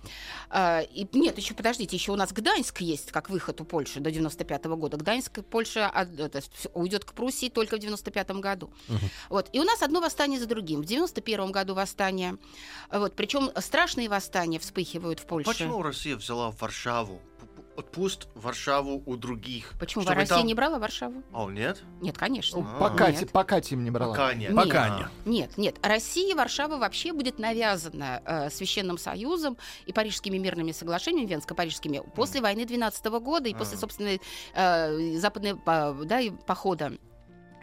А, 0.50 0.81
и, 0.83 1.07
нет, 1.12 1.37
еще 1.38 1.53
подождите, 1.55 1.96
еще 1.96 2.12
у 2.12 2.16
нас 2.16 2.33
Гданьск 2.33 2.81
есть 2.81 3.11
как 3.12 3.29
выход 3.31 3.61
у 3.61 3.64
Польши 3.64 4.00
до 4.00 4.11
95 4.11 4.64
года. 4.77 4.96
Гданьск 4.96 5.44
Польша 5.44 5.88
от- 5.88 6.18
это, 6.18 6.40
всё- 6.40 6.70
уйдет 6.74 7.05
к 7.05 7.12
Пруссии 7.12 7.48
только 7.48 7.77
в 7.77 7.81
95 7.81 8.40
году. 8.40 8.70
Мгм. 8.88 9.11
Вот. 9.31 9.48
И 9.53 9.61
у 9.61 9.64
нас 9.64 9.83
одно 9.83 10.00
восстание 10.00 10.38
за 10.40 10.46
другим. 10.46 10.83
В 10.83 10.85
91 10.87 11.50
году 11.53 11.74
восстание. 11.74 12.37
Вот. 12.90 13.14
Причем 13.16 13.50
страшные 13.61 14.09
восстания 14.09 14.59
вспыхивают 14.59 15.20
в 15.20 15.27
Польше. 15.27 15.50
Почему 15.50 15.83
Россия 15.83 16.16
взяла 16.16 16.50
Варшаву? 16.53 17.20
Отпусть 17.76 18.28
Варшаву 18.34 19.02
у 19.04 19.16
других. 19.16 19.72
Почему 19.80 20.02
Чтобы 20.04 20.20
Россия 20.20 20.38
там- 20.38 20.46
не 20.46 20.54
брала 20.54 20.78
Варшаву? 20.78 21.22
О, 21.32 21.50
нет? 21.50 21.82
Нет, 22.00 22.16
конечно. 22.16 22.60
А. 22.60 22.78
Пока, 22.78 23.10
Нет. 23.10 23.20
те- 23.20 23.26
пока 23.26 23.60
тем 23.60 23.82
не 23.82 23.90
брала. 23.90 24.12
Пока 24.12 24.34
нет. 24.34 24.54
Пока 24.54 24.84
А. 24.84 24.98
нет. 25.00 25.08
Нет, 25.24 25.58
нет. 25.58 25.76
России 25.82 26.32
Варшава 26.34 26.76
вообще 26.78 27.12
будет 27.12 27.38
навязана 27.40 28.22
э, 28.24 28.50
Священным 28.50 28.96
Союзом 28.96 29.56
и 29.87 29.92
Парижскими 29.92 30.38
мирными 30.38 30.70
соглашениями, 30.72 31.28
Венско-Парижскими, 31.34 32.08
после 32.14 32.40
войны 32.40 32.64
12 32.64 33.18
года 33.18 33.48
и 33.48 33.54
после, 33.54 33.76
А. 33.76 33.80
собственно, 33.80 34.18
э, 34.54 35.16
западной 35.18 35.56
по- 35.56 35.96
да, 36.04 36.20
и 36.20 36.30
похода 36.30 36.92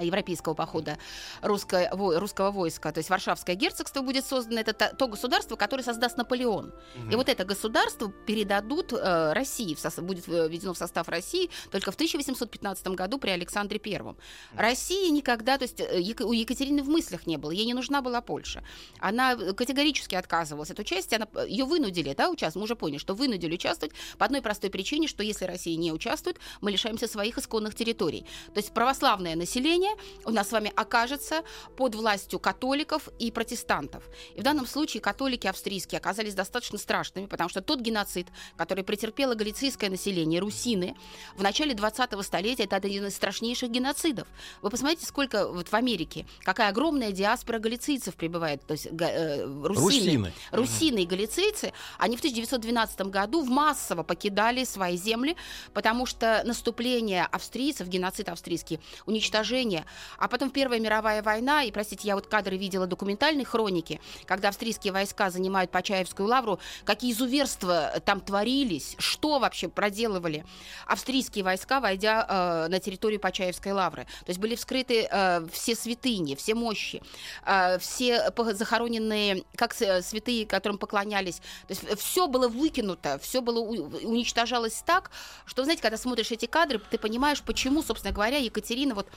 европейского 0.04 0.54
похода 0.54 0.98
русско- 1.42 1.90
во- 1.94 2.20
русского 2.20 2.52
войска, 2.52 2.92
то 2.92 3.00
есть 3.00 3.10
Варшавское 3.10 3.56
герцогство 3.56 4.02
будет 4.02 4.26
создано, 4.26 4.60
это 4.62 4.74
то 4.74 5.08
государство, 5.08 5.56
которое 5.56 5.84
создаст 5.84 6.18
Наполеон. 6.18 6.74
Мгм. 6.96 7.12
И 7.12 7.16
вот 7.16 7.30
это 7.30 7.46
государство 7.46 8.12
передадут 8.26 8.94
э, 8.94 9.34
России, 9.34 9.74
в 9.76 9.78
сос- 9.80 10.02
будет 10.02 10.28
введено 10.28 10.74
в 10.74 10.78
состав 10.78 11.08
России 11.10 11.50
только 11.72 11.92
в 11.92 11.96
1815 11.96 12.88
году 12.96 13.18
при 13.18 13.30
Александре 13.30 13.80
Первом. 13.80 14.18
Россия 14.56 15.12
никогда, 15.12 15.58
то 15.58 15.64
есть 15.64 15.80
э, 15.80 16.00
Ек- 16.00 16.22
у 16.22 16.34
Екатерины 16.34 16.82
в 16.84 16.90
мыслях 16.90 17.28
не 17.28 17.38
было, 17.38 17.52
ей 17.52 17.66
не 17.66 17.74
нужна 17.74 18.02
была 18.02 18.22
Польша. 18.22 18.64
Она 19.00 19.34
э, 19.34 19.54
категорически 19.54 20.16
отказывалась 20.16 20.72
от 20.72 20.80
участия, 20.80 21.18
она, 21.18 21.28
э, 21.36 21.46
ее 21.48 21.66
вынудили, 21.66 22.14
да, 22.14 22.30
участвовать, 22.30 22.56
мы 22.62 22.64
уже 22.64 22.76
поняли, 22.76 22.98
что 22.98 23.14
вынудили 23.14 23.54
участвовать 23.56 23.94
по 24.18 24.26
одной 24.26 24.42
простой 24.42 24.70
причине, 24.70 25.08
что 25.08 25.24
если 25.24 25.46
Россия 25.46 25.78
не 25.78 25.92
участвует, 25.92 26.38
мы 26.62 26.72
лишаемся 26.72 27.08
своих 27.08 27.38
исконных 27.38 27.76
территорий. 27.76 28.26
То 28.54 28.60
есть 28.60 28.74
православное 28.74 29.36
население 29.36 29.90
население 29.91 30.21
у 30.25 30.32
нас 30.32 30.49
с 30.49 30.51
вами 30.51 30.71
окажется 30.75 31.43
под 31.75 31.95
властью 31.95 32.39
католиков 32.39 33.10
и 33.19 33.32
протестантов. 33.32 34.04
И 34.36 34.41
в 34.41 34.43
данном 34.43 34.67
случае 34.67 35.01
католики 35.01 35.47
австрийские 35.47 35.99
оказались 35.99 36.36
достаточно 36.36 36.77
страшными, 36.77 37.25
потому 37.25 37.49
что 37.49 37.62
тот 37.62 37.80
геноцид, 37.80 38.27
который 38.58 38.84
претерпело 38.84 39.34
галицийское 39.36 39.89
население, 39.89 40.39
русины, 40.39 40.95
в 41.36 41.43
начале 41.43 41.73
20-го 41.73 42.21
столетия, 42.21 42.63
это 42.63 42.75
один 42.75 43.08
из 43.08 43.15
страшнейших 43.15 43.69
геноцидов. 43.69 44.27
Вы 44.62 44.69
посмотрите, 44.69 45.06
сколько 45.06 45.47
вот 45.47 45.69
в 45.69 45.73
Америке, 45.73 46.25
какая 46.41 46.69
огромная 46.69 47.12
диаспора 47.12 47.60
галицийцев 47.60 48.15
прибывает, 48.15 48.65
то 48.65 48.73
есть 48.73 48.88
э, 48.88 49.43
русины, 49.43 49.71
русины. 49.71 50.34
русины 50.51 51.04
и 51.04 51.06
галицийцы, 51.06 51.73
они 51.97 52.15
в 52.15 52.19
1912 52.19 53.01
году 53.01 53.43
в 53.43 53.49
массово 53.49 54.04
покидали 54.04 54.63
свои 54.63 54.97
земли, 54.97 55.36
потому 55.73 56.06
что 56.06 56.41
наступление 56.45 57.25
австрийцев, 57.25 57.88
геноцид 57.88 58.30
австрийский, 58.30 58.80
уничтожение, 59.06 59.81
а 60.17 60.28
потом 60.28 60.50
Первая 60.50 60.80
мировая 60.80 61.24
война, 61.24 61.63
и, 61.63 61.72
простите, 61.72 62.08
я 62.08 62.15
вот 62.15 62.28
кадры 62.28 62.58
видела 62.58 62.88
документальной 62.88 63.44
хроники, 63.44 64.00
когда 64.26 64.50
австрийские 64.50 64.94
войска 64.94 65.30
занимают 65.30 65.72
Почаевскую 65.72 66.28
лавру, 66.28 66.60
какие 66.84 67.12
изуверства 67.12 67.94
там 68.06 68.20
творились, 68.20 68.95
что 68.99 69.39
вообще 69.39 69.70
проделывали 69.70 70.45
австрийские 70.86 71.43
войска, 71.43 71.80
войдя 71.80 72.26
э, 72.28 72.68
на 72.70 72.80
территорию 72.80 73.20
Почаевской 73.20 73.72
лавры. 73.72 74.03
То 74.03 74.30
есть 74.30 74.39
были 74.39 74.55
вскрыты 74.55 75.08
э, 75.10 75.47
все 75.51 75.76
святыни, 75.76 76.36
все 76.36 76.55
мощи, 76.55 77.01
э, 77.45 77.80
все 77.80 78.32
захороненные, 78.53 79.43
как 79.55 79.74
святые, 79.74 80.45
которым 80.45 80.78
поклонялись. 80.78 81.38
То 81.68 81.74
есть 81.74 81.99
все 81.99 82.28
было 82.28 82.47
выкинуто, 82.47 83.20
все 83.20 83.41
было 83.41 83.60
уничтожалось 83.60 84.84
так, 84.86 85.12
что, 85.45 85.64
знаете, 85.64 85.82
когда 85.82 85.97
смотришь 85.97 86.32
эти 86.32 86.45
кадры, 86.45 86.80
ты 86.89 86.97
понимаешь, 86.97 87.41
почему, 87.41 87.82
собственно 87.84 88.14
говоря, 88.14 88.38
Екатерина 88.38 88.95
вот 88.95 89.08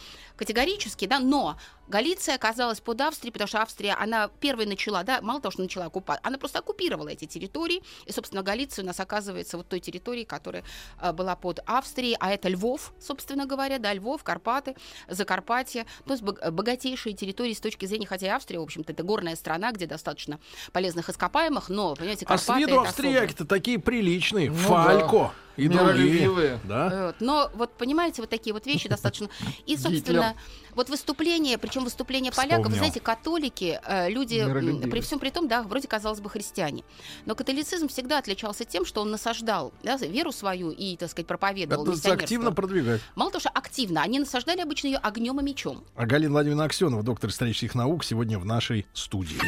категорически, 0.45 1.07
да, 1.07 1.19
но 1.19 1.57
Галиция 1.89 2.35
оказалась 2.35 2.81
под 2.81 3.01
Австрией, 3.01 3.33
потому 3.33 3.49
что 3.49 3.61
Австрия, 3.61 3.95
она 3.95 4.29
первой 4.41 4.67
начала, 4.67 5.03
да, 5.03 5.21
мало 5.21 5.41
того, 5.41 5.53
что 5.53 5.63
начала 5.63 5.87
оккупать, 5.87 6.21
она 6.23 6.39
просто 6.39 6.59
оккупировала 6.61 7.09
эти 7.09 7.27
территории, 7.27 7.83
и, 8.07 8.13
собственно, 8.13 8.43
Галиция 8.43 8.83
у 8.83 8.87
нас 8.87 9.01
оказывается 9.01 9.57
вот 9.57 9.69
той 9.69 9.81
территорией, 9.81 10.25
которая 10.25 10.65
а, 10.99 11.13
была 11.13 11.37
под 11.37 11.61
Австрией, 11.67 12.17
а 12.21 12.33
это 12.33 12.49
Львов, 12.49 12.93
собственно 13.01 13.47
говоря, 13.47 13.79
да, 13.79 13.93
Львов, 13.93 14.25
Карпаты, 14.25 14.77
Закарпатье, 15.09 15.87
то 16.05 16.13
есть 16.13 16.23
богатейшие 16.23 17.15
территории 17.15 17.53
с 17.53 17.61
точки 17.61 17.87
зрения, 17.87 18.07
хотя 18.07 18.27
и 18.27 18.31
Австрия, 18.31 18.59
в 18.59 18.63
общем-то, 18.63 18.93
это 18.93 19.03
горная 19.03 19.37
страна, 19.37 19.73
где 19.73 19.87
достаточно 19.87 20.41
полезных 20.73 21.11
ископаемых, 21.11 21.69
но, 21.69 21.95
понимаете, 21.95 22.27
Карпаты... 22.27 22.53
А 22.53 22.55
с 22.55 22.59
виду 22.59 22.81
австрияки-то 22.81 23.45
такие 23.45 23.79
приличные, 23.79 24.51
ну, 24.51 24.57
Фалько. 24.57 25.19
Да 25.19 25.35
и 25.57 25.69
другие. 25.69 26.61
Да? 26.65 27.07
Вот. 27.07 27.17
Но 27.21 27.51
вот 27.55 27.73
понимаете, 27.75 28.23
вот 28.23 28.31
такие 28.31 28.53
вот 28.53 28.67
вещи 28.67 28.89
достаточно. 28.89 29.29
И, 29.67 29.77
собственно, 29.77 30.35
вот 30.75 30.89
выступление, 30.89 31.59
причем 31.59 31.85
выступление 31.85 32.33
поляков, 32.33 32.69
вы 32.69 32.77
знаете, 32.77 33.01
католики, 33.01 33.81
э, 33.85 34.11
люди, 34.11 34.45
при 34.89 35.01
всем 35.01 35.19
при 35.19 35.31
том, 35.31 35.49
да, 35.49 35.63
вроде 35.63 35.89
казалось 35.89 36.21
бы 36.21 36.31
христиане. 36.31 36.85
Но 37.27 37.35
католицизм 37.35 37.89
всегда 37.89 38.19
отличался 38.19 38.65
тем, 38.65 38.85
что 38.85 39.01
он 39.03 39.11
насаждал 39.11 39.73
да, 39.83 39.97
веру 39.97 40.33
свою 40.33 40.71
и, 40.71 40.97
так 40.97 41.11
сказать, 41.11 41.27
проповедовал 41.27 41.89
Это 41.89 42.13
активно 42.13 42.53
продвигать. 42.53 43.01
Мало 43.15 43.31
того, 43.31 43.41
что 43.41 43.51
активно, 43.51 44.03
они 44.03 44.19
насаждали 44.19 44.61
обычно 44.61 44.89
ее 44.89 44.99
огнем 44.99 45.41
и 45.41 45.43
мечом. 45.43 45.85
А 45.95 46.07
Галина 46.07 46.33
Владимировна 46.33 46.65
Аксенова, 46.65 47.03
доктор 47.03 47.31
исторических 47.31 47.75
наук, 47.75 48.05
сегодня 48.05 48.39
в 48.39 48.45
нашей 48.45 48.87
студии. 48.93 49.39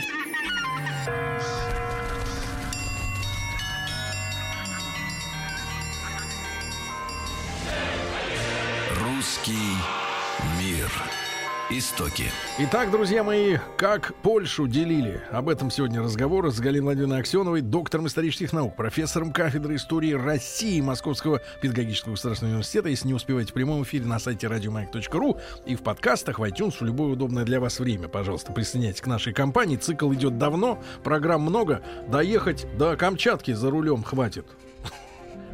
Истоки. 11.68 12.30
Итак, 12.58 12.92
друзья 12.92 13.24
мои, 13.24 13.56
как 13.76 14.14
Польшу 14.22 14.68
делили? 14.68 15.20
Об 15.32 15.48
этом 15.48 15.72
сегодня 15.72 16.00
разговор 16.00 16.48
с 16.48 16.60
Галиной 16.60 16.84
Владимировной 16.84 17.18
Аксеновой, 17.18 17.60
доктором 17.60 18.06
исторических 18.06 18.52
наук, 18.52 18.76
профессором 18.76 19.32
кафедры 19.32 19.74
истории 19.74 20.12
России 20.12 20.80
Московского 20.80 21.42
педагогического 21.60 22.12
государственного 22.12 22.54
университета. 22.54 22.88
Если 22.88 23.08
не 23.08 23.14
успеваете 23.14 23.50
в 23.50 23.54
прямом 23.54 23.82
эфире 23.82 24.04
на 24.04 24.20
сайте 24.20 24.46
радиомаяк.ру 24.46 25.40
и 25.64 25.74
в 25.74 25.82
подкастах, 25.82 26.38
в 26.38 26.44
iTunes, 26.44 26.76
в 26.78 26.82
любое 26.82 27.14
удобное 27.14 27.44
для 27.44 27.58
вас 27.58 27.80
время, 27.80 28.06
пожалуйста, 28.06 28.52
присоединяйтесь 28.52 29.00
к 29.00 29.08
нашей 29.08 29.32
компании. 29.32 29.76
Цикл 29.76 30.12
идет 30.14 30.38
давно, 30.38 30.80
программ 31.02 31.42
много. 31.42 31.82
Доехать 32.06 32.64
до 32.78 32.96
Камчатки 32.96 33.52
за 33.52 33.70
рулем 33.70 34.04
хватит 34.04 34.46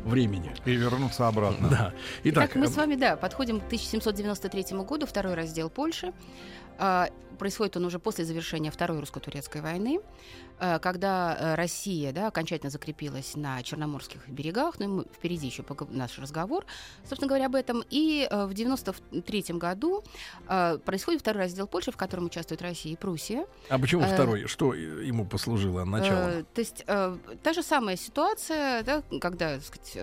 времени. 0.05 0.53
И 0.65 0.73
вернуться 0.73 1.29
обратно. 1.29 1.69
Да. 1.69 1.93
Итак, 2.25 2.51
Итак 2.51 2.57
мы 2.57 2.69
с 2.69 2.77
вами, 2.77 2.95
да, 2.97 3.17
подходим 3.17 3.61
к 3.61 3.67
1793 3.67 4.79
году, 4.79 5.07
второй 5.07 5.35
раздел 5.35 5.71
Польши. 5.71 6.13
Происходит 7.43 7.77
он 7.77 7.85
уже 7.87 7.99
после 7.99 8.25
завершения 8.25 8.71
Второй 8.71 9.01
русско-турецкой 9.01 9.63
войны. 9.63 9.99
Э, 10.61 10.79
когда 10.79 11.37
э, 11.37 11.55
Россия 11.57 12.13
да, 12.13 12.29
окончательно 12.29 12.71
закрепилась 12.71 13.35
на 13.35 13.61
Черноморских 13.65 14.29
берегах, 14.29 14.79
ну, 14.79 14.89
мы, 14.89 15.05
впереди 15.13 15.49
еще 15.49 15.65
наш 15.91 16.21
разговор, 16.21 16.65
собственно 17.01 17.27
говоря, 17.29 17.47
об 17.47 17.57
этом. 17.57 17.83
И 17.91 18.29
э, 18.31 18.47
в 18.47 18.55
93 18.55 19.45
году 19.55 20.05
происходит 20.85 21.23
второй 21.23 21.43
раздел 21.43 21.67
Польши, 21.67 21.91
в 21.91 21.97
котором 21.97 22.27
участвует 22.27 22.63
Россия 22.63 22.93
и 22.93 22.97
Пруссия. 22.97 23.47
А 23.69 23.79
почему 23.79 24.03
второй? 24.03 24.47
Что 24.47 24.75
ему 24.75 25.27
послужило 25.27 25.85
началом? 25.85 26.47
То 26.55 26.61
есть 26.61 26.85
та 26.85 27.53
же 27.53 27.63
самая 27.63 27.97
ситуация, 27.97 28.83
да, 28.85 29.03
когда 29.21 29.59
сказать, 29.61 29.99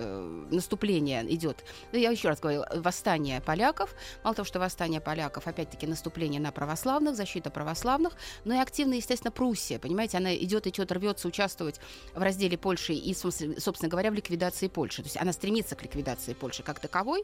наступление 0.51 1.33
идет. 1.33 1.63
Я 1.93 2.11
еще 2.11 2.27
раз 2.27 2.39
говорю, 2.39 2.63
восстание 2.75 3.41
поляков. 3.41 3.95
Мало 4.23 4.35
того, 4.35 4.45
что 4.45 4.59
восстание 4.59 4.99
поляков, 4.99 5.47
опять-таки 5.47 5.87
наступление 5.87 6.41
на 6.41 6.51
православных, 6.51 7.15
защита 7.29 7.51
православных, 7.51 8.13
но 8.43 8.55
и 8.55 8.57
активно, 8.57 8.95
естественно, 8.95 9.31
Пруссия. 9.31 9.77
Понимаете, 9.77 10.17
она 10.17 10.35
идет, 10.35 10.65
идет, 10.65 10.91
рвется 10.91 11.27
участвовать 11.27 11.79
в 12.15 12.21
разделе 12.21 12.57
Польши 12.57 12.93
и, 12.93 13.13
собственно 13.13 13.89
говоря, 13.89 14.09
в 14.09 14.15
ликвидации 14.15 14.67
Польши. 14.67 15.03
То 15.03 15.07
есть 15.07 15.17
она 15.17 15.31
стремится 15.31 15.75
к 15.75 15.83
ликвидации 15.83 16.33
Польши 16.33 16.63
как 16.63 16.79
таковой. 16.79 17.23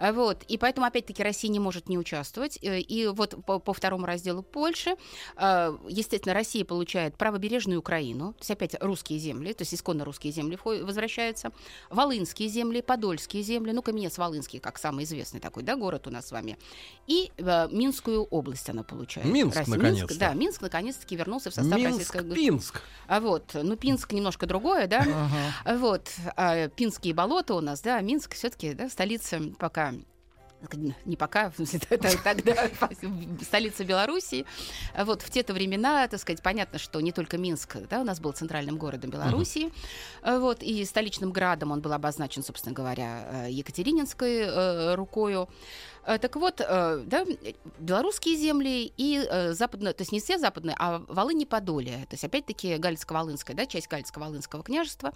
Э, 0.00 0.12
вот. 0.12 0.42
И 0.44 0.56
поэтому, 0.56 0.86
опять-таки, 0.86 1.22
Россия 1.22 1.50
не 1.50 1.60
может 1.60 1.88
не 1.90 1.98
участвовать. 1.98 2.58
Э, 2.62 2.80
и 2.80 3.06
вот 3.08 3.44
по, 3.44 3.58
по 3.58 3.74
второму 3.74 4.06
разделу 4.06 4.42
Польши, 4.42 4.96
э, 5.36 5.78
естественно, 5.88 6.34
Россия 6.34 6.64
получает 6.64 7.16
правобережную 7.16 7.78
Украину, 7.78 8.32
то 8.32 8.40
есть 8.40 8.50
опять 8.50 8.76
русские 8.80 9.18
земли, 9.18 9.52
то 9.52 9.62
есть 9.62 9.74
исконно 9.74 10.04
русские 10.04 10.32
земли 10.32 10.58
возвращаются, 10.64 11.52
Волынские 11.90 12.48
земли, 12.48 12.80
Подольские 12.80 13.42
земли, 13.42 13.72
ну, 13.72 13.82
Каменец 13.82 14.16
Волынский, 14.16 14.60
как 14.60 14.78
самый 14.78 15.04
известный 15.04 15.40
такой, 15.40 15.62
да, 15.62 15.76
город 15.76 16.06
у 16.06 16.10
нас 16.10 16.28
с 16.28 16.32
вами, 16.32 16.56
и 17.06 17.30
Минскую 17.38 18.24
область 18.24 18.68
она 18.70 18.82
получает. 18.82 19.26
Минск, 19.44 19.66
наконец-то. 19.68 20.18
Да, 20.18 20.34
Минск, 20.34 20.60
наконец-таки 20.62 21.16
вернулся 21.16 21.50
в 21.50 21.54
состав 21.54 21.78
Минск, 21.78 22.14
Российской 22.14 22.34
Пинск. 22.34 22.80
А 23.06 23.20
вот, 23.20 23.50
ну 23.54 23.76
Пинск 23.76 24.12
немножко 24.12 24.46
другое, 24.46 24.86
да. 24.86 25.00
Ага. 25.64 25.78
Вот, 25.78 26.10
а, 26.36 26.68
Пинские 26.68 27.14
болота 27.14 27.54
у 27.54 27.60
нас, 27.60 27.80
да, 27.80 28.00
Минск 28.00 28.34
все-таки, 28.34 28.74
да, 28.74 28.88
столица 28.88 29.40
пока 29.58 29.92
не 31.04 31.16
пока, 31.16 31.52
тогда 32.24 32.68
столица 33.42 33.84
Белоруссии. 33.84 34.46
Вот 34.96 35.22
в 35.22 35.30
те-то 35.30 35.52
времена, 35.52 36.06
так 36.08 36.20
сказать, 36.20 36.42
понятно, 36.42 36.78
что 36.78 37.00
не 37.00 37.12
только 37.12 37.38
Минск, 37.38 37.76
да, 37.90 38.00
у 38.00 38.04
нас 38.04 38.20
был 38.20 38.32
центральным 38.32 38.76
городом 38.76 39.10
Белоруссии, 39.10 39.72
uh-huh. 40.22 40.40
вот, 40.40 40.62
и 40.62 40.84
столичным 40.84 41.32
градом 41.32 41.72
он 41.72 41.80
был 41.80 41.92
обозначен, 41.92 42.42
собственно 42.42 42.74
говоря, 42.74 43.46
э, 43.46 43.50
Екатерининской 43.50 44.38
э, 44.40 44.94
рукою. 44.94 45.48
Э, 46.04 46.18
так 46.18 46.36
вот, 46.36 46.60
э, 46.60 47.02
да, 47.06 47.24
белорусские 47.78 48.36
земли 48.36 48.92
и 48.96 49.24
э, 49.28 49.52
западные, 49.52 49.92
то 49.92 50.02
есть 50.02 50.12
не 50.12 50.20
все 50.20 50.38
западные, 50.38 50.74
а 50.78 50.98
Волынь 51.08 51.42
и 51.42 51.46
Подоле. 51.46 52.06
То 52.08 52.14
есть, 52.14 52.24
опять-таки, 52.24 52.74
Галицко-Волынская, 52.74 53.54
да, 53.54 53.66
часть 53.66 53.88
Галицко-Волынского 53.88 54.62
княжества, 54.62 55.12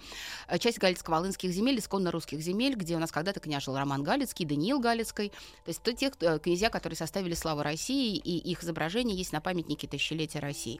часть 0.59 0.79
Галицко-Волынских 0.79 1.49
земель, 1.49 1.79
исконно 1.79 2.11
русских 2.11 2.39
земель, 2.39 2.75
где 2.75 2.95
у 2.95 2.99
нас 2.99 3.11
когда-то 3.11 3.39
княжил 3.39 3.75
Роман 3.75 4.03
Галицкий, 4.03 4.45
Даниил 4.45 4.79
Галицкий. 4.79 5.29
То 5.65 5.69
есть, 5.69 5.81
то 5.81 5.93
тех 5.93 6.13
князья, 6.17 6.69
которые 6.69 6.95
составили 6.95 7.33
славу 7.33 7.63
России, 7.63 8.15
и 8.15 8.37
их 8.37 8.63
изображение 8.63 9.17
есть 9.17 9.33
на 9.33 9.41
памятнике 9.41 9.87
тысячелетия 9.87 10.39
России. 10.39 10.79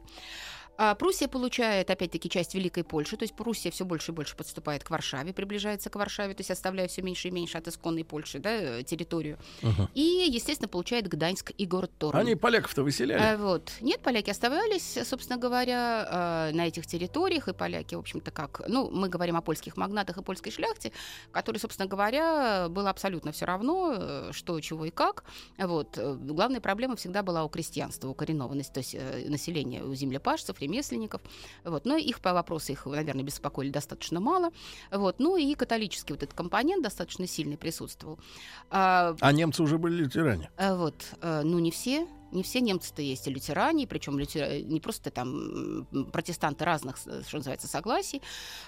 А 0.80 0.94
Пруссия 0.94 1.26
получает, 1.26 1.90
опять-таки, 1.90 2.30
часть 2.30 2.54
Великой 2.54 2.84
Польши, 2.84 3.16
то 3.16 3.24
есть 3.24 3.34
Пруссия 3.34 3.72
все 3.72 3.84
больше 3.84 4.12
и 4.12 4.14
больше 4.14 4.36
подступает 4.36 4.84
к 4.84 4.90
Варшаве, 4.90 5.32
приближается 5.32 5.90
к 5.90 5.96
Варшаве, 5.96 6.34
то 6.34 6.40
есть 6.40 6.52
оставляя 6.52 6.86
все 6.86 7.02
меньше 7.02 7.28
и 7.28 7.30
меньше 7.32 7.58
от 7.58 7.66
исконной 7.66 8.04
Польши, 8.04 8.38
да, 8.38 8.52
э, 8.52 8.82
территорию. 8.84 9.38
Uh-huh. 9.60 9.88
И, 9.94 10.28
естественно, 10.30 10.68
получает 10.68 11.08
Гданьск 11.08 11.50
и 11.58 11.66
город 11.66 11.90
Торн. 11.98 12.16
Они 12.16 12.36
поляков-то 12.36 12.84
выселяли? 12.84 13.20
А, 13.20 13.36
вот. 13.36 13.72
Нет, 13.80 14.00
поляки 14.02 14.30
оставались, 14.30 14.96
собственно 15.04 15.36
говоря, 15.36 16.06
а, 16.08 16.52
на 16.52 16.68
этих 16.68 16.86
территориях, 16.86 17.48
и 17.48 17.52
поляки, 17.52 17.96
в 17.96 17.98
общем-то, 17.98 18.30
как, 18.30 18.62
ну, 18.68 18.88
мы 18.88 19.08
говорим 19.08 19.36
о 19.36 19.42
польских 19.42 19.76
магнатах 19.76 20.18
и 20.18 20.22
польской 20.22 20.52
шляхте, 20.52 20.92
которые, 21.32 21.58
собственно 21.58 21.88
говоря, 21.88 22.68
было 22.68 22.90
абсолютно 22.90 23.32
все 23.32 23.46
равно, 23.46 23.94
э, 23.96 24.30
что, 24.32 24.60
чего 24.60 24.84
и 24.84 24.90
как. 24.90 25.24
Вот. 25.58 25.98
Главная 25.98 26.60
проблема 26.60 26.94
всегда 26.94 27.24
была 27.24 27.42
у 27.42 27.48
крестьянства, 27.48 28.06
у 28.06 28.14
коренного, 28.14 28.54
то 28.62 28.78
есть 28.78 28.96
населения, 29.28 29.82
у 29.82 29.92
землепашцев, 29.92 30.60
ремесленников. 30.68 31.20
Вот. 31.64 31.84
Но 31.86 31.96
их 31.96 32.20
по 32.20 32.32
вопросу 32.32 32.72
их, 32.72 32.86
наверное, 32.86 33.24
беспокоили 33.24 33.70
достаточно 33.70 34.20
мало. 34.20 34.50
Вот. 34.90 35.18
Ну 35.18 35.36
и 35.36 35.54
католический 35.54 36.12
вот 36.12 36.22
этот 36.22 36.36
компонент 36.36 36.82
достаточно 36.82 37.26
сильный 37.26 37.56
присутствовал. 37.56 38.18
А, 38.70 39.16
а 39.20 39.32
немцы 39.32 39.62
уже 39.62 39.78
были 39.78 40.02
лютеране? 40.02 40.50
А, 40.56 40.76
вот. 40.76 40.94
А, 41.20 41.42
ну, 41.42 41.58
не 41.58 41.70
все. 41.70 42.06
Не 42.30 42.42
все 42.42 42.60
немцы-то 42.60 43.00
есть 43.00 43.26
и 43.26 43.30
лютеране, 43.30 43.86
причем 43.86 44.18
лютер... 44.18 44.62
не 44.62 44.80
просто 44.80 45.10
там 45.10 45.86
протестанты 46.12 46.66
разных, 46.66 46.98
что 46.98 47.36
называется, 47.38 47.68
согласий, 47.68 48.20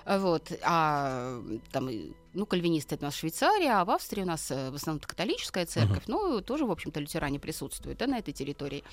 вот, 0.06 0.50
а 0.62 1.42
там 1.70 1.90
ну, 2.32 2.46
кальвинисты 2.46 2.94
это 2.94 3.04
у 3.04 3.08
нас 3.08 3.16
Швейцария, 3.16 3.72
а 3.80 3.84
в 3.84 3.90
Австрии 3.90 4.22
у 4.22 4.26
нас 4.26 4.50
э, 4.50 4.70
в 4.70 4.74
основном 4.74 5.00
католическая 5.00 5.66
церковь, 5.66 6.04
uh-huh. 6.06 6.12
ну, 6.12 6.40
тоже, 6.40 6.64
в 6.64 6.70
общем-то, 6.70 7.00
лютеране 7.00 7.40
присутствуют 7.40 7.98
да, 7.98 8.06
на 8.06 8.18
этой 8.18 8.32
территории. 8.32 8.84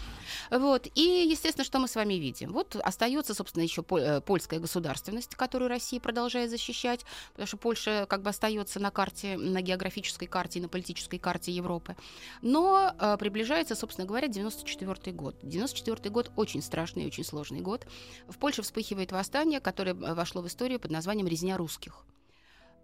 Вот. 0.50 0.88
И, 0.96 1.28
естественно, 1.30 1.64
что 1.64 1.80
мы 1.80 1.88
с 1.88 1.96
вами 1.96 2.16
видим? 2.16 2.52
Вот 2.52 2.76
остается, 2.76 3.34
собственно, 3.34 3.64
еще 3.64 3.84
э, 3.92 4.22
польская 4.22 4.60
государственность, 4.60 5.36
которую 5.36 5.70
Россия 5.70 6.00
продолжает 6.00 6.50
защищать, 6.50 7.06
потому 7.34 7.48
что 7.48 7.58
Польша 7.58 8.06
как 8.10 8.24
бы 8.24 8.30
остается 8.30 8.80
на 8.80 8.90
карте, 8.90 9.38
на 9.38 9.62
географической 9.62 10.28
карте 10.28 10.60
и 10.60 10.62
на 10.62 10.70
политической 10.70 11.20
карте 11.20 11.52
Европы. 11.52 11.96
Но 12.42 12.96
э, 13.00 13.18
приближается, 13.20 13.76
собственно 13.76 14.08
говоря, 14.08 14.28
94 14.28 15.16
год. 15.16 15.36
94 15.44 16.10
год 16.10 16.32
очень 16.36 16.62
страшный 16.62 17.04
и 17.04 17.08
очень 17.08 17.24
сложный 17.24 17.62
год. 17.62 17.86
В 18.28 18.38
Польше 18.38 18.64
вспыхивает 18.64 19.12
восстание, 19.12 19.60
которое 19.60 19.94
э, 19.94 20.14
вошло 20.16 20.42
в 20.42 20.48
историю 20.48 20.80
под 20.80 20.92
названием 20.92 21.28
«Резня 21.28 21.58
русских». 21.58 22.04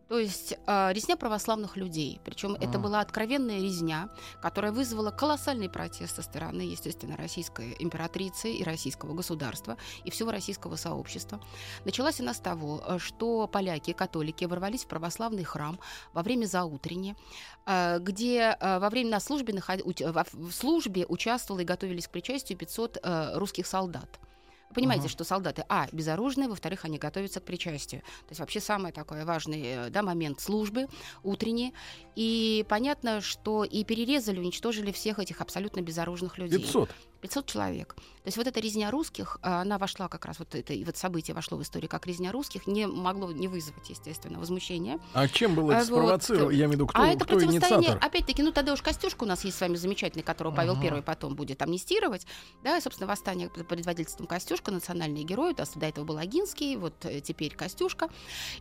То 0.07 0.19
есть 0.19 0.53
э, 0.67 0.93
резня 0.93 1.15
православных 1.15 1.77
людей. 1.77 2.19
Причем 2.23 2.53
mm. 2.53 2.67
это 2.67 2.79
была 2.79 2.99
откровенная 2.99 3.61
резня, 3.61 4.09
которая 4.41 4.71
вызвала 4.71 5.11
колоссальный 5.11 5.69
протест 5.69 6.15
со 6.15 6.21
стороны, 6.21 6.61
естественно, 6.61 7.15
российской 7.17 7.75
императрицы 7.79 8.51
и 8.51 8.63
российского 8.63 9.13
государства 9.13 9.77
и 10.03 10.11
всего 10.11 10.31
российского 10.31 10.75
сообщества. 10.75 11.39
Началась 11.85 12.19
она 12.19 12.33
с 12.33 12.39
того, 12.39 12.83
э, 12.85 12.97
что 12.99 13.47
поляки, 13.47 13.93
католики 13.93 14.45
ворвались 14.45 14.83
в 14.83 14.87
православный 14.87 15.43
храм 15.43 15.79
во 16.13 16.21
время 16.21 16.45
заутренни, 16.45 17.15
э, 17.65 17.99
где 17.99 18.57
э, 18.59 18.79
во 18.79 18.89
время 18.89 19.11
на 19.11 19.19
службе, 19.19 19.53
наход... 19.53 19.81
в 19.85 20.51
службе 20.51 21.05
участвовало 21.07 21.61
и 21.61 21.65
готовились 21.65 22.07
к 22.07 22.11
причастию 22.11 22.57
500 22.57 22.97
э, 23.01 23.37
русских 23.37 23.65
солдат. 23.65 24.19
Понимаете, 24.73 25.05
uh-huh. 25.05 25.11
что 25.11 25.23
солдаты, 25.23 25.65
а, 25.69 25.87
безоружные, 25.91 26.47
во-вторых, 26.47 26.85
они 26.85 26.97
готовятся 26.97 27.39
к 27.39 27.43
причастию. 27.43 28.01
То 28.01 28.29
есть 28.29 28.39
вообще 28.39 28.59
самый 28.59 28.91
такой 28.91 29.23
важный 29.23 29.61
э, 29.63 29.89
да, 29.89 30.01
момент 30.01 30.39
службы 30.39 30.87
утренней. 31.23 31.73
И 32.15 32.65
понятно, 32.67 33.21
что 33.21 33.63
и 33.63 33.83
перерезали, 33.83 34.39
уничтожили 34.39 34.91
всех 34.91 35.19
этих 35.19 35.41
абсолютно 35.41 35.81
безоружных 35.81 36.37
людей. 36.37 36.59
500? 36.59 36.89
500 37.23 37.45
человек. 37.45 37.95
То 37.95 38.27
есть 38.27 38.37
вот 38.37 38.47
эта 38.47 38.59
резня 38.59 38.91
русских, 38.91 39.37
а, 39.41 39.61
она 39.61 39.77
вошла 39.77 40.07
как 40.09 40.25
раз, 40.25 40.39
вот 40.39 40.55
это 40.55 40.73
вот 40.85 40.97
событие 40.97 41.33
вошло 41.33 41.57
в 41.57 41.61
историю 41.61 41.89
как 41.89 42.05
резня 42.05 42.31
русских, 42.31 42.67
не 42.67 42.85
могло 42.85 43.31
не 43.31 43.47
вызвать, 43.47 43.89
естественно, 43.89 44.39
возмущения. 44.39 44.99
А 45.13 45.27
чем 45.27 45.55
было 45.55 45.71
это 45.71 45.81
а, 45.81 45.85
спровоцировано? 45.85 46.45
Вот. 46.45 46.53
Я 46.53 46.65
имею 46.65 46.69
в 46.69 46.73
виду, 46.73 46.87
кто, 46.87 47.01
а 47.01 47.07
это 47.07 47.25
кто 47.25 47.41
инициатор? 47.41 47.97
Опять-таки, 48.01 48.43
ну 48.43 48.51
тогда 48.51 48.73
уж 48.73 48.81
Костюшка 48.81 49.23
у 49.23 49.27
нас 49.27 49.43
есть 49.45 49.57
с 49.57 49.61
вами 49.61 49.75
замечательный, 49.75 50.23
которого 50.23 50.53
Павел 50.53 50.79
Первый 50.79 51.01
потом 51.01 51.35
будет 51.35 51.61
амнистировать. 51.61 52.27
Да, 52.61 52.77
и, 52.77 52.81
собственно, 52.81 53.07
восстание 53.07 53.49
под 53.49 53.67
предводительством 53.67 54.27
Костюшка, 54.27 54.71
национальный 54.71 55.23
герой, 55.23 55.53
до 55.53 55.85
этого 55.85 56.03
был 56.03 56.17
Агинский, 56.17 56.75
вот 56.75 56.93
э, 57.03 57.21
теперь 57.21 57.55
Костюшка. 57.55 58.09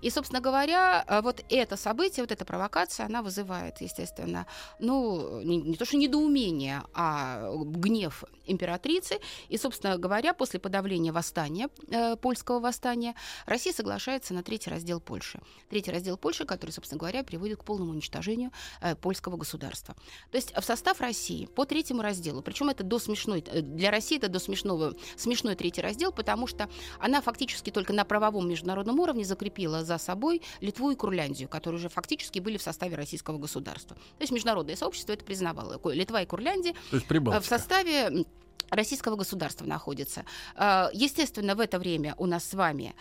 И, 0.01 0.11
собственно 0.11 0.41
говоря, 0.41 1.05
э, 1.07 1.21
вот 1.21 1.45
это 1.49 1.77
событие, 1.77 2.23
вот 2.23 2.31
эта 2.31 2.45
провокация, 2.45 3.07
она 3.07 3.23
вызывает, 3.23 3.81
естественно, 3.81 4.47
ну, 4.79 5.41
не, 5.43 5.57
не 5.57 5.77
то 5.77 5.85
что 5.85 5.97
недоумение, 5.97 6.83
а 6.95 7.53
гнев 7.65 8.25
императрицы. 8.47 9.19
И, 9.49 9.57
собственно 9.57 9.97
говоря, 9.99 10.35
после 10.35 10.61
подавления 10.61 11.13
восстания, 11.13 11.69
э, 11.89 12.17
польского 12.17 12.61
восстания, 12.61 13.15
Россия 13.47 13.73
соглашается 13.73 14.35
на 14.35 14.43
третий 14.43 14.71
раздел 14.71 15.01
Польши. 15.01 15.41
Третий 15.69 15.91
раздел 15.91 16.17
Польши, 16.17 16.45
который, 16.45 16.71
собственно 16.71 16.99
говоря, 16.99 17.25
приводит 17.25 17.61
к 17.61 17.65
полному 17.65 17.93
уничтожению 17.93 18.51
э, 18.81 18.95
польского 18.97 19.37
государства. 19.37 19.95
То 20.31 20.37
есть 20.37 20.53
в 20.57 20.63
состав 20.63 21.01
России 21.01 21.47
по 21.47 21.65
третьему 21.65 22.03
разделу, 22.03 22.43
причем 22.43 22.69
это 22.69 22.85
до 22.85 22.99
смешной, 22.99 23.45
э, 23.47 23.61
для 23.61 23.91
России 23.91 24.19
это 24.19 24.29
до 24.29 24.39
смешного, 24.39 24.95
смешной 25.17 25.55
третий 25.55 25.81
раздел, 25.81 26.13
потому 26.13 26.47
что 26.47 26.69
она 26.99 27.21
фактически 27.21 27.71
только 27.71 27.93
на 27.93 28.05
правовом 28.05 28.49
международном 28.49 28.99
уровне 29.01 29.25
закрепила 29.25 29.85
за 29.85 29.99
собой 29.99 30.43
Литву 30.61 30.91
и 30.91 30.97
Курляндию, 30.97 31.49
которые 31.49 31.79
уже 31.79 31.89
фактически 31.89 32.39
были 32.39 32.57
в 32.57 32.63
составе 32.63 32.97
российского 32.97 33.39
государства. 33.39 33.97
То 33.97 34.23
есть 34.23 34.33
международное 34.33 34.77
сообщество 34.77 35.13
это 35.13 35.25
признавало. 35.25 35.81
Литва 35.93 36.23
и 36.23 36.27
Курляндия 36.27 36.75
в 36.91 37.45
составе 37.45 38.25
российского 38.73 39.17
государства 39.17 39.65
находится. 39.65 40.25
А, 40.57 40.91
естественно, 40.93 41.55
в 41.55 41.61
это 41.61 41.79
время 41.79 42.15
у 42.19 42.27
нас 42.27 42.45
с 42.45 42.55
вами 42.55 42.95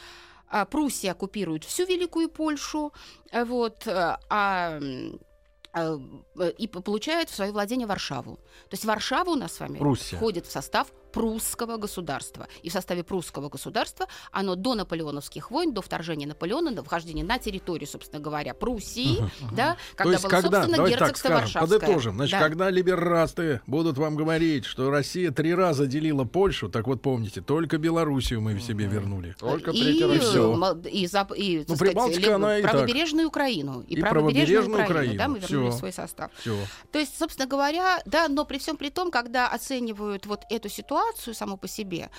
а, 0.47 0.65
Пруссия 0.65 1.11
оккупирует 1.11 1.63
всю 1.63 1.85
Великую 1.85 2.29
Польшу, 2.29 2.93
вот, 3.33 3.87
а 3.87 4.79
и 6.57 6.67
получает 6.67 7.29
в 7.29 7.35
свое 7.35 7.53
владение 7.53 7.87
Варшаву. 7.87 8.35
То 8.35 8.73
есть 8.73 8.83
Варшава 8.83 9.29
у 9.29 9.35
нас 9.35 9.53
с 9.53 9.59
вами 9.61 9.79
Руссия. 9.79 10.17
входит 10.17 10.45
в 10.45 10.51
состав 10.51 10.91
прусского 11.11 11.77
государства. 11.77 12.47
И 12.63 12.69
в 12.69 12.73
составе 12.73 13.03
прусского 13.03 13.49
государства 13.49 14.07
оно 14.31 14.55
до 14.55 14.75
наполеоновских 14.75 15.51
войн, 15.51 15.73
до 15.73 15.81
вторжения 15.81 16.27
Наполеона, 16.27 16.71
до 16.71 16.83
вхождения 16.83 17.23
на 17.23 17.37
территорию, 17.39 17.87
собственно 17.87 18.21
говоря, 18.21 18.53
Пруссии, 18.53 19.19
uh-huh, 19.19 19.55
да, 19.55 19.77
когда 19.95 20.19
было, 20.19 20.29
когда, 20.29 20.61
собственно, 20.61 20.87
герцогство 20.87 21.07
так 21.07 21.17
скажем, 21.17 21.61
Подытожим. 21.61 22.15
Значит, 22.15 22.39
да. 22.39 22.39
когда 22.39 22.69
либерасты 22.69 23.61
будут 23.67 23.97
вам 23.97 24.15
говорить, 24.15 24.65
что 24.65 24.89
Россия 24.89 25.31
три 25.31 25.53
раза 25.53 25.85
делила 25.85 26.23
Польшу, 26.23 26.69
так 26.69 26.87
вот 26.87 27.01
помните, 27.01 27.41
только 27.41 27.77
Белоруссию 27.77 28.41
мы 28.41 28.55
в 28.55 28.61
себе 28.61 28.85
вернули. 28.85 29.35
Только 29.39 29.71
и, 29.71 29.81
третий 29.81 30.05
раз. 30.05 30.15
И, 30.15 30.19
все. 30.19 30.81
и, 30.89 31.07
зап, 31.07 31.33
и 31.35 31.65
ну, 31.67 31.75
сказать, 31.75 32.27
она 32.27 32.59
и 32.59 32.61
правобережную 32.61 33.27
так. 33.27 33.35
Украину. 33.35 33.81
И, 33.81 33.95
и 33.95 34.01
правобережную, 34.01 34.01
правобережную 34.01 34.83
Украину, 34.83 34.91
Украину. 34.91 35.17
Да, 35.17 35.27
мы 35.27 35.39
вернули 35.39 35.69
все. 35.69 35.79
свой 35.79 35.93
состав. 35.93 36.31
Все. 36.39 36.55
То 36.91 36.99
есть, 36.99 37.17
собственно 37.17 37.47
говоря, 37.47 38.01
да, 38.05 38.27
но 38.27 38.45
при 38.45 38.57
всем 38.57 38.77
при 38.77 38.89
том, 38.89 39.11
когда 39.11 39.47
оценивают 39.47 40.25
вот 40.25 40.41
эту 40.49 40.69
ситуацию, 40.69 41.00
ситуацию 41.01 41.33
саму 41.33 41.57
по 41.57 41.67
себе, 41.67 42.09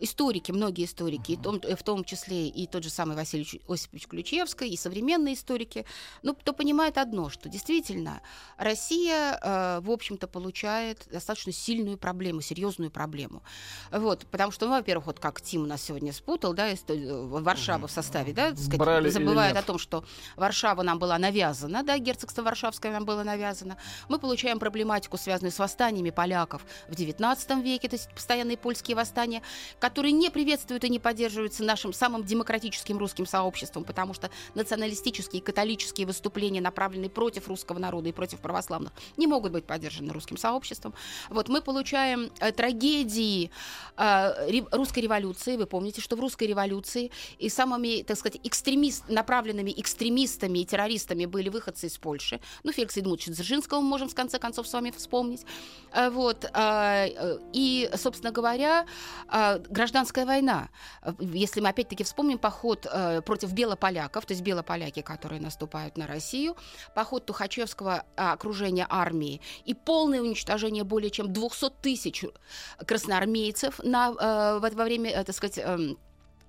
историки, 0.00 0.52
многие 0.52 0.84
историки, 0.84 1.32
uh-huh. 1.32 1.38
в, 1.38 1.42
том, 1.42 1.76
в 1.76 1.82
том 1.82 2.04
числе 2.04 2.48
и 2.48 2.66
тот 2.66 2.82
же 2.82 2.90
самый 2.90 3.16
Василий 3.16 3.62
Осипович 3.68 4.06
Ключевский, 4.06 4.68
и 4.68 4.76
современные 4.76 5.34
историки, 5.34 5.84
ну, 6.22 6.34
кто 6.34 6.52
понимает 6.52 6.98
одно, 6.98 7.28
что 7.28 7.48
действительно 7.48 8.22
Россия, 8.56 9.38
э, 9.42 9.80
в 9.80 9.90
общем-то, 9.90 10.26
получает 10.26 11.06
достаточно 11.10 11.52
сильную 11.52 11.98
проблему, 11.98 12.40
серьезную 12.40 12.90
проблему. 12.90 13.42
Вот, 13.90 14.26
потому 14.30 14.52
что, 14.52 14.66
ну, 14.66 14.72
во-первых, 14.72 15.06
вот 15.06 15.20
как 15.20 15.40
Тим 15.40 15.62
у 15.62 15.66
нас 15.66 15.82
сегодня 15.82 16.12
спутал, 16.12 16.54
да, 16.54 16.70
Варшава 16.88 17.84
uh-huh. 17.84 17.88
в 17.88 17.90
составе, 17.90 18.32
да, 18.32 18.54
сказать, 18.56 19.12
забывает 19.12 19.56
о 19.56 19.62
том, 19.62 19.78
что 19.78 20.04
Варшава 20.36 20.82
нам 20.82 20.98
была 20.98 21.18
навязана, 21.18 21.82
да, 21.82 21.98
герцогство 21.98 22.42
Варшавское 22.42 22.92
нам 22.92 23.04
было 23.04 23.22
навязано. 23.22 23.76
Мы 24.08 24.18
получаем 24.18 24.58
проблематику, 24.58 25.16
связанную 25.18 25.52
с 25.52 25.58
восстаниями 25.58 26.10
поляков 26.10 26.62
в 26.88 26.92
XIX 26.92 27.62
веке, 27.62 27.88
то 27.88 27.96
есть 27.96 28.08
постоянные 28.30 28.56
польские 28.56 28.96
восстания, 28.96 29.42
которые 29.80 30.12
не 30.12 30.30
приветствуют 30.30 30.84
и 30.84 30.88
не 30.88 31.00
поддерживаются 31.00 31.64
нашим 31.64 31.92
самым 31.92 32.22
демократическим 32.22 32.96
русским 32.96 33.26
сообществом, 33.26 33.82
потому 33.82 34.14
что 34.14 34.30
националистические 34.54 35.42
и 35.42 35.44
католические 35.44 36.06
выступления, 36.06 36.60
направленные 36.60 37.10
против 37.10 37.48
русского 37.48 37.80
народа 37.80 38.08
и 38.08 38.12
против 38.12 38.38
православных, 38.38 38.92
не 39.16 39.26
могут 39.26 39.50
быть 39.50 39.64
поддержаны 39.64 40.12
русским 40.12 40.36
сообществом. 40.36 40.94
Вот 41.28 41.48
мы 41.48 41.60
получаем 41.60 42.30
э, 42.38 42.52
трагедии 42.52 43.50
э, 43.96 44.60
русской 44.70 45.00
революции. 45.00 45.56
Вы 45.56 45.66
помните, 45.66 46.00
что 46.00 46.14
в 46.14 46.20
русской 46.20 46.44
революции 46.44 47.10
и 47.40 47.48
самыми, 47.48 48.04
так 48.04 48.16
сказать, 48.16 48.38
экстремист, 48.44 49.08
направленными 49.08 49.74
экстремистами 49.76 50.60
и 50.60 50.64
террористами 50.64 51.26
были 51.26 51.48
выходцы 51.48 51.88
из 51.88 51.98
Польши. 51.98 52.40
Ну, 52.62 52.70
Феликса 52.70 53.00
Эдмутовича 53.00 53.32
Дзержинского 53.32 53.80
мы 53.80 53.88
можем 53.88 54.08
в 54.08 54.14
конце 54.14 54.38
концов 54.38 54.68
с 54.68 54.72
вами 54.72 54.92
вспомнить. 54.96 55.44
Э, 55.92 56.10
вот. 56.10 56.44
Э, 56.44 57.08
э, 57.08 57.38
и, 57.52 57.90
собственно 57.96 58.19
говоря, 58.30 58.86
а, 59.28 59.58
гражданская 59.58 60.26
война. 60.26 60.68
Если 61.18 61.60
мы 61.60 61.70
опять-таки 61.70 62.04
вспомним 62.04 62.38
поход 62.38 62.86
э, 62.90 63.22
против 63.22 63.52
белополяков, 63.52 64.26
то 64.26 64.32
есть 64.32 64.42
белополяки, 64.42 65.00
которые 65.00 65.40
наступают 65.40 65.96
на 65.96 66.06
Россию, 66.06 66.56
поход 66.94 67.24
Тухачевского 67.24 68.04
а, 68.16 68.32
окружения 68.32 68.86
армии 68.88 69.40
и 69.64 69.74
полное 69.74 70.20
уничтожение 70.20 70.84
более 70.84 71.10
чем 71.10 71.32
200 71.32 71.70
тысяч 71.82 72.24
красноармейцев 72.86 73.80
на, 73.82 74.12
во 74.12 74.84
время, 74.84 75.10
э, 75.10 75.24
так 75.24 75.34
сказать, 75.34 75.58
эм, 75.58 75.98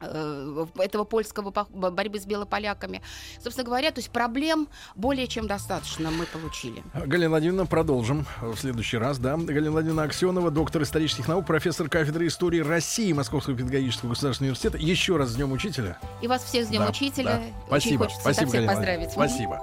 этого 0.02 1.04
польского 1.04 1.52
борьбы 1.70 2.20
с 2.20 2.26
белополяками. 2.26 3.02
Собственно 3.42 3.66
говоря, 3.66 3.92
то 3.92 4.00
есть 4.00 4.10
проблем 4.10 4.68
более 4.96 5.28
чем 5.28 5.48
достаточно 5.48 6.12
мы 6.12 6.26
получили. 6.26 6.84
Галина 6.94 7.30
Владимировна, 7.30 7.66
продолжим 7.66 8.26
в 8.42 8.56
следующий 8.58 8.98
раз. 8.98 9.20
Да? 9.20 9.38
Галина 9.38 9.72
Владимировна 9.72 10.04
Аксенова, 10.04 10.52
доктор 10.52 10.84
исторических 10.84 11.28
наук, 11.28 11.46
профессор 11.46 11.90
кафедры 11.90 12.28
истории 12.28 12.60
России 12.60 13.12
Московского 13.14 13.56
педагогического 13.56 14.10
государственного 14.10 14.52
университета. 14.52 14.78
Еще 14.78 15.18
раз 15.18 15.30
с 15.30 15.36
Днем 15.36 15.52
Учителя. 15.52 16.00
И 16.22 16.28
вас 16.28 16.44
всех 16.44 16.66
с 16.66 16.70
Днем 16.70 16.82
да, 16.82 16.90
Учителя. 16.90 17.24
Да. 17.26 17.42
Спасибо. 17.68 18.04
Очень 18.04 18.20
Спасибо, 18.20 18.50
всех 18.50 18.68
поздравить. 18.68 19.12
Спасибо. 19.12 19.62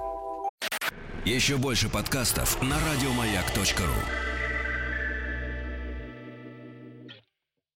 Еще 1.24 1.56
больше 1.56 1.88
подкастов 1.88 2.60
на 2.62 2.76
радиомаяк.ру 2.76 4.27